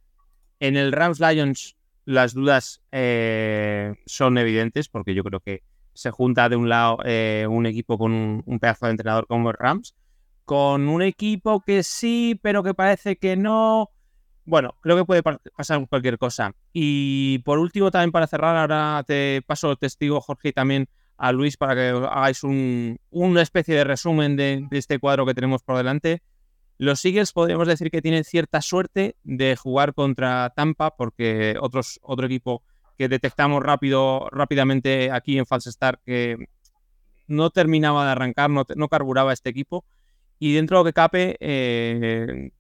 En 0.61 0.77
el 0.77 0.93
Rams 0.93 1.21
Lions 1.21 1.77
las 2.05 2.35
dudas 2.35 2.83
eh, 2.93 3.95
son 4.07 4.39
evidentes 4.39 4.89
porque 4.89 5.15
yo 5.15 5.25
creo 5.25 5.41
que 5.41 5.63
se 5.95 6.11
junta 6.11 6.49
de 6.49 6.57
un 6.57 6.69
lado 6.69 6.99
eh, 7.05 7.47
un 7.49 7.67
equipo 7.67 7.97
con 7.99 8.13
un, 8.13 8.59
pedazo 8.61 8.87
de 8.87 8.93
entrenador 8.93 9.27
como 9.27 9.51
el 9.51 9.57
Rams, 9.57 9.95
con 10.45 10.89
un 10.89 11.03
equipo 11.03 11.61
que 11.61 11.83
sí, 11.83 12.39
pero 12.43 12.63
que 12.63 12.75
parece 12.75 13.17
que 13.17 13.37
no. 13.37 13.91
Bueno, 14.45 14.75
creo 14.81 14.97
que 14.97 15.05
puede 15.07 15.23
pasar 15.23 15.89
cualquier 15.89 16.19
cosa. 16.19 16.55
Y 16.73 17.39
por 17.39 17.59
último, 17.59 17.91
también 17.91 18.13
para 18.13 18.27
cerrar, 18.27 18.57
ahora 18.57 19.03
te 19.07 19.43
paso 19.47 19.75
testigo, 19.77 20.21
Jorge, 20.21 20.53
también 20.53 20.89
a 21.25 21.33
Luis 21.33 21.57
para 21.57 21.75
que 21.75 21.89
hagáis 21.89 22.45
un, 22.45 22.99
una 23.09 23.41
especie 23.41 23.75
de 23.75 23.85
resumen 23.85 24.37
de, 24.37 24.67
este 24.73 24.99
cuadro 24.99 25.25
que 25.25 25.33
tenemos 25.33 25.63
por 25.63 25.79
delante. 25.79 26.23
Los 26.77 27.03
Eagles 27.03 27.33
podríamos 27.33 27.67
decir 27.67 27.91
que 27.91 28.03
tienen 28.03 28.25
cierta 28.25 28.61
suerte 28.61 29.17
de 29.23 29.57
jugar 29.57 29.95
contra 29.95 30.53
Tampa 30.55 30.95
porque 30.95 31.57
otros, 31.59 31.99
otro 32.03 32.27
equipo 32.27 32.63
que 32.99 33.09
detectamos 33.09 33.63
rápido, 33.63 34.29
rápidamente 34.33 35.11
aquí 35.11 35.39
en 35.39 35.47
False 35.47 35.73
Start 35.73 36.03
que 36.05 36.37
no 37.27 37.49
terminaba 37.49 38.05
de 38.05 38.11
arrancar, 38.11 38.51
no, 38.51 38.67
no 38.77 38.89
carburaba 38.89 39.33
este 39.33 39.49
equipo. 39.49 39.87
Y 40.39 40.53
dentro 40.53 40.85
de 40.85 40.91
que 40.91 40.93
cape, 40.93 41.37
eh, 41.41 42.51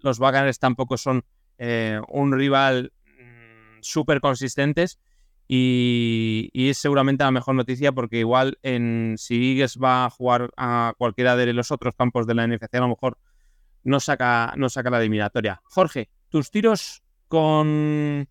los 0.00 0.18
Buccaneers 0.18 0.58
tampoco 0.58 0.96
son 0.96 1.22
eh, 1.58 2.00
un 2.08 2.32
rival 2.32 2.94
mm, 3.04 3.82
súper 3.82 4.22
consistentes. 4.22 4.98
Y, 5.48 6.50
es 6.54 6.78
seguramente 6.78 7.24
la 7.24 7.30
mejor 7.30 7.54
noticia 7.54 7.92
porque 7.92 8.18
igual 8.18 8.58
en, 8.62 9.14
si 9.16 9.52
Eagles 9.52 9.78
va 9.82 10.06
a 10.06 10.10
jugar 10.10 10.50
a 10.56 10.94
cualquiera 10.98 11.36
de 11.36 11.52
los 11.52 11.70
otros 11.70 11.94
campos 11.96 12.26
de 12.26 12.34
la 12.34 12.46
NFC, 12.46 12.74
a 12.74 12.80
lo 12.80 12.88
mejor 12.88 13.18
no 13.84 14.00
saca, 14.00 14.52
no 14.56 14.68
saca 14.68 14.90
la 14.90 14.98
eliminatoria. 14.98 15.60
Jorge, 15.64 16.08
tus 16.28 16.50
tiros 16.50 17.02
con 17.28 18.28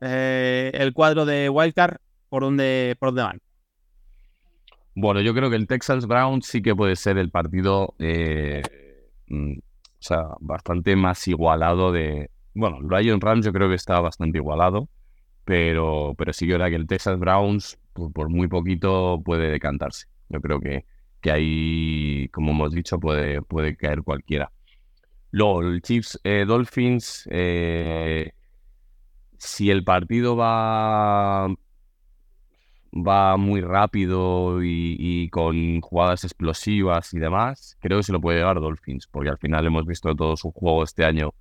eh, 0.00 0.70
el 0.74 0.92
cuadro 0.92 1.24
de 1.24 1.48
Wildcard, 1.48 1.96
¿por 2.28 2.42
dónde, 2.42 2.96
¿por 2.98 3.08
dónde 3.08 3.22
van? 3.22 3.40
Bueno, 4.94 5.20
yo 5.20 5.32
creo 5.32 5.48
que 5.48 5.56
el 5.56 5.66
Texas 5.66 6.06
Brown 6.06 6.42
sí 6.42 6.60
que 6.60 6.74
puede 6.74 6.96
ser 6.96 7.18
el 7.18 7.30
partido 7.30 7.94
eh, 7.98 8.62
mm, 9.28 9.58
o 9.98 10.02
sea, 10.02 10.28
bastante 10.40 10.94
más 10.94 11.26
igualado 11.26 11.90
de... 11.90 12.30
Bueno, 12.54 12.78
el 12.80 12.88
Lion 12.88 13.20
Rams 13.20 13.44
yo 13.44 13.52
creo 13.52 13.68
que 13.68 13.74
está 13.74 14.00
bastante 14.00 14.38
igualado, 14.38 14.88
pero, 15.48 16.14
pero 16.18 16.34
sí 16.34 16.46
que 16.46 16.52
era 16.52 16.68
que 16.68 16.76
el 16.76 16.86
Texas 16.86 17.18
Browns 17.18 17.78
por, 17.94 18.28
muy 18.28 18.48
poquito 18.48 19.22
puede 19.24 19.50
decantarse. 19.50 20.06
Yo 20.28 20.42
creo 20.42 20.60
que, 20.60 20.84
que 21.22 21.30
ahí, 21.30 22.28
como 22.34 22.50
hemos 22.50 22.74
dicho, 22.74 23.00
puede, 23.00 23.40
puede 23.40 23.74
caer 23.74 24.02
cualquiera. 24.02 24.52
Luego, 25.30 25.62
el 25.62 25.80
Chiefs 25.80 26.20
eh, 26.22 26.44
Dolphins, 26.46 27.26
si 29.38 29.70
el 29.70 29.84
partido 29.84 30.36
va, 30.36 31.48
va 32.92 33.36
muy 33.38 33.62
rápido 33.62 34.62
y, 34.62 35.30
con 35.30 35.80
jugadas 35.80 36.24
explosivas 36.24 37.14
y 37.14 37.20
demás, 37.20 37.78
creo 37.80 38.00
que 38.00 38.02
se 38.02 38.12
lo 38.12 38.20
puede 38.20 38.40
llevar 38.40 38.60
Dolphins, 38.60 39.06
porque 39.06 39.30
al 39.30 39.38
final 39.38 39.64
hemos 39.64 39.86
visto 39.86 40.14
todo 40.14 40.36
su 40.36 40.50
juego 40.52 40.84
este 40.84 41.06
año 41.06 41.32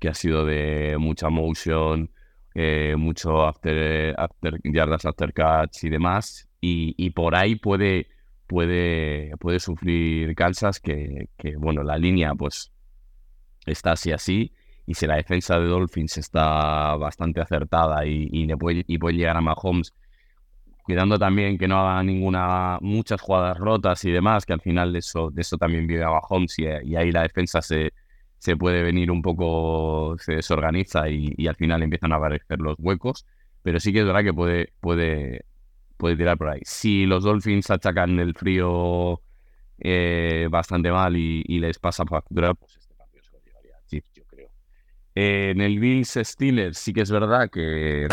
que 0.00 0.08
ha 0.08 0.14
sido 0.14 0.44
de 0.44 0.96
mucha 0.98 1.28
motion, 1.28 2.10
eh, 2.54 2.94
mucho 2.96 3.44
after, 3.46 4.14
after, 4.18 4.60
yardas 4.64 5.04
after 5.04 5.32
catch 5.32 5.84
y 5.84 5.88
demás, 5.88 6.48
y, 6.60 7.10
por 7.10 7.34
ahí 7.34 7.56
puede, 7.56 8.08
puede, 8.46 9.32
puede 9.38 9.58
sufrir 9.58 10.34
Kansas 10.36 10.78
que, 10.78 11.28
que, 11.36 11.56
bueno, 11.56 11.82
la 11.82 11.98
línea 11.98 12.34
pues 12.34 12.72
está 13.66 13.92
así 13.92 14.12
así, 14.12 14.52
y 14.86 14.94
si 14.94 15.06
la 15.06 15.16
defensa 15.16 15.58
de 15.58 15.66
Dolphins 15.66 16.18
está 16.18 16.94
bastante 16.96 17.40
acertada 17.40 18.06
y, 18.06 18.28
y, 18.30 18.46
puede, 18.56 18.84
y 18.86 18.98
llegar 19.12 19.36
a 19.36 19.40
Mahomes, 19.40 19.94
cuidando 20.84 21.18
también 21.18 21.58
que 21.58 21.68
no 21.68 21.78
haga 21.78 22.02
ninguna, 22.02 22.78
muchas 22.80 23.20
jugadas 23.20 23.56
rotas 23.58 24.04
y 24.04 24.10
demás, 24.10 24.44
que 24.44 24.52
al 24.52 24.60
final 24.60 24.92
de 24.92 24.98
eso, 25.00 25.30
de 25.30 25.42
eso 25.42 25.56
también 25.56 25.86
vive 25.86 26.04
a 26.04 26.10
Mahomes 26.10 26.58
y, 26.58 26.64
y 26.84 26.96
ahí 26.96 27.12
la 27.12 27.22
defensa 27.22 27.62
se, 27.62 27.92
se 28.42 28.56
puede 28.56 28.82
venir 28.82 29.12
un 29.12 29.22
poco, 29.22 30.16
se 30.18 30.34
desorganiza 30.34 31.08
y, 31.08 31.46
al 31.46 31.54
final 31.54 31.80
empiezan 31.80 32.12
a 32.12 32.16
aparecer 32.16 32.58
los 32.60 32.74
huecos, 32.76 33.24
pero 33.62 33.78
sí 33.78 33.92
que 33.92 34.00
es 34.00 34.04
verdad 34.04 34.24
que 34.24 34.34
puede, 34.34 34.72
puede, 34.80 35.44
puede 35.96 36.16
tirar 36.16 36.36
por 36.36 36.48
ahí. 36.48 36.60
Si 36.64 37.06
los 37.06 37.22
Dolphins 37.22 37.70
achacan 37.70 38.18
el 38.18 38.34
frío 38.34 39.22
eh, 39.78 40.48
bastante 40.50 40.90
mal 40.90 41.16
y, 41.16 41.44
les 41.60 41.78
pasa 41.78 42.04
factura, 42.04 42.52
pues 42.54 42.78
este 42.78 42.92
partido 42.96 43.22
se 43.22 43.30
lo 43.30 43.38
llevaría 43.44 43.76
a 43.76 43.86
Chiefs, 43.86 44.08
en 45.14 45.60
el 45.60 45.78
Bills 45.78 46.18
Steelers 46.20 46.78
sí 46.78 46.92
que 46.92 47.02
es 47.02 47.12
verdad 47.12 47.48
que, 47.48 48.08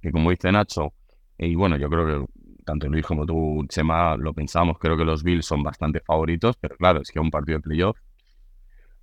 que 0.00 0.12
como 0.12 0.30
dice 0.30 0.52
Nacho, 0.52 0.92
y 1.36 1.56
bueno, 1.56 1.76
yo 1.78 1.90
creo 1.90 2.06
que 2.06 2.32
tanto 2.64 2.86
Luis 2.86 3.04
como 3.04 3.26
tú, 3.26 3.66
Chema, 3.68 4.16
lo 4.16 4.32
pensamos, 4.34 4.78
creo 4.78 4.96
que 4.96 5.04
los 5.04 5.24
Bills 5.24 5.46
son 5.46 5.64
bastante 5.64 5.98
favoritos, 5.98 6.56
pero 6.60 6.76
claro, 6.76 7.00
es 7.02 7.10
que 7.10 7.18
un 7.18 7.32
partido 7.32 7.58
de 7.58 7.62
playoff, 7.62 7.98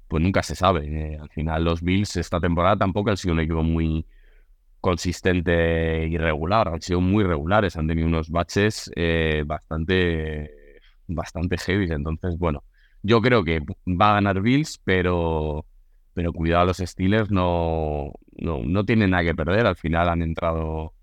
pues 0.10 0.22
nunca 0.22 0.44
se 0.44 0.56
sabe. 0.56 1.14
Eh, 1.14 1.18
al 1.22 1.30
final 1.30 1.64
los 1.64 1.82
Bills 1.82 2.18
esta 2.18 2.42
temporada 2.42 2.78
tampoco 2.78 3.12
han 3.12 3.18
sido 3.18 3.34
un 3.34 3.40
equipo 3.42 3.64
muy 3.64 4.06
consistente 4.82 6.08
y 6.08 6.18
regular, 6.18 6.70
han 6.70 6.82
sido 6.82 7.02
muy 7.02 7.24
regulares, 7.24 7.78
han 7.78 7.88
tenido 7.88 8.08
unos 8.08 8.30
baches 8.30 8.92
eh, 8.96 9.44
bastante, 9.46 10.52
bastante 11.08 11.58
heavy, 11.58 11.92
entonces 11.92 12.38
bueno, 12.38 12.64
yo 13.04 13.22
creo 13.22 13.44
que 13.44 13.62
va 13.88 14.12
a 14.12 14.14
ganar 14.16 14.42
Bills, 14.42 14.80
pero 14.84 15.66
pero 16.20 16.34
cuidado, 16.34 16.66
los 16.66 16.78
Steelers 16.80 17.32
no, 17.32 18.12
no, 18.38 18.84
tienen 18.84 19.12
nada 19.12 19.24
que 19.24 19.34
perder. 19.34 19.66
Al 19.66 19.78
final 19.78 20.10
han 20.10 20.22
entrado 20.22 20.94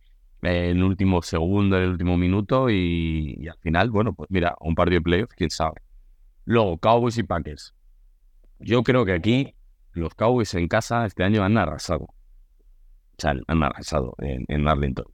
en 0.43 0.83
último 0.83 1.23
segundo, 1.23 1.79
en 1.79 1.85
el 1.85 1.89
último 1.91 2.19
minuto 2.19 2.69
y, 2.69 3.49
al 3.49 3.59
final, 3.61 3.91
bueno, 3.91 4.13
pues 4.13 4.31
mira, 4.31 4.55
un 4.61 4.75
partido 4.75 4.99
de 5.01 5.05
playoffs, 5.05 5.35
quién 5.35 5.49
sabe. 5.49 5.81
Luego, 6.45 6.77
Cowboys 6.79 7.17
y 7.17 7.23
Packers. 7.23 7.75
Yo 8.59 8.83
creo 8.83 9.05
que 9.05 9.13
aquí 9.13 9.55
los 9.93 10.15
Cowboys 10.15 10.55
en 10.55 10.69
casa 10.69 11.07
este 11.07 11.25
año 11.25 11.43
han 11.43 11.57
arrasado. 11.59 12.05
O 12.05 13.19
sea, 13.19 13.35
han 13.47 13.63
arrasado 13.63 14.15
en, 14.19 14.69
Arlington. 14.69 15.07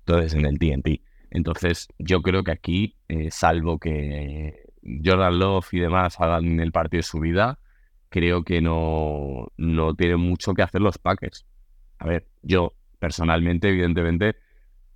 Entonces, 0.00 0.34
en 0.34 0.46
el 0.46 0.58
TNT. 0.58 1.00
Entonces, 1.30 1.88
yo 1.98 2.22
creo 2.22 2.44
que 2.44 2.52
aquí, 2.52 2.96
eh, 3.08 3.30
salvo 3.30 3.78
que 3.78 4.66
Jordan 5.04 5.38
Love 5.38 5.74
y 5.74 5.80
demás 5.80 6.20
hagan 6.20 6.60
el 6.60 6.72
partido 6.72 6.98
de 6.98 7.02
su 7.02 7.18
vida, 7.18 7.58
creo 8.08 8.44
que 8.44 8.60
no, 8.60 9.48
no 9.56 9.94
tienen 9.94 10.20
mucho 10.20 10.54
que 10.54 10.62
hacer 10.62 10.80
los 10.80 10.98
Packers. 10.98 11.46
A 11.98 12.06
ver, 12.06 12.26
yo 12.42 12.74
personalmente, 12.98 13.68
evidentemente, 13.68 14.36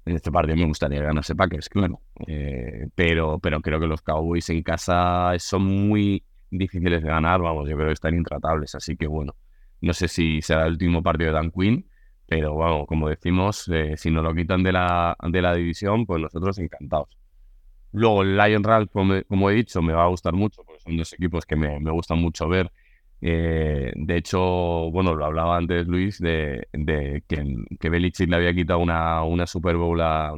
en 0.04 0.16
este 0.16 0.30
partido 0.30 0.56
me 0.56 0.66
gustaría 0.66 1.02
ganarse 1.02 1.34
Packers, 1.34 1.68
claro. 1.68 2.00
Eh, 2.26 2.88
pero, 2.94 3.38
pero 3.38 3.60
creo 3.60 3.80
que 3.80 3.86
los 3.86 4.02
Cowboys 4.02 4.48
en 4.50 4.62
casa 4.62 5.32
son 5.38 5.64
muy, 5.64 6.24
difíciles 6.50 7.02
de 7.02 7.08
ganar, 7.08 7.40
vamos, 7.40 7.68
yo 7.68 7.76
creo 7.76 7.88
que 7.88 7.94
están 7.94 8.14
intratables. 8.16 8.74
Así 8.74 8.96
que 8.96 9.06
bueno, 9.06 9.34
no 9.80 9.92
sé 9.92 10.08
si 10.08 10.42
será 10.42 10.66
el 10.66 10.72
último 10.72 11.02
partido 11.02 11.28
de 11.30 11.34
Dan 11.34 11.50
Quinn, 11.50 11.88
pero 12.26 12.54
bueno, 12.54 12.86
como 12.86 13.08
decimos, 13.08 13.68
eh, 13.68 13.96
si 13.96 14.10
nos 14.10 14.22
lo 14.22 14.34
quitan 14.34 14.62
de 14.62 14.72
la, 14.72 15.16
de 15.20 15.42
la 15.42 15.54
división, 15.54 16.06
pues 16.06 16.20
nosotros 16.22 16.58
encantados. 16.58 17.08
Luego 17.92 18.22
el 18.22 18.36
Lion 18.36 18.62
Ralph, 18.62 18.90
como, 18.92 19.50
he 19.50 19.54
dicho, 19.54 19.82
me 19.82 19.92
va 19.92 20.04
a 20.04 20.08
gustar 20.08 20.34
mucho, 20.34 20.62
porque 20.64 20.80
son 20.80 20.96
dos 20.96 21.12
equipos 21.12 21.44
que 21.44 21.56
me, 21.56 21.80
me 21.80 21.90
gustan 21.90 22.18
mucho 22.18 22.48
ver. 22.48 22.70
Eh, 23.20 23.92
de 23.96 24.16
hecho, 24.16 24.40
bueno, 24.92 25.14
lo 25.14 25.24
hablaba 25.26 25.56
antes 25.56 25.86
Luis, 25.86 26.18
de, 26.20 26.68
de 26.72 27.22
que, 27.26 27.56
que 27.78 27.90
Belichick 27.90 28.30
le 28.30 28.36
había 28.36 28.54
quitado 28.54 28.78
una, 28.78 29.22
una 29.24 29.46
Super 29.46 29.76
Bowl 29.76 30.00
a, 30.00 30.32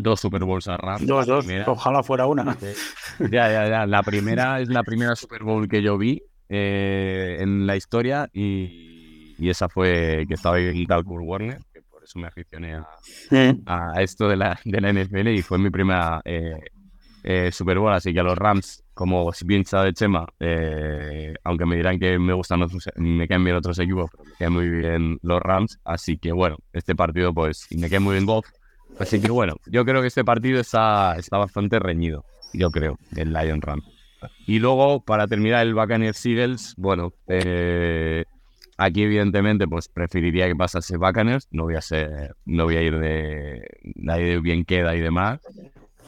dos 0.00 0.20
Super 0.20 0.44
Bowls 0.44 0.68
a 0.68 0.76
Rams. 0.76 1.06
Dos, 1.06 1.26
dos. 1.26 1.46
Ojalá 1.66 2.02
fuera 2.02 2.26
una. 2.26 2.56
Ya, 3.18 3.50
ya, 3.50 3.68
ya. 3.68 3.86
La 3.86 4.02
primera 4.02 4.60
es 4.60 4.68
la 4.68 4.82
primera 4.82 5.16
Super 5.16 5.42
Bowl 5.42 5.68
que 5.68 5.82
yo 5.82 5.98
vi 5.98 6.22
eh, 6.48 7.36
en 7.40 7.66
la 7.66 7.76
historia 7.76 8.28
y, 8.32 9.34
y, 9.38 9.50
esa 9.50 9.68
fue 9.68 10.24
que 10.26 10.34
estaba 10.34 10.58
en 10.58 10.84
Kurt 10.86 11.24
Warner, 11.24 11.58
que 11.72 11.82
por 11.82 12.02
eso 12.02 12.18
me 12.18 12.26
aficioné 12.26 12.74
a, 12.74 12.86
a, 13.66 14.02
esto 14.02 14.28
de 14.28 14.36
la, 14.36 14.58
de 14.64 14.80
la 14.80 14.92
NFL 14.92 15.28
y 15.28 15.42
fue 15.42 15.58
mi 15.58 15.68
primera 15.68 16.22
eh, 16.24 16.58
eh, 17.22 17.52
Super 17.52 17.78
Bowl. 17.78 17.92
Así 17.92 18.14
que 18.14 18.20
a 18.20 18.22
los 18.22 18.38
Rams, 18.38 18.82
como 18.94 19.30
bien 19.44 19.66
sabe 19.66 19.92
Chema, 19.92 20.26
aunque 21.44 21.66
me 21.66 21.76
dirán 21.76 21.98
que 21.98 22.18
me 22.18 22.32
gustan 22.32 22.62
otros, 22.62 22.88
me 22.96 23.28
caen 23.28 23.44
bien 23.44 23.56
otros 23.56 23.78
equipos, 23.78 24.10
pero 24.10 24.24
me 24.24 24.32
caen 24.38 24.52
muy 24.52 24.68
bien 24.70 25.18
los 25.22 25.40
Rams. 25.40 25.78
Así 25.84 26.16
que 26.16 26.32
bueno, 26.32 26.56
este 26.72 26.94
partido, 26.94 27.34
pues, 27.34 27.66
me 27.76 27.90
cae 27.90 28.00
muy 28.00 28.14
bien 28.14 28.26
Bob 28.26 28.44
Así 28.98 29.20
que 29.20 29.30
bueno, 29.30 29.56
yo 29.66 29.84
creo 29.84 30.00
que 30.00 30.08
este 30.08 30.24
partido 30.24 30.60
está, 30.60 31.16
está 31.16 31.38
bastante 31.38 31.78
reñido, 31.78 32.24
yo 32.52 32.70
creo, 32.70 32.98
el 33.16 33.32
Lion 33.32 33.60
Run. 33.60 33.82
Y 34.46 34.58
luego, 34.58 35.00
para 35.00 35.28
terminar, 35.28 35.66
el 35.66 35.74
Buccaneers 35.74 36.24
Eagles, 36.26 36.74
bueno, 36.76 37.12
eh, 37.28 38.24
aquí 38.76 39.02
evidentemente 39.02 39.68
pues 39.68 39.88
preferiría 39.88 40.48
que 40.48 40.56
pasase 40.56 40.96
Buccaneers, 40.96 41.46
no 41.52 41.64
voy 41.64 41.76
a 41.76 41.80
ser, 41.80 42.34
no 42.44 42.64
voy 42.64 42.76
a 42.76 42.82
ir 42.82 42.98
de, 42.98 43.62
de 43.84 44.40
bien 44.40 44.64
queda 44.64 44.96
y 44.96 45.00
demás, 45.00 45.40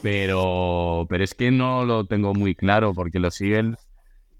pero, 0.01 1.05
pero 1.09 1.23
es 1.23 1.33
que 1.33 1.51
no 1.51 1.85
lo 1.85 2.05
tengo 2.05 2.33
muy 2.33 2.55
claro 2.55 2.93
porque 2.93 3.19
los 3.19 3.39
Eagles, 3.39 3.77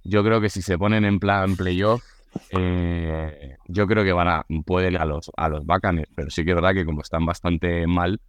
yo 0.03 0.23
creo 0.23 0.41
que 0.41 0.49
si 0.49 0.61
se 0.61 0.77
ponen 0.77 1.05
en 1.05 1.19
plan 1.19 1.55
playoff, 1.55 2.03
eh, 2.51 3.57
yo 3.67 3.87
creo 3.87 4.03
que 4.03 4.13
van 4.13 4.27
a, 4.27 4.45
pueden 4.65 4.97
a 4.97 5.05
los, 5.05 5.31
a 5.37 5.47
los 5.49 5.65
Buccaneers, 5.65 6.09
pero 6.15 6.29
sí 6.29 6.43
que 6.43 6.51
es 6.51 6.55
verdad 6.55 6.73
que 6.73 6.85
como 6.85 7.01
están 7.01 7.25
bastante 7.25 7.85
mal, 7.87 8.19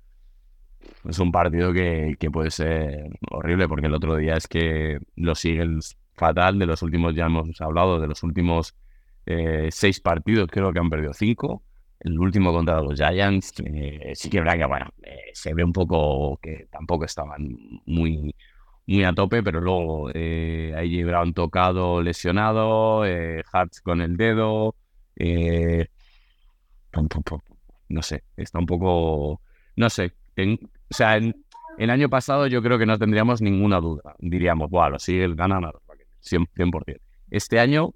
es 1.08 1.18
un 1.18 1.32
partido 1.32 1.72
que, 1.72 2.16
que, 2.18 2.30
puede 2.30 2.50
ser 2.50 3.10
horrible 3.30 3.68
porque 3.68 3.86
el 3.86 3.94
otro 3.94 4.16
día 4.16 4.36
es 4.36 4.46
que 4.46 4.98
los 5.16 5.44
Eagles 5.44 5.98
fatal, 6.14 6.58
de 6.58 6.66
los 6.66 6.82
últimos 6.82 7.14
ya 7.14 7.26
hemos 7.26 7.60
hablado, 7.60 8.00
de 8.00 8.06
los 8.06 8.22
últimos 8.22 8.76
eh, 9.26 9.68
seis 9.70 10.00
partidos 10.00 10.48
creo 10.50 10.72
que 10.72 10.78
han 10.78 10.90
perdido 10.90 11.12
cinco. 11.12 11.62
El 12.00 12.18
último 12.18 12.52
contra 12.52 12.80
los 12.80 12.98
Giants, 12.98 13.54
eh, 13.64 14.12
sí 14.14 14.28
que 14.28 14.40
verdad 14.40 14.58
que 14.58 14.66
bueno, 14.66 14.88
eh, 15.02 15.30
se 15.34 15.54
ve 15.54 15.62
un 15.62 15.72
poco 15.72 16.36
que 16.42 16.66
tampoco 16.70 17.04
estaban 17.04 17.56
muy, 17.86 18.34
muy 18.86 19.04
a 19.04 19.12
tope, 19.12 19.42
pero 19.42 19.60
luego 19.60 20.10
eh, 20.12 20.74
ahí 20.76 21.04
Brown 21.04 21.32
tocado, 21.32 22.02
lesionado, 22.02 23.04
Hartz 23.52 23.80
con 23.82 24.00
el 24.00 24.16
dedo, 24.16 24.74
no 27.88 28.02
sé, 28.02 28.24
está 28.36 28.58
un 28.58 28.66
poco, 28.66 29.40
no 29.76 29.88
sé, 29.88 30.12
o 30.92 30.94
sea, 30.94 31.16
en, 31.16 31.34
el 31.78 31.88
año 31.88 32.10
pasado 32.10 32.46
yo 32.48 32.62
creo 32.62 32.78
que 32.78 32.84
no 32.84 32.98
tendríamos 32.98 33.40
ninguna 33.40 33.80
duda. 33.80 34.14
Diríamos, 34.18 34.68
bueno, 34.68 34.90
los 34.90 35.08
Eagles 35.08 35.34
ganan 35.34 35.64
a 35.64 35.72
los 35.72 35.82
100%. 36.22 37.00
Este 37.30 37.58
año, 37.58 37.92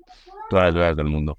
todas 0.48 0.66
las 0.66 0.74
dudas 0.74 0.96
del 0.96 1.08
mundo. 1.08 1.38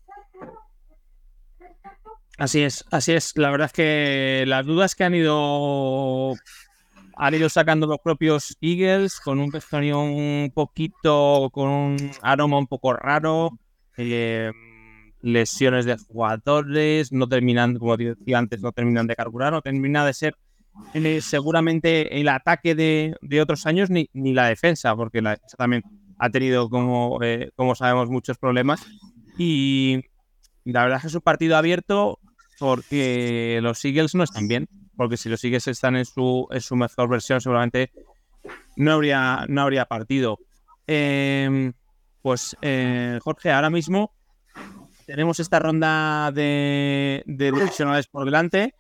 Así 2.37 2.61
es, 2.61 2.85
así 2.91 3.13
es. 3.13 3.35
La 3.37 3.49
verdad 3.49 3.65
es 3.65 3.73
que 3.73 4.43
las 4.45 4.67
dudas 4.67 4.93
que 4.93 5.03
han 5.03 5.15
ido 5.15 6.35
han 7.15 7.33
ido 7.33 7.49
sacando 7.49 7.87
los 7.87 7.97
propios 7.97 8.55
Eagles 8.61 9.19
con 9.19 9.39
un 9.39 9.49
vestuario 9.49 9.99
un 9.99 10.51
poquito, 10.53 11.49
con 11.51 11.69
un 11.69 12.11
aroma 12.21 12.59
un 12.59 12.67
poco 12.67 12.93
raro, 12.93 13.57
eh, 13.97 14.51
lesiones 15.21 15.85
de 15.85 15.97
jugadores, 15.97 17.11
no 17.11 17.27
terminan, 17.27 17.79
como 17.79 17.97
decía 17.97 18.37
antes, 18.37 18.61
no 18.61 18.71
terminan 18.71 19.07
de 19.07 19.15
carburar, 19.15 19.51
no 19.51 19.63
termina 19.63 20.05
de 20.05 20.13
ser 20.13 20.37
seguramente 21.21 22.19
el 22.19 22.29
ataque 22.29 22.75
de, 22.75 23.41
otros 23.41 23.65
años 23.65 23.89
ni, 23.89 24.09
ni, 24.13 24.33
la 24.33 24.47
defensa, 24.47 24.95
porque 24.95 25.21
la 25.21 25.31
defensa 25.31 25.57
también 25.57 25.83
ha 26.17 26.29
tenido, 26.29 26.69
como, 26.69 27.19
eh, 27.21 27.51
como 27.55 27.75
sabemos, 27.75 28.09
muchos 28.09 28.37
problemas. 28.37 28.85
Y 29.37 30.01
la 30.65 30.83
verdad 30.83 30.97
es 30.97 31.01
que 31.03 31.07
es 31.07 31.15
un 31.15 31.21
partido 31.21 31.57
abierto 31.57 32.19
porque 32.59 33.59
los 33.61 33.83
Eagles 33.85 34.15
no 34.15 34.23
están 34.23 34.47
bien, 34.47 34.67
porque 34.95 35.17
si 35.17 35.29
los 35.29 35.43
Eagles 35.43 35.67
están 35.67 35.95
en 35.95 36.05
su, 36.05 36.47
en 36.51 36.61
su 36.61 36.75
mejor 36.75 37.07
versión, 37.07 37.39
seguramente 37.39 37.91
no 38.75 38.93
habría, 38.93 39.45
no 39.47 39.61
habría 39.61 39.85
partido. 39.85 40.39
Em, 40.87 41.73
pues 42.21 42.57
eh, 42.61 43.19
Jorge, 43.23 43.51
ahora 43.51 43.69
mismo 43.69 44.11
tenemos 45.05 45.39
esta 45.39 45.59
ronda 45.59 46.31
de, 46.31 47.23
de 47.25 47.51
por 48.11 48.25
delante. 48.25 48.73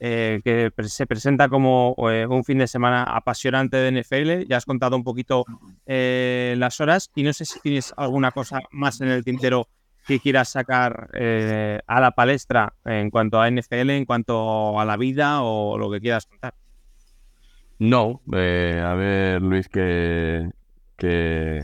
Eh, 0.00 0.40
que 0.44 0.70
se 0.84 1.08
presenta 1.08 1.48
como 1.48 1.96
eh, 2.08 2.24
un 2.24 2.44
fin 2.44 2.58
de 2.58 2.68
semana 2.68 3.02
apasionante 3.02 3.76
de 3.78 4.00
NFL. 4.00 4.48
Ya 4.48 4.56
has 4.56 4.64
contado 4.64 4.94
un 4.96 5.02
poquito 5.02 5.44
eh, 5.86 6.54
las 6.56 6.80
horas 6.80 7.10
y 7.16 7.24
no 7.24 7.32
sé 7.32 7.44
si 7.44 7.58
tienes 7.60 7.92
alguna 7.96 8.30
cosa 8.30 8.60
más 8.70 9.00
en 9.00 9.08
el 9.08 9.24
tintero 9.24 9.66
que 10.06 10.20
quieras 10.20 10.50
sacar 10.50 11.10
a 11.86 12.00
la 12.00 12.12
palestra 12.12 12.72
en 12.86 13.10
cuanto 13.10 13.42
a 13.42 13.50
NFL, 13.50 13.90
en 13.90 14.06
cuanto 14.06 14.80
a 14.80 14.84
la 14.86 14.96
vida 14.96 15.42
o 15.42 15.76
lo 15.76 15.90
que 15.90 16.00
quieras 16.00 16.24
contar. 16.24 16.54
No, 17.78 18.22
a 18.32 18.94
ver 18.94 19.42
Luis 19.42 19.68
que, 19.68 20.48
que, 20.96 21.62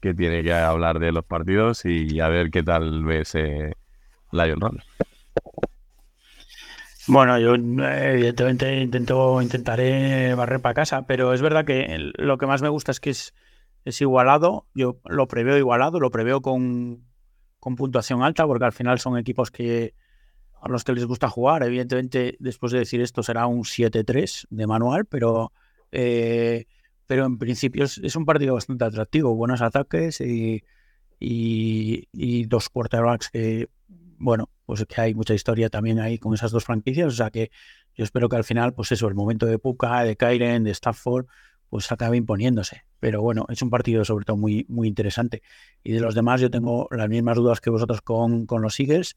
tiene 0.00 0.44
que 0.44 0.54
hablar 0.54 1.00
de 1.00 1.10
los 1.10 1.24
partidos 1.24 1.84
y 1.84 2.20
a 2.20 2.28
ver 2.28 2.52
qué 2.52 2.62
tal 2.62 3.02
ves 3.04 3.34
Lion 3.34 4.60
Run. 4.60 4.78
Bueno, 7.12 7.40
yo 7.40 7.54
evidentemente 7.56 8.80
intento, 8.80 9.42
intentaré 9.42 10.32
barrer 10.36 10.60
para 10.60 10.74
casa, 10.74 11.06
pero 11.06 11.34
es 11.34 11.42
verdad 11.42 11.64
que 11.64 12.12
lo 12.16 12.38
que 12.38 12.46
más 12.46 12.62
me 12.62 12.68
gusta 12.68 12.92
es 12.92 13.00
que 13.00 13.10
es, 13.10 13.34
es 13.84 14.00
igualado. 14.00 14.68
Yo 14.74 15.00
lo 15.06 15.26
preveo 15.26 15.58
igualado, 15.58 15.98
lo 15.98 16.12
preveo 16.12 16.40
con, 16.40 17.04
con 17.58 17.74
puntuación 17.74 18.22
alta, 18.22 18.46
porque 18.46 18.64
al 18.64 18.70
final 18.70 19.00
son 19.00 19.18
equipos 19.18 19.50
que 19.50 19.92
a 20.62 20.68
los 20.68 20.84
que 20.84 20.92
les 20.92 21.04
gusta 21.04 21.28
jugar. 21.28 21.64
Evidentemente, 21.64 22.36
después 22.38 22.70
de 22.70 22.78
decir 22.78 23.00
esto, 23.00 23.24
será 23.24 23.48
un 23.48 23.64
7-3 23.64 24.46
de 24.48 24.66
manual, 24.68 25.04
pero, 25.04 25.50
eh, 25.90 26.66
pero 27.06 27.26
en 27.26 27.38
principio 27.38 27.86
es, 27.86 28.14
un 28.14 28.24
partido 28.24 28.54
bastante 28.54 28.84
atractivo. 28.84 29.34
Buenos 29.34 29.62
ataques 29.62 30.20
y, 30.20 30.62
y, 31.18 32.06
y 32.12 32.44
dos 32.44 32.68
quarterbacks 32.68 33.30
que 33.30 33.68
bueno, 34.20 34.50
pues 34.70 34.86
que 34.86 35.00
hay 35.00 35.14
mucha 35.14 35.34
historia 35.34 35.68
también 35.68 35.98
ahí 35.98 36.16
con 36.16 36.32
esas 36.32 36.52
dos 36.52 36.64
franquicias, 36.64 37.08
o 37.08 37.10
sea 37.10 37.32
que 37.32 37.50
yo 37.96 38.04
espero 38.04 38.28
que 38.28 38.36
al 38.36 38.44
final, 38.44 38.72
pues 38.72 38.92
eso, 38.92 39.08
el 39.08 39.16
momento 39.16 39.44
de 39.46 39.58
Puka, 39.58 40.04
de 40.04 40.14
Kyren, 40.14 40.62
de 40.62 40.70
Stafford, 40.70 41.26
pues 41.68 41.90
acabe 41.90 42.16
imponiéndose. 42.16 42.84
Pero 43.00 43.20
bueno, 43.20 43.46
es 43.48 43.62
un 43.62 43.70
partido 43.70 44.04
sobre 44.04 44.24
todo 44.24 44.36
muy, 44.36 44.66
muy 44.68 44.86
interesante. 44.86 45.42
Y 45.82 45.90
de 45.90 45.98
los 45.98 46.14
demás 46.14 46.40
yo 46.40 46.52
tengo 46.52 46.86
las 46.92 47.08
mismas 47.08 47.36
dudas 47.36 47.60
que 47.60 47.68
vosotros 47.68 48.00
con, 48.00 48.46
con 48.46 48.62
los 48.62 48.78
Eagles. 48.78 49.16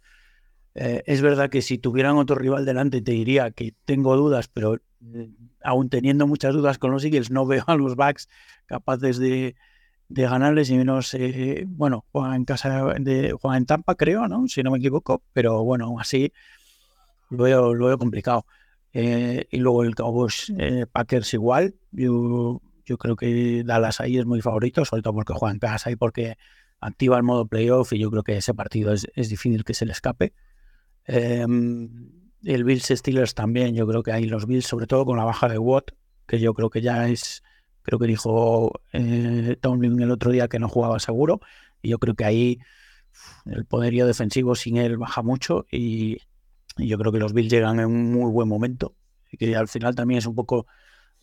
Eh, 0.74 1.04
es 1.06 1.22
verdad 1.22 1.52
que 1.52 1.62
si 1.62 1.78
tuvieran 1.78 2.18
otro 2.18 2.36
rival 2.36 2.66
delante 2.66 3.04
te 3.04 3.12
diría 3.12 3.52
que 3.52 3.76
tengo 3.86 4.18
dudas, 4.18 4.48
pero 4.48 4.78
eh, 5.14 5.30
aún 5.64 5.88
teniendo 5.90 6.26
muchas 6.26 6.56
dudas 6.56 6.80
con 6.80 6.90
los 6.90 7.06
Eagles 7.06 7.30
no 7.30 7.46
veo 7.46 7.64
a 7.68 7.76
los 7.76 7.96
backs 7.96 8.28
capaces 8.66 9.20
de, 9.20 9.56
de 10.14 10.24
ganarles 10.24 10.70
y 10.70 10.78
menos, 10.78 11.16
eh, 11.16 11.66
bueno, 11.68 12.06
juega 12.12 12.36
en 12.36 12.46
casa 12.46 12.94
de 13.00 13.32
juega 13.32 13.58
en 13.58 13.66
Tampa, 13.66 13.96
creo, 13.96 14.28
¿no? 14.28 14.48
Si 14.48 14.62
no 14.62 14.70
me 14.70 14.78
equivoco, 14.78 15.24
pero 15.34 15.64
bueno, 15.64 16.00
así 16.00 16.32
lo 17.32 17.46
veo, 17.46 17.74
lo 17.74 17.88
veo 17.88 17.98
complicado. 17.98 18.46
Eh, 18.94 19.48
y 19.50 19.58
luego 19.58 19.84
el 19.84 19.96
Cowboys 19.96 20.54
eh, 20.60 20.86
Packers 20.92 21.34
igual. 21.34 21.74
Yo, 21.92 22.62
yo 22.86 22.98
creo 23.00 23.16
que 23.16 23.64
Dallas 23.66 24.02
ahí 24.02 24.20
es 24.20 24.26
muy 24.28 24.40
favorito, 24.42 24.86
sobre 24.86 25.02
todo 25.02 25.16
porque 25.16 25.34
juega 25.34 25.52
en 25.52 25.60
casa 25.60 25.90
y 25.90 25.96
porque 25.96 26.38
activa 26.80 27.18
el 27.18 27.24
modo 27.24 27.48
playoff 27.48 27.92
y 27.94 27.98
yo 27.98 28.12
creo 28.12 28.22
que 28.22 28.38
ese 28.38 28.54
partido 28.54 28.94
es, 28.94 29.08
es 29.16 29.30
difícil 29.30 29.64
que 29.64 29.74
se 29.74 29.88
le 29.88 29.94
escape. 29.94 30.34
Em, 31.06 32.12
el 32.44 32.64
Bills 32.64 32.86
Steelers 32.86 33.34
también, 33.34 33.74
yo 33.74 33.88
creo 33.88 34.04
que 34.04 34.12
hay 34.12 34.26
los 34.26 34.46
Bills, 34.46 34.68
sobre 34.68 34.86
todo 34.86 35.06
con 35.06 35.18
la 35.18 35.24
baja 35.24 35.50
de 35.50 35.58
Watt, 35.58 35.92
que 36.28 36.40
yo 36.40 36.54
creo 36.54 36.70
que 36.70 36.82
ya 36.82 37.08
es 37.08 37.42
Creo 37.84 38.00
que 38.00 38.08
dijo 38.08 38.82
eh, 38.94 39.58
Tomlin 39.62 40.02
el 40.02 40.12
otro 40.12 40.32
día 40.32 40.48
que 40.48 40.60
no 40.60 40.70
jugaba 40.70 41.00
seguro. 41.00 41.42
Y 41.82 41.90
yo 41.90 42.00
creo 42.00 42.16
que 42.16 42.26
ahí 42.26 42.60
el 43.46 43.66
poderío 43.66 44.08
defensivo 44.08 44.56
sin 44.56 44.78
él 44.78 44.98
baja 44.98 45.22
mucho. 45.22 45.66
Y, 45.72 46.18
yo 46.78 46.98
creo 46.98 47.12
que 47.12 47.20
los 47.20 47.34
Bills 47.34 47.52
llegan 47.52 47.80
en 47.80 47.86
un 47.86 48.12
muy 48.12 48.32
buen 48.32 48.48
momento. 48.48 48.96
Y 49.32 49.38
que 49.38 49.56
al 49.56 49.68
final 49.68 49.94
también 49.94 50.18
es 50.18 50.26
un 50.26 50.34
poco 50.34 50.66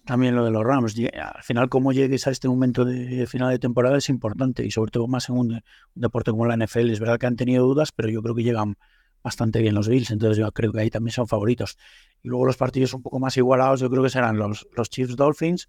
también 0.04 0.34
lo 0.36 0.44
de 0.44 0.50
los 0.50 0.64
Rams. 0.64 0.94
Al 1.12 1.42
final, 1.42 1.68
cómo 1.68 1.92
llegues 1.92 2.26
a 2.26 2.30
este 2.30 2.48
momento 2.48 2.84
de 2.84 3.26
final 3.26 3.50
de 3.50 3.58
temporada 3.58 3.98
es 3.98 4.08
importante 4.08 4.64
y 4.64 4.70
sobre 4.70 4.90
todo 4.90 5.08
más 5.08 5.28
en 5.28 5.36
un, 5.36 5.62
deporte 5.94 6.30
como 6.30 6.46
la 6.46 6.56
NFL. 6.56 6.90
Es 6.90 7.00
verdad 7.00 7.18
que 7.18 7.26
han 7.26 7.36
tenido 7.36 7.66
dudas, 7.66 7.92
pero 7.92 8.08
yo 8.08 8.22
creo 8.22 8.34
que 8.34 8.42
llegan 8.42 8.76
bastante 9.22 9.60
bien 9.60 9.74
los 9.74 9.88
Bills, 9.88 10.10
entonces 10.10 10.38
yo 10.38 10.50
creo 10.52 10.72
que 10.72 10.80
ahí 10.80 10.90
también 10.90 11.12
son 11.12 11.26
favoritos. 11.26 11.76
Y 12.22 12.28
luego 12.28 12.46
los 12.46 12.56
partidos 12.56 12.94
un 12.94 13.02
poco 13.02 13.18
más 13.18 13.36
igualados, 13.36 13.80
yo 13.80 13.90
creo 13.90 14.02
que 14.02 14.10
serán 14.10 14.38
los, 14.38 14.66
los 14.76 14.88
Chiefs 14.88 15.16
Dolphins. 15.16 15.68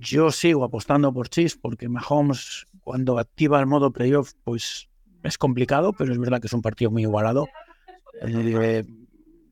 Yo 0.00 0.30
sigo 0.30 0.64
apostando 0.64 1.12
por 1.12 1.28
Chiefs 1.28 1.58
porque 1.60 1.88
Mahomes, 1.88 2.66
cuando 2.82 3.18
activa 3.18 3.60
el 3.60 3.66
modo 3.66 3.92
playoff, 3.92 4.32
pues 4.44 4.88
es 5.22 5.38
complicado, 5.38 5.92
pero 5.92 6.12
es 6.12 6.18
verdad 6.18 6.40
que 6.40 6.46
es 6.46 6.52
un 6.52 6.62
partido 6.62 6.90
muy 6.90 7.02
igualado. 7.02 7.48
Eh, 8.22 8.84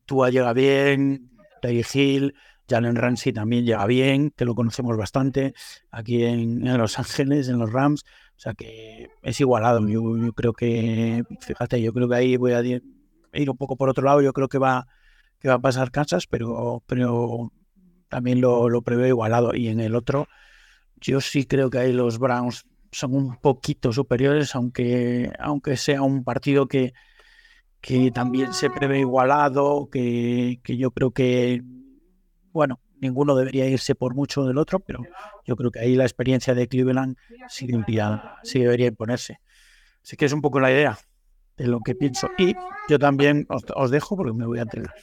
Tua 0.04 0.30
llega 0.30 0.52
bien, 0.52 1.30
Tay 1.60 1.84
Hill, 1.92 2.34
Jalen 2.68 2.96
Ramsey 2.96 3.32
también 3.32 3.64
llega 3.64 3.86
bien, 3.86 4.30
que 4.30 4.44
lo 4.44 4.54
conocemos 4.54 4.96
bastante 4.96 5.54
aquí 5.90 6.24
en, 6.24 6.64
Los 6.78 6.98
Ángeles, 6.98 7.48
en 7.48 7.58
los 7.58 7.72
Rams. 7.72 8.04
O 8.36 8.40
sea 8.40 8.54
que 8.54 9.08
es 9.22 9.40
igualado. 9.40 9.86
Yo, 9.88 10.32
creo 10.32 10.52
que, 10.52 11.24
fíjate, 11.40 11.80
yo 11.80 11.92
creo 11.92 12.08
que 12.08 12.16
ahí 12.16 12.36
voy 12.36 12.52
a 12.52 12.62
ir 12.62 12.82
un 13.50 13.56
poco 13.56 13.76
por 13.76 13.88
otro 13.88 14.04
lado. 14.04 14.20
Yo 14.20 14.32
creo 14.32 14.48
que 14.48 14.58
va, 14.58 14.86
que 15.38 15.48
va 15.48 15.54
a 15.54 15.60
pasar 15.60 15.90
Kansas, 15.90 16.26
pero, 16.26 16.82
pero 16.86 17.52
también 18.16 18.40
lo, 18.40 18.70
lo 18.70 18.80
preveo 18.80 19.08
igualado. 19.08 19.54
Y 19.54 19.68
en 19.68 19.78
el 19.78 19.94
otro, 19.94 20.26
yo 20.96 21.20
sí 21.20 21.44
creo 21.44 21.68
que 21.68 21.76
ahí 21.76 21.92
los 21.92 22.18
Browns 22.18 22.64
son 22.90 23.14
un 23.14 23.36
poquito 23.36 23.92
superiores, 23.92 24.54
aunque, 24.54 25.30
aunque 25.38 25.76
sea 25.76 26.00
un 26.00 26.24
partido 26.24 26.66
que, 26.66 26.94
que 27.82 28.10
también 28.12 28.54
se 28.54 28.70
prevé 28.70 29.00
igualado, 29.00 29.90
que, 29.90 30.60
que 30.64 30.78
yo 30.78 30.92
creo 30.92 31.10
que 31.10 31.62
bueno, 32.52 32.80
ninguno 33.02 33.36
debería 33.36 33.68
irse 33.68 33.94
por 33.94 34.14
mucho 34.14 34.46
del 34.46 34.56
otro, 34.56 34.80
pero 34.80 35.02
yo 35.44 35.54
creo 35.54 35.70
que 35.70 35.80
ahí 35.80 35.94
la 35.94 36.04
experiencia 36.04 36.54
de 36.54 36.68
Cleveland 36.68 37.18
sí, 37.50 37.68
sí 38.44 38.60
debería 38.60 38.86
imponerse. 38.86 39.40
Así 40.02 40.16
que 40.16 40.24
es 40.24 40.32
un 40.32 40.40
poco 40.40 40.58
la 40.58 40.70
idea 40.70 40.98
de 41.58 41.66
lo 41.66 41.80
que 41.80 41.94
pienso. 41.94 42.30
Y 42.38 42.54
yo 42.88 42.98
también 42.98 43.46
os, 43.50 43.90
dejo 43.90 44.16
porque 44.16 44.32
me 44.32 44.46
voy 44.46 44.58
a 44.58 44.62
entregar. 44.62 44.94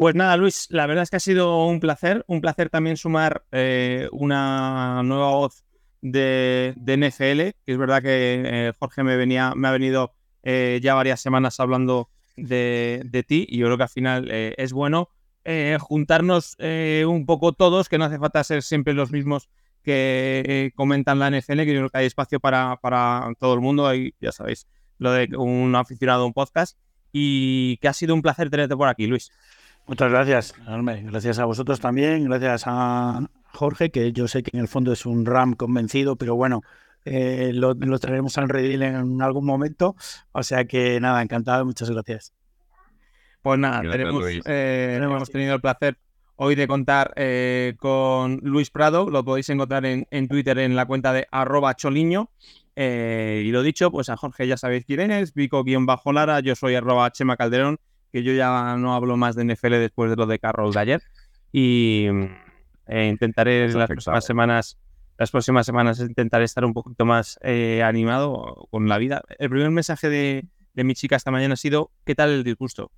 Pues 0.00 0.14
nada, 0.14 0.34
Luis, 0.38 0.66
la 0.70 0.86
verdad 0.86 1.02
es 1.02 1.10
que 1.10 1.16
ha 1.16 1.20
sido 1.20 1.66
un 1.66 1.78
placer, 1.78 2.24
un 2.26 2.40
placer 2.40 2.70
también 2.70 2.96
sumar 2.96 3.44
eh, 3.52 4.08
una 4.12 5.02
nueva 5.02 5.32
voz 5.32 5.62
de, 6.00 6.74
NFL, 6.86 7.54
que 7.66 7.72
es 7.72 7.76
verdad 7.76 8.00
que 8.00 8.40
eh, 8.42 8.72
Jorge 8.78 9.02
me, 9.02 9.16
venía, 9.16 9.52
me 9.54 9.68
ha 9.68 9.72
venido 9.72 10.14
eh, 10.42 10.80
ya 10.82 10.94
varias 10.94 11.20
semanas 11.20 11.60
hablando 11.60 12.08
de, 12.34 13.02
de, 13.04 13.22
ti 13.24 13.46
y 13.46 13.58
yo 13.58 13.66
creo 13.66 13.76
que 13.76 13.82
al 13.82 13.88
final 13.90 14.30
es 14.30 14.72
bueno 14.72 15.10
eh, 15.44 15.76
juntarnos 15.78 16.56
eh, 16.60 17.04
un 17.06 17.26
poco 17.26 17.52
todos, 17.52 17.90
que 17.90 17.98
no 17.98 18.06
hace 18.06 18.18
falta 18.18 18.42
ser 18.42 18.62
siempre 18.62 18.94
los 18.94 19.12
mismos 19.12 19.50
que 19.82 20.42
eh, 20.46 20.72
comentan 20.76 21.18
la 21.18 21.28
NFL, 21.28 21.58
que 21.58 21.74
yo 21.74 21.80
creo 21.80 21.90
que 21.90 21.98
hay 21.98 22.06
espacio 22.06 22.40
para, 22.40 22.76
para 22.76 23.34
todo 23.38 23.52
el 23.52 23.60
mundo, 23.60 23.86
ahí 23.86 24.14
ya 24.18 24.32
sabéis, 24.32 24.66
lo 24.96 25.12
de 25.12 25.28
un 25.36 25.76
aficionado 25.76 26.22
a 26.22 26.26
un 26.26 26.32
podcast, 26.32 26.78
y 27.12 27.76
que 27.82 27.88
ha 27.88 27.92
sido 27.92 28.14
un 28.14 28.22
placer 28.22 28.48
tenerte 28.48 28.74
por 28.76 28.88
aquí, 28.88 29.06
Luis. 29.06 29.30
Muchas 29.90 30.12
gracias, 30.12 30.54
Gracias 31.02 31.40
a 31.40 31.46
vosotros 31.46 31.80
también, 31.80 32.24
gracias 32.24 32.62
a 32.64 33.28
Jorge, 33.52 33.90
que 33.90 34.12
yo 34.12 34.28
sé 34.28 34.44
que 34.44 34.56
en 34.56 34.60
el 34.60 34.68
fondo 34.68 34.92
es 34.92 35.04
un 35.04 35.26
RAM 35.26 35.54
convencido, 35.54 36.14
pero 36.14 36.36
bueno, 36.36 36.62
lo, 37.04 37.74
lo, 37.74 37.98
traeremos 37.98 38.38
al 38.38 38.48
redil 38.48 38.82
en 38.82 39.20
algún 39.20 39.44
momento. 39.44 39.96
O 40.30 40.44
sea 40.44 40.64
que 40.64 41.00
nada, 41.00 41.20
encantado, 41.22 41.64
muchas 41.64 41.90
gracias. 41.90 42.32
Pues 43.42 43.58
nada, 43.58 43.82
eh, 44.44 45.00
hemos 45.02 45.28
tenido 45.28 45.56
el 45.56 45.60
placer 45.60 45.98
hoy 46.36 46.54
de 46.54 46.68
contar 46.68 47.12
eh, 47.16 47.74
con 47.76 48.38
Luis 48.44 48.70
Prado. 48.70 49.10
Lo 49.10 49.24
podéis 49.24 49.48
encontrar 49.48 49.84
en, 49.86 50.28
Twitter 50.28 50.60
en 50.60 50.76
la 50.76 50.86
cuenta 50.86 51.12
de 51.12 51.26
arroba 51.32 51.74
choliño. 51.74 52.30
Eh, 52.76 53.42
y 53.44 53.50
lo 53.50 53.64
dicho, 53.64 53.90
pues 53.90 54.08
a 54.08 54.16
Jorge 54.16 54.46
ya 54.46 54.56
sabéis 54.56 54.84
quién 54.84 55.10
es, 55.10 55.34
Vico-Lara, 55.34 56.38
yo 56.38 56.54
soy 56.54 56.76
arroba 56.76 57.10
Chema 57.10 57.36
Calderón, 57.36 57.80
que 58.12 58.22
yo 58.22 58.32
ya 58.32 58.76
no 58.76 58.94
hablo 58.94 59.16
más 59.16 59.36
de 59.36 59.44
NFL 59.44 59.72
después 59.72 60.10
de 60.10 60.16
lo 60.16 60.26
de 60.26 60.38
Carroll 60.38 60.72
de 60.72 60.80
ayer. 60.80 61.02
Y 61.52 62.06
intentaré 62.88 63.72
las 63.72 63.88
próximas 63.88 64.24
semanas 64.24 64.78
las 65.18 65.30
próximas 65.30 65.66
semanas 65.66 66.00
intentaré 66.00 66.44
estar 66.44 66.64
un 66.64 66.72
poquito 66.72 67.04
más 67.04 67.38
animado 67.84 68.66
con 68.70 68.88
la 68.88 68.96
vida. 68.96 69.22
El 69.38 69.50
primer 69.50 69.70
mensaje 69.70 70.08
de, 70.08 70.46
de, 70.72 70.84
mi 70.84 70.94
chica 70.94 71.16
esta 71.16 71.30
mañana 71.30 71.54
ha 71.54 71.56
sido, 71.58 71.90
¿qué 72.06 72.14
tal 72.14 72.30
el 72.30 72.42
disgusto? 72.42 72.90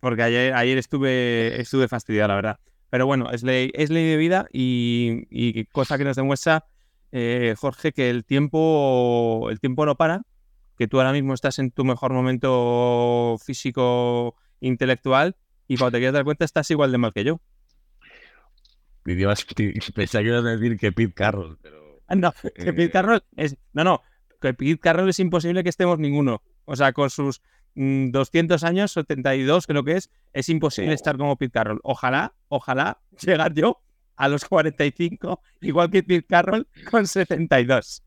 Porque 0.00 0.22
ayer, 0.22 0.54
ayer 0.54 0.78
estuve, 0.78 1.60
estuve 1.60 1.88
fastidiado, 1.88 2.28
la 2.28 2.34
verdad. 2.36 2.60
Pero 2.90 3.06
bueno, 3.06 3.30
es 3.30 3.42
ley, 3.42 3.70
es 3.74 3.90
ley 3.90 4.08
de 4.08 4.16
vida 4.16 4.46
y, 4.52 5.64
cosa 5.66 5.98
que 5.98 6.04
nos 6.04 6.16
demuestra, 6.16 6.64
eh, 7.12 7.54
Jorge, 7.58 7.92
que 7.92 8.10
el 8.10 8.24
tiempo, 8.24 9.48
el 9.50 9.60
tiempo 9.60 9.84
no 9.84 9.96
para, 9.96 10.22
que 10.78 10.86
tú 10.86 10.98
ahora 10.98 11.12
mismo 11.12 11.34
estás 11.34 11.58
en 11.58 11.72
tu 11.72 11.84
mejor 11.84 12.12
momento 12.12 13.36
físico, 13.44 14.36
intelectual, 14.60 15.36
y 15.66 15.76
cuando 15.76 15.92
te 15.92 15.98
quieres 15.98 16.14
dar 16.14 16.24
cuenta 16.24 16.44
estás 16.44 16.70
igual 16.70 16.92
de 16.92 16.98
mal 16.98 17.12
que 17.12 17.24
yo. 17.24 17.40
Pensaba 19.04 20.22
que 20.22 20.28
ibas 20.28 20.44
a 20.44 20.56
decir 20.56 20.78
que 20.78 20.92
Pete 20.92 21.12
Carroll, 21.12 21.58
pero... 21.60 22.00
Ah, 22.06 22.14
no, 22.14 22.32
que 22.32 22.72
Pete 22.72 22.84
eh, 22.84 22.90
Carroll 22.90 23.24
es... 23.36 23.56
No, 23.72 23.82
no, 23.84 24.02
que 24.40 24.54
Pete 24.54 24.78
Carroll 24.78 25.08
es 25.08 25.18
imposible 25.18 25.62
que 25.64 25.68
estemos 25.68 25.98
ninguno. 25.98 26.42
O 26.64 26.76
sea, 26.76 26.92
con 26.92 27.10
sus 27.10 27.42
200 27.74 28.62
mm, 28.62 28.66
años, 28.66 28.92
72 28.92 29.66
creo 29.66 29.82
que 29.82 29.96
es, 29.96 30.10
es 30.32 30.48
imposible 30.48 30.92
estar 30.92 31.16
como 31.16 31.36
Pete 31.36 31.52
Carroll. 31.52 31.80
Ojalá, 31.82 32.34
ojalá 32.48 33.00
llegar 33.20 33.52
yo 33.52 33.82
a 34.16 34.28
los 34.28 34.44
45, 34.44 35.40
igual 35.60 35.90
que 35.90 36.02
Pete 36.02 36.26
Carroll 36.26 36.68
con 36.90 37.06
72. 37.06 38.04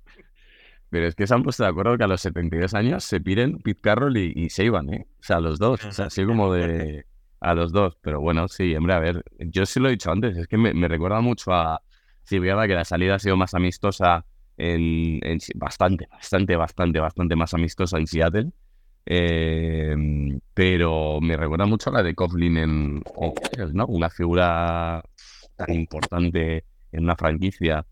Pero 0.91 1.07
es 1.07 1.15
que 1.15 1.25
se 1.25 1.33
han 1.33 1.41
puesto 1.41 1.63
de 1.63 1.69
acuerdo 1.69 1.97
que 1.97 2.03
a 2.03 2.07
los 2.07 2.21
72 2.21 2.73
años 2.73 3.05
se 3.05 3.21
piden 3.21 3.59
Pete 3.59 3.79
Carroll 3.79 4.17
y, 4.17 4.49
se 4.49 4.65
iban, 4.65 4.93
¿eh? 4.93 5.07
O 5.21 5.23
sea, 5.23 5.39
los 5.39 5.57
dos. 5.57 5.83
O 5.85 5.91
sea, 5.91 6.07
así 6.07 6.25
como 6.25 6.53
de 6.53 7.05
a 7.39 7.55
los 7.55 7.71
dos. 7.71 7.97
Pero 8.01 8.19
bueno, 8.19 8.49
sí, 8.49 8.75
hombre, 8.75 8.93
a 8.93 8.99
ver, 8.99 9.23
yo 9.39 9.65
sí 9.65 9.79
lo 9.79 9.87
he 9.87 9.91
dicho 9.91 10.11
antes, 10.11 10.35
es 10.37 10.47
que 10.47 10.57
me, 10.57 10.87
recuerda 10.89 11.21
mucho 11.21 11.53
a. 11.53 11.81
Sí, 12.23 12.39
verdad 12.39 12.67
que 12.67 12.75
la 12.75 12.83
salida 12.83 13.15
ha 13.15 13.19
sido 13.19 13.37
más 13.37 13.53
amistosa 13.53 14.25
en, 14.57 15.19
en, 15.23 15.39
bastante, 15.55 16.07
bastante, 16.11 16.55
bastante, 16.57 16.99
bastante 16.99 17.35
más 17.37 17.53
amistosa 17.53 17.97
en 17.97 18.07
Seattle. 18.07 18.51
Em, 19.05 20.41
pero 20.53 21.19
me 21.21 21.37
recuerda 21.37 21.65
mucho 21.65 21.89
a 21.89 21.93
la 21.93 22.03
de 22.03 22.13
Coughlin 22.13 22.57
en, 22.57 23.03
¿no? 23.73 23.85
Una 23.87 24.09
figura 24.09 25.01
tan 25.55 25.73
importante 25.73 26.65
en 26.91 27.03
una 27.05 27.15
franquicia. 27.15 27.85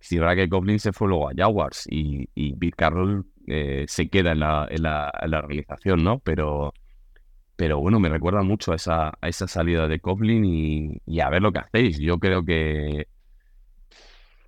Si 0.00 0.18
verdad 0.18 0.36
que 0.36 0.48
Coughlin 0.48 0.78
se 0.78 0.92
fue 0.92 1.08
luego 1.08 1.28
a 1.28 1.32
Jaguars 1.34 1.86
y, 1.90 2.28
y 2.34 2.54
Pete 2.54 2.76
Carroll 2.76 3.26
eh, 3.46 3.84
se 3.88 4.08
queda 4.08 4.32
en 4.32 4.40
la, 4.40 4.66
en, 4.68 4.82
la, 4.82 5.38
organización, 5.38 6.02
¿no? 6.02 6.18
Pero, 6.18 6.74
pero 7.56 7.78
bueno, 7.78 8.00
me 8.00 8.08
recuerda 8.08 8.42
mucho 8.42 8.72
a 8.72 8.76
esa, 8.76 9.18
esa 9.22 9.46
salida 9.46 9.86
de 9.86 10.00
Coughlin 10.00 11.00
y, 11.06 11.20
a 11.20 11.30
ver 11.30 11.42
lo 11.42 11.52
que 11.52 11.60
hacéis. 11.60 11.98
Yo 11.98 12.18
creo 12.18 12.44
que, 12.44 13.06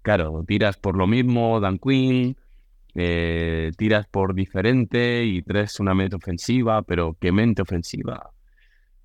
claro, 0.03 0.45
tiras 0.47 0.77
por 0.77 0.97
lo 0.97 1.07
mismo, 1.07 1.61
Dan 1.61 1.79
Quinn, 1.79 2.37
eh, 2.95 3.71
tiras 3.77 4.07
por 4.09 4.35
diferente 4.35 5.25
y 5.25 5.43
traes 5.43 5.79
una 5.79 5.95
mente 5.95 6.17
ofensiva, 6.17 6.83
pero 6.83 7.17
¿qué 7.21 7.31
mente 7.31 7.63
ofensiva? 7.63 8.31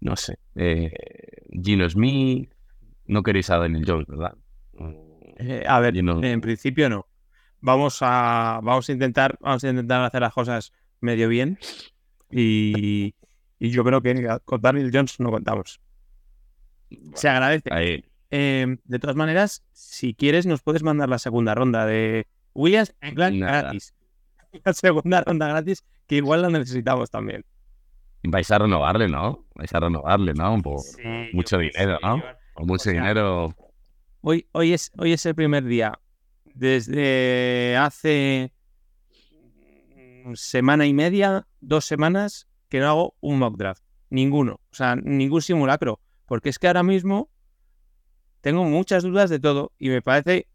No 0.01 0.15
sé. 0.15 0.39
Eh, 0.55 0.91
Gino 1.51 1.87
Smith, 1.87 2.51
no 3.05 3.21
queréis 3.21 3.49
a 3.51 3.57
Daniel 3.59 3.85
Jones, 3.87 4.07
¿verdad? 4.07 4.33
Eh, 5.38 5.63
a 5.67 5.79
ver, 5.79 5.97
en 5.97 6.41
principio 6.41 6.89
no. 6.89 7.07
Vamos 7.61 7.99
a, 8.01 8.59
vamos 8.61 8.89
a 8.89 8.91
intentar, 8.91 9.38
vamos 9.39 9.63
a 9.63 9.69
intentar 9.69 10.03
hacer 10.03 10.21
las 10.21 10.34
cosas 10.34 10.73
medio 10.99 11.29
bien 11.29 11.57
y, 12.29 13.15
yo 13.59 13.84
creo 13.86 14.01
que 14.01 14.39
con 14.43 14.61
Daniel 14.61 14.91
Jones 14.93 15.19
no 15.19 15.31
contamos. 15.31 15.79
Se 17.13 17.29
agradece. 17.29 18.03
de 18.29 18.99
todas 18.99 19.15
maneras, 19.15 19.63
si 19.71 20.13
quieres, 20.13 20.45
nos 20.45 20.61
puedes 20.61 20.84
mandar 20.84 21.07
la 21.07 21.17
segunda 21.17 21.55
ronda 21.55 21.86
de, 21.86 22.27
Williams 22.53 22.95
gratis. 23.01 23.93
La 24.63 24.73
segunda 24.73 25.21
ronda 25.21 25.47
gratis, 25.47 25.84
que 26.05 26.17
igual 26.17 26.43
la 26.43 26.49
necesitamos 26.49 27.09
también. 27.09 27.43
Vais 28.21 28.51
a 28.51 28.59
renovarle, 28.59 29.07
¿no? 29.07 29.47
Vais 29.55 29.73
a 29.73 29.79
renovarle, 29.79 30.36
¿no? 30.36 30.61
Por 30.61 30.79
mucho 31.34 31.57
dinero, 31.57 31.97
¿no? 32.03 32.21
Por 32.53 32.67
mucho 32.67 32.91
dinero. 32.91 33.55
Hoy, 34.26 34.47
hoy, 34.53 34.71
es, 34.71 34.89
hoy 34.97 35.11
es 35.11 35.26
el 35.26 35.36
primer 35.36 35.65
día. 35.65 35.99
Desde 36.45 37.76
hace 37.76 38.53
semana 40.36 40.86
y 40.86 40.93
media, 40.93 41.45
dos 41.59 41.84
semanas, 41.84 42.47
que 42.69 42.80
no 42.80 42.88
hago 42.88 43.15
un 43.19 43.39
mock 43.39 43.57
draft. 43.57 43.84
Ninguno. 44.09 44.61
O 44.71 44.76
sea, 44.76 44.95
ningún 44.95 45.41
simulacro. 45.41 45.99
Porque 46.26 46.47
es 46.47 46.57
que 46.57 46.67
ahora 46.67 46.84
mismo 46.84 47.30
tengo 48.39 48.63
muchas 48.63 49.03
dudas 49.03 49.30
de 49.30 49.39
todo 49.39 49.74
y 49.78 49.89
me 49.89 50.01
parece 50.01 50.47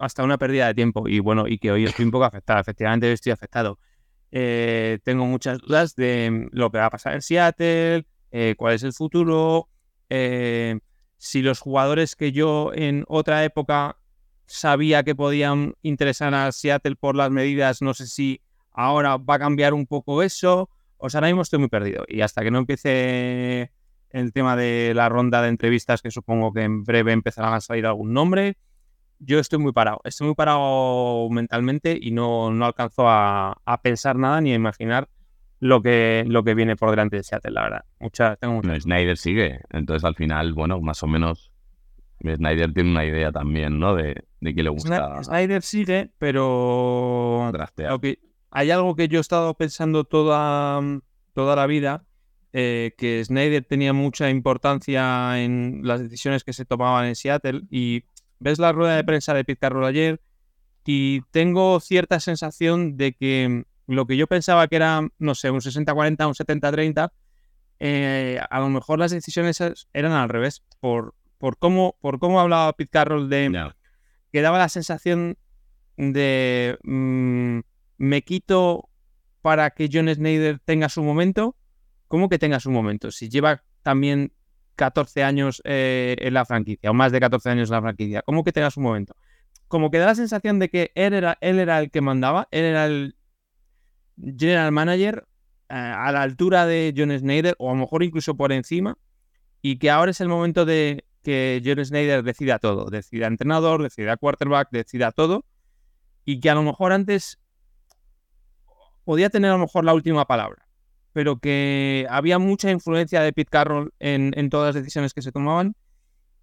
hasta 0.00 0.24
una 0.24 0.36
pérdida 0.36 0.66
de 0.66 0.74
tiempo. 0.74 1.06
Y 1.06 1.20
bueno, 1.20 1.46
y 1.46 1.58
que 1.58 1.70
hoy 1.70 1.84
estoy 1.84 2.06
un 2.06 2.10
poco 2.10 2.24
afectado. 2.24 2.58
Efectivamente, 2.58 3.12
estoy 3.12 3.30
afectado. 3.30 3.78
Eh, 4.32 4.98
tengo 5.04 5.26
muchas 5.26 5.58
dudas 5.58 5.94
de 5.94 6.48
lo 6.50 6.72
que 6.72 6.78
va 6.78 6.86
a 6.86 6.90
pasar 6.90 7.14
en 7.14 7.22
Seattle, 7.22 8.04
eh, 8.32 8.56
cuál 8.58 8.74
es 8.74 8.82
el 8.82 8.92
futuro, 8.92 9.68
eh, 10.10 10.80
si 11.22 11.40
los 11.40 11.60
jugadores 11.60 12.16
que 12.16 12.32
yo 12.32 12.72
en 12.74 13.04
otra 13.06 13.44
época 13.44 13.96
sabía 14.46 15.04
que 15.04 15.14
podían 15.14 15.74
interesar 15.80 16.34
a 16.34 16.50
Seattle 16.50 16.96
por 16.96 17.14
las 17.14 17.30
medidas, 17.30 17.80
no 17.80 17.94
sé 17.94 18.08
si 18.08 18.40
ahora 18.72 19.18
va 19.18 19.36
a 19.36 19.38
cambiar 19.38 19.72
un 19.72 19.86
poco 19.86 20.24
eso. 20.24 20.68
O 20.96 21.08
sea, 21.08 21.18
ahora 21.18 21.28
mismo 21.28 21.42
estoy 21.42 21.60
muy 21.60 21.68
perdido. 21.68 22.04
Y 22.08 22.22
hasta 22.22 22.42
que 22.42 22.50
no 22.50 22.58
empiece 22.58 23.70
el 24.10 24.32
tema 24.32 24.56
de 24.56 24.94
la 24.96 25.08
ronda 25.08 25.40
de 25.42 25.48
entrevistas, 25.50 26.02
que 26.02 26.10
supongo 26.10 26.52
que 26.52 26.62
en 26.62 26.82
breve 26.82 27.12
empezarán 27.12 27.54
a 27.54 27.60
salir 27.60 27.86
algún 27.86 28.12
nombre, 28.12 28.56
yo 29.20 29.38
estoy 29.38 29.60
muy 29.60 29.72
parado. 29.72 30.00
Estoy 30.02 30.26
muy 30.26 30.34
parado 30.34 31.30
mentalmente 31.30 31.96
y 32.02 32.10
no, 32.10 32.50
no 32.50 32.66
alcanzo 32.66 33.08
a, 33.08 33.62
a 33.64 33.80
pensar 33.80 34.16
nada 34.16 34.40
ni 34.40 34.50
a 34.50 34.56
imaginar 34.56 35.08
lo 35.62 35.80
que, 35.80 36.24
lo 36.26 36.42
que 36.42 36.54
viene 36.54 36.74
por 36.74 36.90
delante 36.90 37.18
de 37.18 37.22
Seattle, 37.22 37.52
la 37.52 37.62
verdad. 37.62 37.84
Mucha, 38.00 38.34
tengo 38.34 38.54
mucha... 38.54 38.80
Snyder 38.80 39.16
sigue. 39.16 39.60
Entonces, 39.70 40.02
al 40.02 40.16
final, 40.16 40.54
bueno, 40.54 40.80
más 40.80 41.04
o 41.04 41.06
menos, 41.06 41.52
Snyder 42.20 42.74
tiene 42.74 42.90
una 42.90 43.04
idea 43.04 43.30
también, 43.30 43.78
¿no? 43.78 43.94
De, 43.94 44.24
de 44.40 44.54
que 44.56 44.62
le 44.64 44.70
gusta. 44.70 45.22
Snyder 45.22 45.62
sigue, 45.62 46.10
pero. 46.18 47.52
Hay 48.50 48.72
algo 48.72 48.96
que 48.96 49.06
yo 49.06 49.18
he 49.18 49.20
estado 49.20 49.54
pensando 49.54 50.02
toda, 50.02 50.80
toda 51.32 51.54
la 51.54 51.66
vida, 51.68 52.06
eh, 52.52 52.94
que 52.98 53.24
Snyder 53.24 53.64
tenía 53.64 53.92
mucha 53.92 54.30
importancia 54.30 55.40
en 55.40 55.82
las 55.84 56.02
decisiones 56.02 56.42
que 56.42 56.52
se 56.52 56.64
tomaban 56.64 57.06
en 57.06 57.14
Seattle. 57.14 57.62
Y 57.70 58.02
ves 58.40 58.58
la 58.58 58.72
rueda 58.72 58.96
de 58.96 59.04
prensa 59.04 59.32
de 59.32 59.44
Pete 59.44 59.60
Carroll 59.60 59.84
ayer 59.84 60.20
y 60.84 61.20
tengo 61.30 61.78
cierta 61.78 62.18
sensación 62.18 62.96
de 62.96 63.12
que 63.12 63.64
lo 63.86 64.06
que 64.06 64.16
yo 64.16 64.26
pensaba 64.26 64.68
que 64.68 64.76
era, 64.76 65.06
no 65.18 65.34
sé, 65.34 65.50
un 65.50 65.60
60-40, 65.60 66.26
un 66.26 66.34
70-30, 66.34 67.12
eh, 67.80 68.40
a 68.48 68.60
lo 68.60 68.68
mejor 68.68 68.98
las 68.98 69.10
decisiones 69.10 69.60
es- 69.60 69.88
eran 69.92 70.12
al 70.12 70.28
revés. 70.28 70.62
Por, 70.80 71.14
por, 71.38 71.58
cómo, 71.58 71.96
por 72.00 72.18
cómo 72.18 72.40
hablaba 72.40 72.72
Pete 72.74 72.90
Carroll 72.90 73.28
de 73.28 73.72
que 74.30 74.40
daba 74.40 74.58
la 74.58 74.68
sensación 74.68 75.36
de 75.96 76.78
mm, 76.84 77.60
me 77.98 78.22
quito 78.22 78.88
para 79.42 79.70
que 79.70 79.88
John 79.92 80.08
Snyder 80.12 80.60
tenga 80.64 80.88
su 80.88 81.02
momento. 81.02 81.56
¿Cómo 82.08 82.28
que 82.28 82.38
tenga 82.38 82.60
su 82.60 82.70
momento? 82.70 83.10
Si 83.10 83.28
lleva 83.28 83.62
también 83.82 84.32
14 84.76 85.24
años 85.24 85.60
eh, 85.64 86.16
en 86.18 86.34
la 86.34 86.44
franquicia, 86.44 86.90
o 86.90 86.94
más 86.94 87.12
de 87.12 87.20
14 87.20 87.50
años 87.50 87.68
en 87.68 87.74
la 87.76 87.82
franquicia, 87.82 88.22
¿cómo 88.22 88.44
que 88.44 88.52
tenga 88.52 88.70
su 88.70 88.80
momento? 88.80 89.16
Como 89.68 89.90
que 89.90 89.98
da 89.98 90.06
la 90.06 90.14
sensación 90.14 90.58
de 90.58 90.68
que 90.68 90.92
él 90.94 91.14
era, 91.14 91.38
él 91.40 91.58
era 91.58 91.78
el 91.80 91.90
que 91.90 92.00
mandaba, 92.00 92.48
él 92.50 92.64
era 92.64 92.86
el 92.86 93.16
general 94.16 94.72
manager 94.72 95.26
eh, 95.68 95.74
a 95.74 96.12
la 96.12 96.22
altura 96.22 96.66
de 96.66 96.92
John 96.96 97.16
Snyder, 97.18 97.54
o 97.58 97.70
a 97.70 97.72
lo 97.72 97.80
mejor 97.80 98.02
incluso 98.02 98.36
por 98.36 98.52
encima, 98.52 98.98
y 99.62 99.78
que 99.78 99.90
ahora 99.90 100.10
es 100.10 100.20
el 100.20 100.28
momento 100.28 100.64
de 100.64 101.04
que 101.22 101.62
John 101.64 101.84
Snyder 101.84 102.22
decida 102.22 102.58
todo, 102.58 102.90
decida 102.90 103.26
entrenador, 103.26 103.82
decida 103.82 104.16
quarterback, 104.16 104.68
decida 104.70 105.12
todo, 105.12 105.44
y 106.24 106.40
que 106.40 106.50
a 106.50 106.54
lo 106.54 106.62
mejor 106.62 106.92
antes 106.92 107.38
podía 109.04 109.30
tener 109.30 109.50
a 109.50 109.54
lo 109.54 109.60
mejor 109.60 109.84
la 109.84 109.94
última 109.94 110.26
palabra, 110.26 110.66
pero 111.12 111.38
que 111.38 112.06
había 112.10 112.38
mucha 112.38 112.70
influencia 112.70 113.22
de 113.22 113.32
Pete 113.32 113.50
Carroll 113.50 113.92
en, 113.98 114.50
todas 114.50 114.74
las 114.74 114.82
decisiones 114.82 115.14
que 115.14 115.22
se 115.22 115.32
tomaban, 115.32 115.74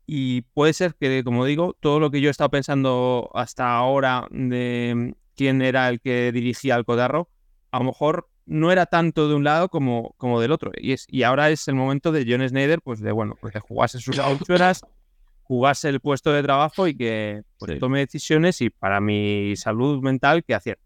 y 0.05 0.41
puede 0.41 0.73
ser 0.73 0.95
que, 0.95 1.23
como 1.23 1.45
digo, 1.45 1.75
todo 1.79 1.99
lo 1.99 2.09
que 2.09 2.19
yo 2.19 2.29
he 2.29 2.31
estado 2.31 2.49
pensando 2.49 3.29
hasta 3.35 3.75
ahora 3.75 4.27
de 4.31 5.13
quién 5.35 5.61
era 5.61 5.87
el 5.87 6.01
que 6.01 6.31
dirigía 6.31 6.75
el 6.75 6.85
codarro, 6.85 7.29
a 7.71 7.79
lo 7.79 7.85
mejor 7.85 8.29
no 8.45 8.71
era 8.71 8.85
tanto 8.87 9.29
de 9.29 9.35
un 9.35 9.43
lado 9.43 9.69
como, 9.69 10.15
como 10.17 10.41
del 10.41 10.51
otro. 10.51 10.71
Y, 10.75 10.93
es, 10.93 11.05
y 11.07 11.23
ahora 11.23 11.49
es 11.49 11.67
el 11.67 11.75
momento 11.75 12.11
de 12.11 12.25
John 12.27 12.47
Snyder, 12.47 12.81
pues 12.81 12.99
de 12.99 13.11
bueno, 13.11 13.35
pues 13.39 13.53
de 13.53 13.59
jugarse 13.59 13.99
sus 13.99 14.17
horas, 14.19 14.81
jugarse 15.43 15.89
el 15.89 15.99
puesto 15.99 16.31
de 16.31 16.41
trabajo 16.43 16.87
y 16.87 16.95
que 16.95 17.43
pues, 17.57 17.73
Sí. 17.73 17.79
tome 17.79 17.99
decisiones 17.99 18.61
y 18.61 18.69
para 18.69 18.99
mi 19.01 19.55
salud 19.55 20.01
mental 20.01 20.43
que 20.43 20.55
acierte. 20.55 20.83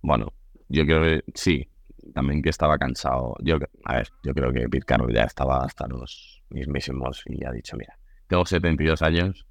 Bueno, 0.00 0.32
yo 0.68 0.84
creo 0.84 1.02
que 1.02 1.24
sí, 1.34 1.68
también 2.14 2.42
que 2.42 2.50
estaba 2.50 2.78
cansado. 2.78 3.36
Yo, 3.40 3.58
a 3.84 3.94
ver, 3.94 4.08
yo 4.24 4.34
creo 4.34 4.52
que 4.52 4.68
Pete 4.68 4.84
Carroll 4.84 5.14
ya 5.14 5.22
estaba 5.22 5.64
hasta 5.64 5.86
los 5.86 6.42
mismísimos 6.50 7.22
y 7.26 7.44
ha 7.44 7.52
dicho, 7.52 7.76
mira, 7.76 7.96
tengo 8.26 8.44
72 8.44 9.02
años, 9.02 9.46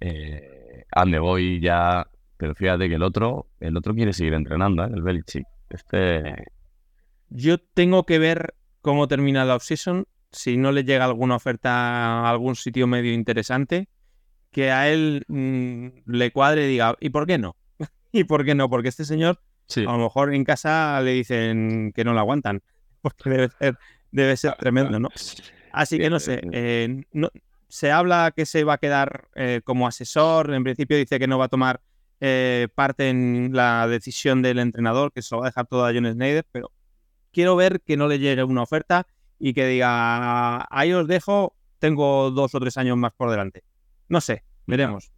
eh, 0.00 0.84
a 0.92 1.00
dónde 1.00 1.18
voy 1.18 1.60
ya, 1.60 2.06
pero 2.40 2.54
fíjate 2.54 2.88
que 2.88 2.94
el 2.94 3.02
otro, 3.02 3.48
el 3.60 3.76
otro 3.76 3.94
quiere 3.94 4.14
seguir 4.14 4.32
entrenando, 4.32 4.82
¿eh? 4.84 4.90
el 4.94 5.02
Belichick. 5.02 5.44
Este, 5.68 6.46
Yo 7.28 7.58
tengo 7.58 8.06
que 8.06 8.18
ver 8.18 8.54
cómo 8.80 9.06
termina 9.08 9.44
la 9.44 9.56
offseason, 9.56 10.06
si 10.32 10.56
no 10.56 10.72
le 10.72 10.84
llega 10.84 11.04
alguna 11.04 11.36
oferta 11.36 11.70
a 12.24 12.30
algún 12.30 12.56
sitio 12.56 12.86
medio 12.86 13.12
interesante, 13.12 13.88
que 14.50 14.70
a 14.70 14.88
él 14.88 15.24
mm, 15.28 15.88
le 16.10 16.32
cuadre 16.32 16.64
y 16.64 16.68
diga, 16.70 16.96
¿y 16.98 17.10
por 17.10 17.26
qué 17.26 17.36
no? 17.36 17.56
¿Y 18.12 18.24
por 18.24 18.44
qué 18.46 18.54
no? 18.54 18.70
Porque 18.70 18.88
este 18.88 19.04
señor 19.04 19.38
sí, 19.66 19.82
A 19.82 19.92
lo 19.92 19.98
mejor 19.98 20.34
en 20.34 20.44
casa 20.44 21.00
le 21.02 21.12
dicen 21.12 21.92
que 21.94 22.04
no 22.04 22.14
la 22.14 22.20
aguantan, 22.22 22.62
porque 23.02 23.28
debe 23.30 23.48
ser, 23.58 23.78
debe 24.10 24.36
ser 24.38 24.54
tremendo, 24.54 24.98
¿no? 24.98 25.10
Así 25.72 25.98
que 25.98 26.08
no 26.08 26.18
sé, 26.18 26.40
eh, 26.52 27.04
no- 27.12 27.28
se 27.68 27.92
habla 27.92 28.32
que 28.34 28.46
se 28.46 28.64
va 28.64 28.72
a 28.74 28.78
quedar 28.78 29.28
eh, 29.36 29.60
como 29.62 29.86
asesor, 29.86 30.52
en 30.52 30.64
principio 30.64 30.96
dice 30.96 31.20
que 31.20 31.28
no 31.28 31.38
va 31.38 31.44
a 31.44 31.48
tomar 31.48 31.80
eh, 32.20 32.68
parte 32.74 33.08
en 33.08 33.50
la 33.52 33.88
decisión 33.88 34.42
del 34.42 34.58
entrenador, 34.58 35.12
que 35.12 35.22
se 35.22 35.34
lo 35.34 35.40
va 35.40 35.46
a 35.46 35.50
dejar 35.50 35.66
todo 35.66 35.86
a 35.86 35.92
John 35.92 36.12
Snyder, 36.12 36.44
pero 36.52 36.70
quiero 37.32 37.56
ver 37.56 37.80
que 37.80 37.96
no 37.96 38.08
le 38.08 38.18
llegue 38.18 38.44
una 38.44 38.62
oferta 38.62 39.06
y 39.38 39.54
que 39.54 39.66
diga, 39.66 40.66
ahí 40.70 40.92
os 40.92 41.06
dejo, 41.08 41.54
tengo 41.78 42.30
dos 42.30 42.54
o 42.54 42.60
tres 42.60 42.76
años 42.76 42.96
más 42.96 43.12
por 43.12 43.30
delante. 43.30 43.64
No 44.08 44.20
sé, 44.20 44.44
veremos. 44.66 45.10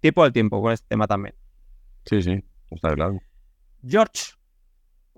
Tiempo 0.00 0.24
al 0.24 0.32
tiempo 0.32 0.60
con 0.60 0.72
este 0.72 0.86
tema 0.88 1.06
también. 1.06 1.34
sí, 2.04 2.22
sí, 2.22 2.42
está 2.70 2.94
claro. 2.94 3.20
George, 3.86 4.34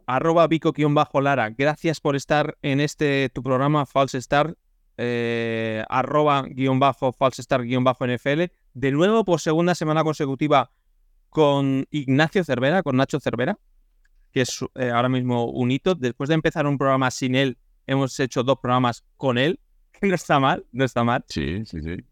arroba 0.06 0.46
Vico-Lara, 0.46 1.50
gracias 1.50 2.00
por 2.00 2.14
estar 2.14 2.58
en 2.62 2.80
este 2.80 3.30
tu 3.30 3.42
programa 3.42 3.86
False 3.86 4.20
Start, 4.20 4.56
eh, 4.98 5.84
arroba 5.88 6.42
guion 6.42 6.78
bajo 6.78 7.12
False 7.12 7.42
Start 7.42 7.64
guion 7.64 7.84
bajo 7.84 8.06
NFL. 8.06 8.42
De 8.74 8.92
nuevo 8.92 9.24
por 9.24 9.40
segunda 9.40 9.74
semana 9.74 10.04
consecutiva 10.04 10.70
con 11.32 11.86
Ignacio 11.90 12.44
Cervera, 12.44 12.82
con 12.82 12.96
Nacho 12.96 13.18
Cervera, 13.18 13.58
que 14.32 14.42
es 14.42 14.62
eh, 14.74 14.90
ahora 14.90 15.08
mismo 15.08 15.46
un 15.46 15.70
hito. 15.70 15.94
Después 15.94 16.28
de 16.28 16.34
empezar 16.34 16.66
un 16.66 16.76
programa 16.76 17.10
sin 17.10 17.34
él, 17.34 17.56
hemos 17.86 18.20
hecho 18.20 18.42
dos 18.42 18.58
programas 18.60 19.02
con 19.16 19.38
él, 19.38 19.58
que 20.00 20.08
no 20.08 20.14
está 20.14 20.38
mal, 20.38 20.66
no 20.72 20.84
está 20.84 21.04
mal. 21.04 21.24
Sí, 21.28 21.64
sí, 21.64 21.80
sí. 21.80 22.04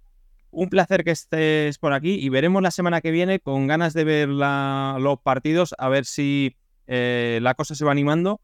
Un 0.50 0.70
placer 0.70 1.04
que 1.04 1.10
estés 1.10 1.76
por 1.76 1.92
aquí 1.92 2.14
y 2.14 2.30
veremos 2.30 2.62
la 2.62 2.70
semana 2.70 3.02
que 3.02 3.10
viene 3.10 3.40
con 3.40 3.66
ganas 3.66 3.92
de 3.92 4.04
ver 4.04 4.28
la- 4.30 4.96
los 4.98 5.20
partidos, 5.20 5.74
a 5.76 5.90
ver 5.90 6.06
si 6.06 6.56
eh, 6.86 7.40
la 7.42 7.52
cosa 7.54 7.74
se 7.74 7.84
va 7.84 7.92
animando 7.92 8.40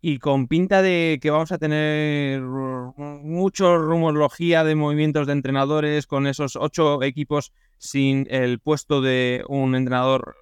y 0.00 0.18
con 0.18 0.46
pinta 0.46 0.80
de 0.80 1.18
que 1.20 1.30
vamos 1.30 1.50
a 1.50 1.58
tener 1.58 2.40
mucho 2.40 3.78
rumorología 3.78 4.62
de 4.64 4.74
movimientos 4.76 5.26
de 5.26 5.32
entrenadores 5.32 6.06
con 6.06 6.26
esos 6.28 6.54
ocho 6.56 7.02
equipos 7.02 7.52
sin 7.82 8.28
el 8.30 8.60
puesto 8.60 9.00
de 9.00 9.44
un 9.48 9.74
entrenador 9.74 10.36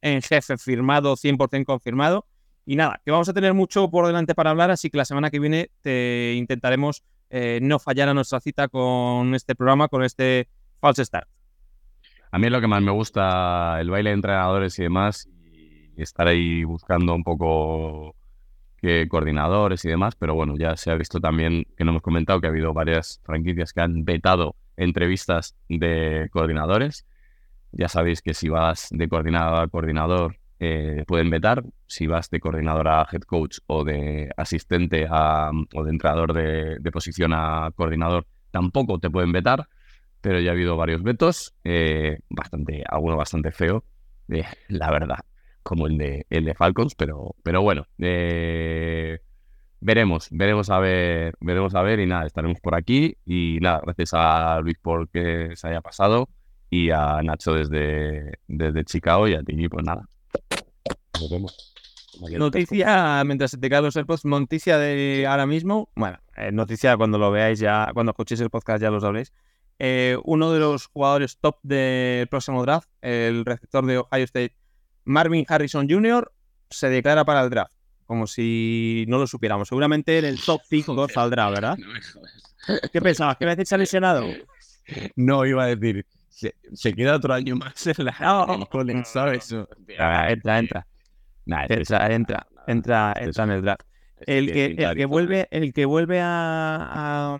en 0.00 0.22
jefe 0.22 0.56
firmado, 0.56 1.14
100% 1.14 1.66
confirmado. 1.66 2.26
Y 2.64 2.76
nada, 2.76 3.02
que 3.04 3.10
vamos 3.10 3.28
a 3.28 3.34
tener 3.34 3.52
mucho 3.52 3.90
por 3.90 4.06
delante 4.06 4.34
para 4.34 4.50
hablar, 4.50 4.70
así 4.70 4.88
que 4.88 4.96
la 4.96 5.04
semana 5.04 5.30
que 5.30 5.38
viene 5.38 5.70
te 5.82 6.32
intentaremos 6.34 7.04
eh, 7.28 7.58
no 7.60 7.78
fallar 7.78 8.08
a 8.08 8.14
nuestra 8.14 8.40
cita 8.40 8.68
con 8.68 9.34
este 9.34 9.54
programa, 9.54 9.88
con 9.88 10.02
este 10.02 10.48
False 10.80 11.04
Start. 11.04 11.28
A 12.30 12.38
mí 12.38 12.46
es 12.46 12.52
lo 12.52 12.62
que 12.62 12.66
más 12.66 12.80
me 12.80 12.92
gusta, 12.92 13.78
el 13.78 13.90
baile 13.90 14.08
de 14.10 14.14
entrenadores 14.14 14.78
y 14.78 14.84
demás, 14.84 15.28
y 15.44 16.00
estar 16.00 16.26
ahí 16.26 16.64
buscando 16.64 17.14
un 17.14 17.24
poco 17.24 18.16
que 18.78 19.06
coordinadores 19.06 19.84
y 19.84 19.90
demás, 19.90 20.16
pero 20.16 20.34
bueno, 20.34 20.54
ya 20.56 20.76
se 20.76 20.90
ha 20.90 20.94
visto 20.94 21.20
también 21.20 21.66
que 21.76 21.84
no 21.84 21.90
hemos 21.90 22.02
comentado 22.02 22.40
que 22.40 22.46
ha 22.46 22.50
habido 22.50 22.72
varias 22.72 23.20
franquicias 23.22 23.74
que 23.74 23.82
han 23.82 24.06
vetado 24.06 24.56
entrevistas 24.76 25.56
de 25.68 26.28
coordinadores. 26.32 27.06
Ya 27.72 27.88
sabéis 27.88 28.22
que 28.22 28.34
si 28.34 28.48
vas 28.48 28.88
de 28.90 29.08
coordinador 29.08 29.64
a 29.64 29.68
coordinador 29.68 30.36
eh, 30.60 31.04
pueden 31.06 31.30
vetar, 31.30 31.64
si 31.86 32.06
vas 32.06 32.30
de 32.30 32.40
coordinador 32.40 32.88
a 32.88 33.06
head 33.10 33.22
coach 33.22 33.58
o 33.66 33.84
de 33.84 34.30
asistente 34.36 35.06
a, 35.10 35.50
o 35.74 35.84
de 35.84 35.90
entrenador 35.90 36.32
de, 36.32 36.78
de 36.78 36.92
posición 36.92 37.32
a 37.34 37.70
coordinador 37.74 38.26
tampoco 38.50 38.98
te 39.00 39.10
pueden 39.10 39.32
vetar 39.32 39.68
pero 40.24 40.40
ya 40.40 40.52
ha 40.52 40.54
habido 40.54 40.74
varios 40.78 41.02
vetos, 41.02 41.54
eh, 41.64 42.20
bastante, 42.30 42.82
alguno 42.88 43.14
bastante 43.14 43.52
feo, 43.52 43.84
eh, 44.30 44.46
la 44.68 44.90
verdad, 44.90 45.18
como 45.62 45.86
el 45.86 45.98
de, 45.98 46.24
el 46.30 46.46
de 46.46 46.54
Falcons, 46.54 46.94
pero, 46.94 47.34
pero 47.42 47.60
bueno, 47.60 47.86
veremos, 49.84 50.28
veremos 50.30 50.70
a 50.70 50.78
ver, 50.78 51.34
veremos 51.40 51.74
a 51.74 51.82
ver 51.82 52.00
y 52.00 52.06
nada, 52.06 52.26
estaremos 52.26 52.58
por 52.60 52.74
aquí 52.74 53.16
y 53.26 53.58
nada, 53.60 53.82
gracias 53.84 54.12
a 54.14 54.58
Luis 54.60 54.78
por 54.80 55.10
que 55.10 55.50
se 55.56 55.68
haya 55.68 55.82
pasado 55.82 56.30
y 56.70 56.90
a 56.90 57.20
Nacho 57.22 57.52
desde, 57.52 58.38
desde 58.48 58.84
Chicago 58.84 59.28
y 59.28 59.34
a 59.34 59.42
ti, 59.42 59.68
pues 59.68 59.84
nada, 59.84 60.08
nos 61.20 61.30
vemos. 61.30 61.74
Noticia, 62.38 63.22
mientras 63.24 63.50
se 63.50 63.58
te 63.58 63.68
caen 63.68 63.84
los 63.84 63.96
AirPods, 63.96 64.24
noticia 64.24 64.78
de 64.78 65.26
ahora 65.28 65.46
mismo. 65.46 65.90
Bueno, 65.96 66.18
eh, 66.36 66.52
noticia 66.52 66.96
cuando 66.96 67.18
lo 67.18 67.30
veáis 67.32 67.58
ya, 67.58 67.90
cuando 67.92 68.12
escuchéis 68.12 68.40
el 68.40 68.50
podcast 68.50 68.80
ya 68.80 68.90
lo 68.90 69.00
sabréis. 69.00 69.32
Eh, 69.80 70.16
uno 70.24 70.52
de 70.52 70.60
los 70.60 70.86
jugadores 70.86 71.38
top 71.38 71.58
del 71.62 72.28
próximo 72.28 72.62
draft, 72.62 72.88
el 73.02 73.44
receptor 73.44 73.84
de 73.84 73.98
Ohio 73.98 74.24
State, 74.24 74.54
Marvin 75.04 75.44
Harrison 75.48 75.90
Jr., 75.90 76.32
se 76.70 76.88
declara 76.88 77.24
para 77.24 77.42
el 77.42 77.50
draft. 77.50 77.73
Como 78.06 78.26
si 78.26 79.04
no 79.08 79.18
lo 79.18 79.26
supiéramos. 79.26 79.68
Seguramente 79.68 80.18
en 80.18 80.24
el 80.26 80.40
top 80.40 80.60
5 80.68 81.08
saldrá, 81.08 81.50
¿verdad? 81.50 81.76
No 81.78 81.88
me 81.88 82.00
jodas. 82.02 82.54
¿Qué 82.92 83.00
pensabas? 83.00 83.36
¿Que 83.36 83.64
se 83.66 83.74
ha 83.74 83.78
lesionado? 83.78 84.26
No, 85.16 85.46
iba 85.46 85.64
a 85.64 85.74
decir, 85.74 86.04
se, 86.28 86.54
se 86.74 86.92
queda 86.92 87.16
otro 87.16 87.32
año 87.32 87.56
más 87.56 87.86
en 87.86 88.04
la 88.04 88.14
No. 88.20 88.66
college, 88.70 89.06
¿sabes? 89.06 89.50
Entra, 89.88 90.58
entra. 90.58 90.86
Nah, 91.46 91.64
Entra, 91.66 92.12
entra, 92.12 92.46
entra, 92.66 93.14
entra 93.18 93.44
en 93.44 93.50
el 93.50 93.62
draft. 93.62 93.80
El 94.26 94.52
que, 94.52 94.66
el 94.66 94.94
que 94.94 95.06
vuelve, 95.06 95.48
el 95.50 95.72
que 95.72 95.86
vuelve 95.86 96.20
a, 96.20 96.76
a, 96.80 97.38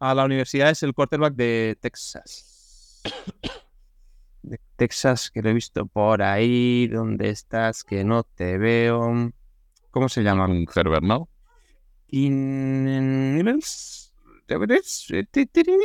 a 0.00 0.14
la 0.16 0.24
universidad 0.24 0.70
es 0.70 0.82
el 0.82 0.92
quarterback 0.92 1.34
de 1.34 1.78
Texas. 1.80 3.00
De 4.42 4.58
Texas, 4.74 5.30
que 5.30 5.40
lo 5.40 5.50
he 5.50 5.54
visto 5.54 5.86
por 5.86 6.20
ahí. 6.20 6.88
¿Dónde 6.88 7.28
estás? 7.30 7.84
Que 7.84 8.02
no 8.02 8.24
te 8.24 8.58
veo. 8.58 9.30
¿Cómo 9.92 10.08
se 10.08 10.22
llama? 10.22 10.46
Un 10.46 10.66
Herbert, 10.74 11.04
¿no? 11.04 11.28
Inels. 12.08 14.12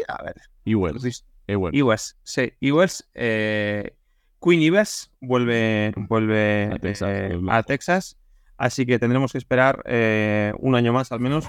A 0.08 0.24
ver. 0.24 0.36
Ewells. 0.66 1.24
Ewells. 1.48 2.18
Sí, 2.24 2.54
Ewers, 2.60 3.08
eh, 3.14 3.96
Queen 4.42 4.62
Ewers 4.62 5.12
vuelve, 5.22 5.94
vuelve 5.96 6.70
A 6.74 6.80
Texas, 6.80 7.10
eh, 7.10 7.28
el 7.32 7.50
a 7.50 7.64
Texas, 7.64 8.18
así 8.58 8.86
que 8.86 9.00
tendremos 9.00 9.32
que 9.32 9.38
esperar 9.38 9.82
eh, 9.86 10.52
un 10.60 10.76
año 10.76 10.92
más 10.92 11.12
al 11.12 11.22
menos 11.22 11.46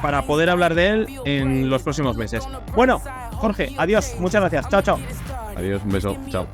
para 0.00 0.26
poder 0.26 0.50
hablar 0.50 0.74
de 0.74 0.88
él 0.88 1.06
en 1.24 1.68
los 1.68 1.82
próximos 1.82 2.16
meses. 2.16 2.44
Bueno, 2.74 3.00
Jorge, 3.32 3.74
adiós, 3.76 4.14
muchas 4.20 4.40
gracias, 4.40 4.68
chao, 4.68 4.82
chao. 4.82 4.98
Adiós, 5.56 5.82
un 5.84 5.90
beso. 5.90 6.16
Chao. 6.28 6.46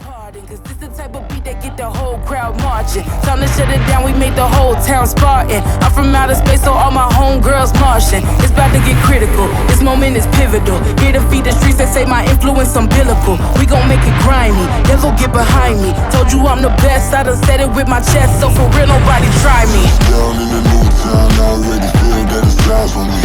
crowd 2.36 2.60
marching. 2.60 3.04
Time 3.24 3.40
to 3.40 3.48
shut 3.56 3.68
it 3.72 3.80
down, 3.88 4.04
we 4.04 4.12
made 4.12 4.36
the 4.36 4.44
whole 4.44 4.76
town 4.84 5.06
Spartan. 5.08 5.64
I'm 5.80 5.92
from 5.92 6.14
outer 6.14 6.36
space, 6.36 6.62
so 6.62 6.72
all 6.72 6.92
my 6.92 7.08
homegirls 7.16 7.72
Martian. 7.80 8.20
It's 8.44 8.52
about 8.52 8.76
to 8.76 8.80
get 8.84 8.96
critical, 9.08 9.48
this 9.72 9.80
moment 9.80 10.20
is 10.20 10.28
pivotal. 10.36 10.76
Here 11.00 11.16
to 11.16 11.22
feed 11.32 11.48
the 11.48 11.52
streets 11.56 11.80
that 11.80 11.88
say 11.88 12.04
my 12.04 12.28
influence 12.28 12.76
umbilical. 12.76 13.40
We 13.56 13.64
gon' 13.64 13.88
make 13.88 14.04
it 14.04 14.16
grimy, 14.20 14.68
devil 14.84 15.16
get 15.16 15.32
behind 15.32 15.80
me. 15.80 15.96
Told 16.12 16.28
you 16.28 16.44
I'm 16.44 16.60
the 16.60 16.74
best, 16.84 17.16
I 17.16 17.24
done 17.24 17.40
said 17.48 17.64
it 17.64 17.72
with 17.72 17.88
my 17.88 18.04
chest, 18.04 18.36
so 18.40 18.52
for 18.52 18.68
real, 18.76 18.92
nobody 18.92 19.28
try 19.40 19.64
me. 19.72 19.82
Down 20.12 20.36
in 20.36 20.48
the 20.52 20.60
new 20.60 20.84
town, 21.00 21.28
already 21.40 21.88
feel 21.88 22.20
that 22.36 22.42
it's 22.44 22.58
time 22.68 22.88
for 22.92 23.04
me. 23.08 23.22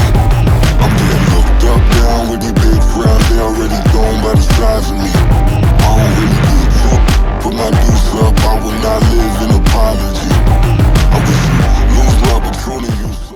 I'm 0.80 0.92
getting 0.96 1.26
looked 1.36 1.64
up 1.68 1.84
down 2.00 2.22
with 2.32 2.42
the 2.48 2.54
big 2.56 2.80
crowd, 2.96 3.20
they 3.28 3.40
already 3.44 3.80
gone 3.92 4.18
by 4.24 4.34
the 4.40 4.46
size 4.56 4.88
of 4.88 4.96
me. 4.96 5.12
I 5.12 6.00
don't 6.00 6.16
really 6.16 6.61
Put 7.42 7.56
my 7.56 7.72
deuce 7.72 8.14
up, 8.22 8.38
I 8.38 8.60
will 8.64 8.78
not 8.86 9.02
live 9.10 9.42
in 9.42 9.52
apology. 9.62 10.30
I 11.10 11.18
wish 11.26 11.42
you 11.48 11.58
lose 11.98 12.16
the 12.22 12.30
opportunity. 12.36 13.31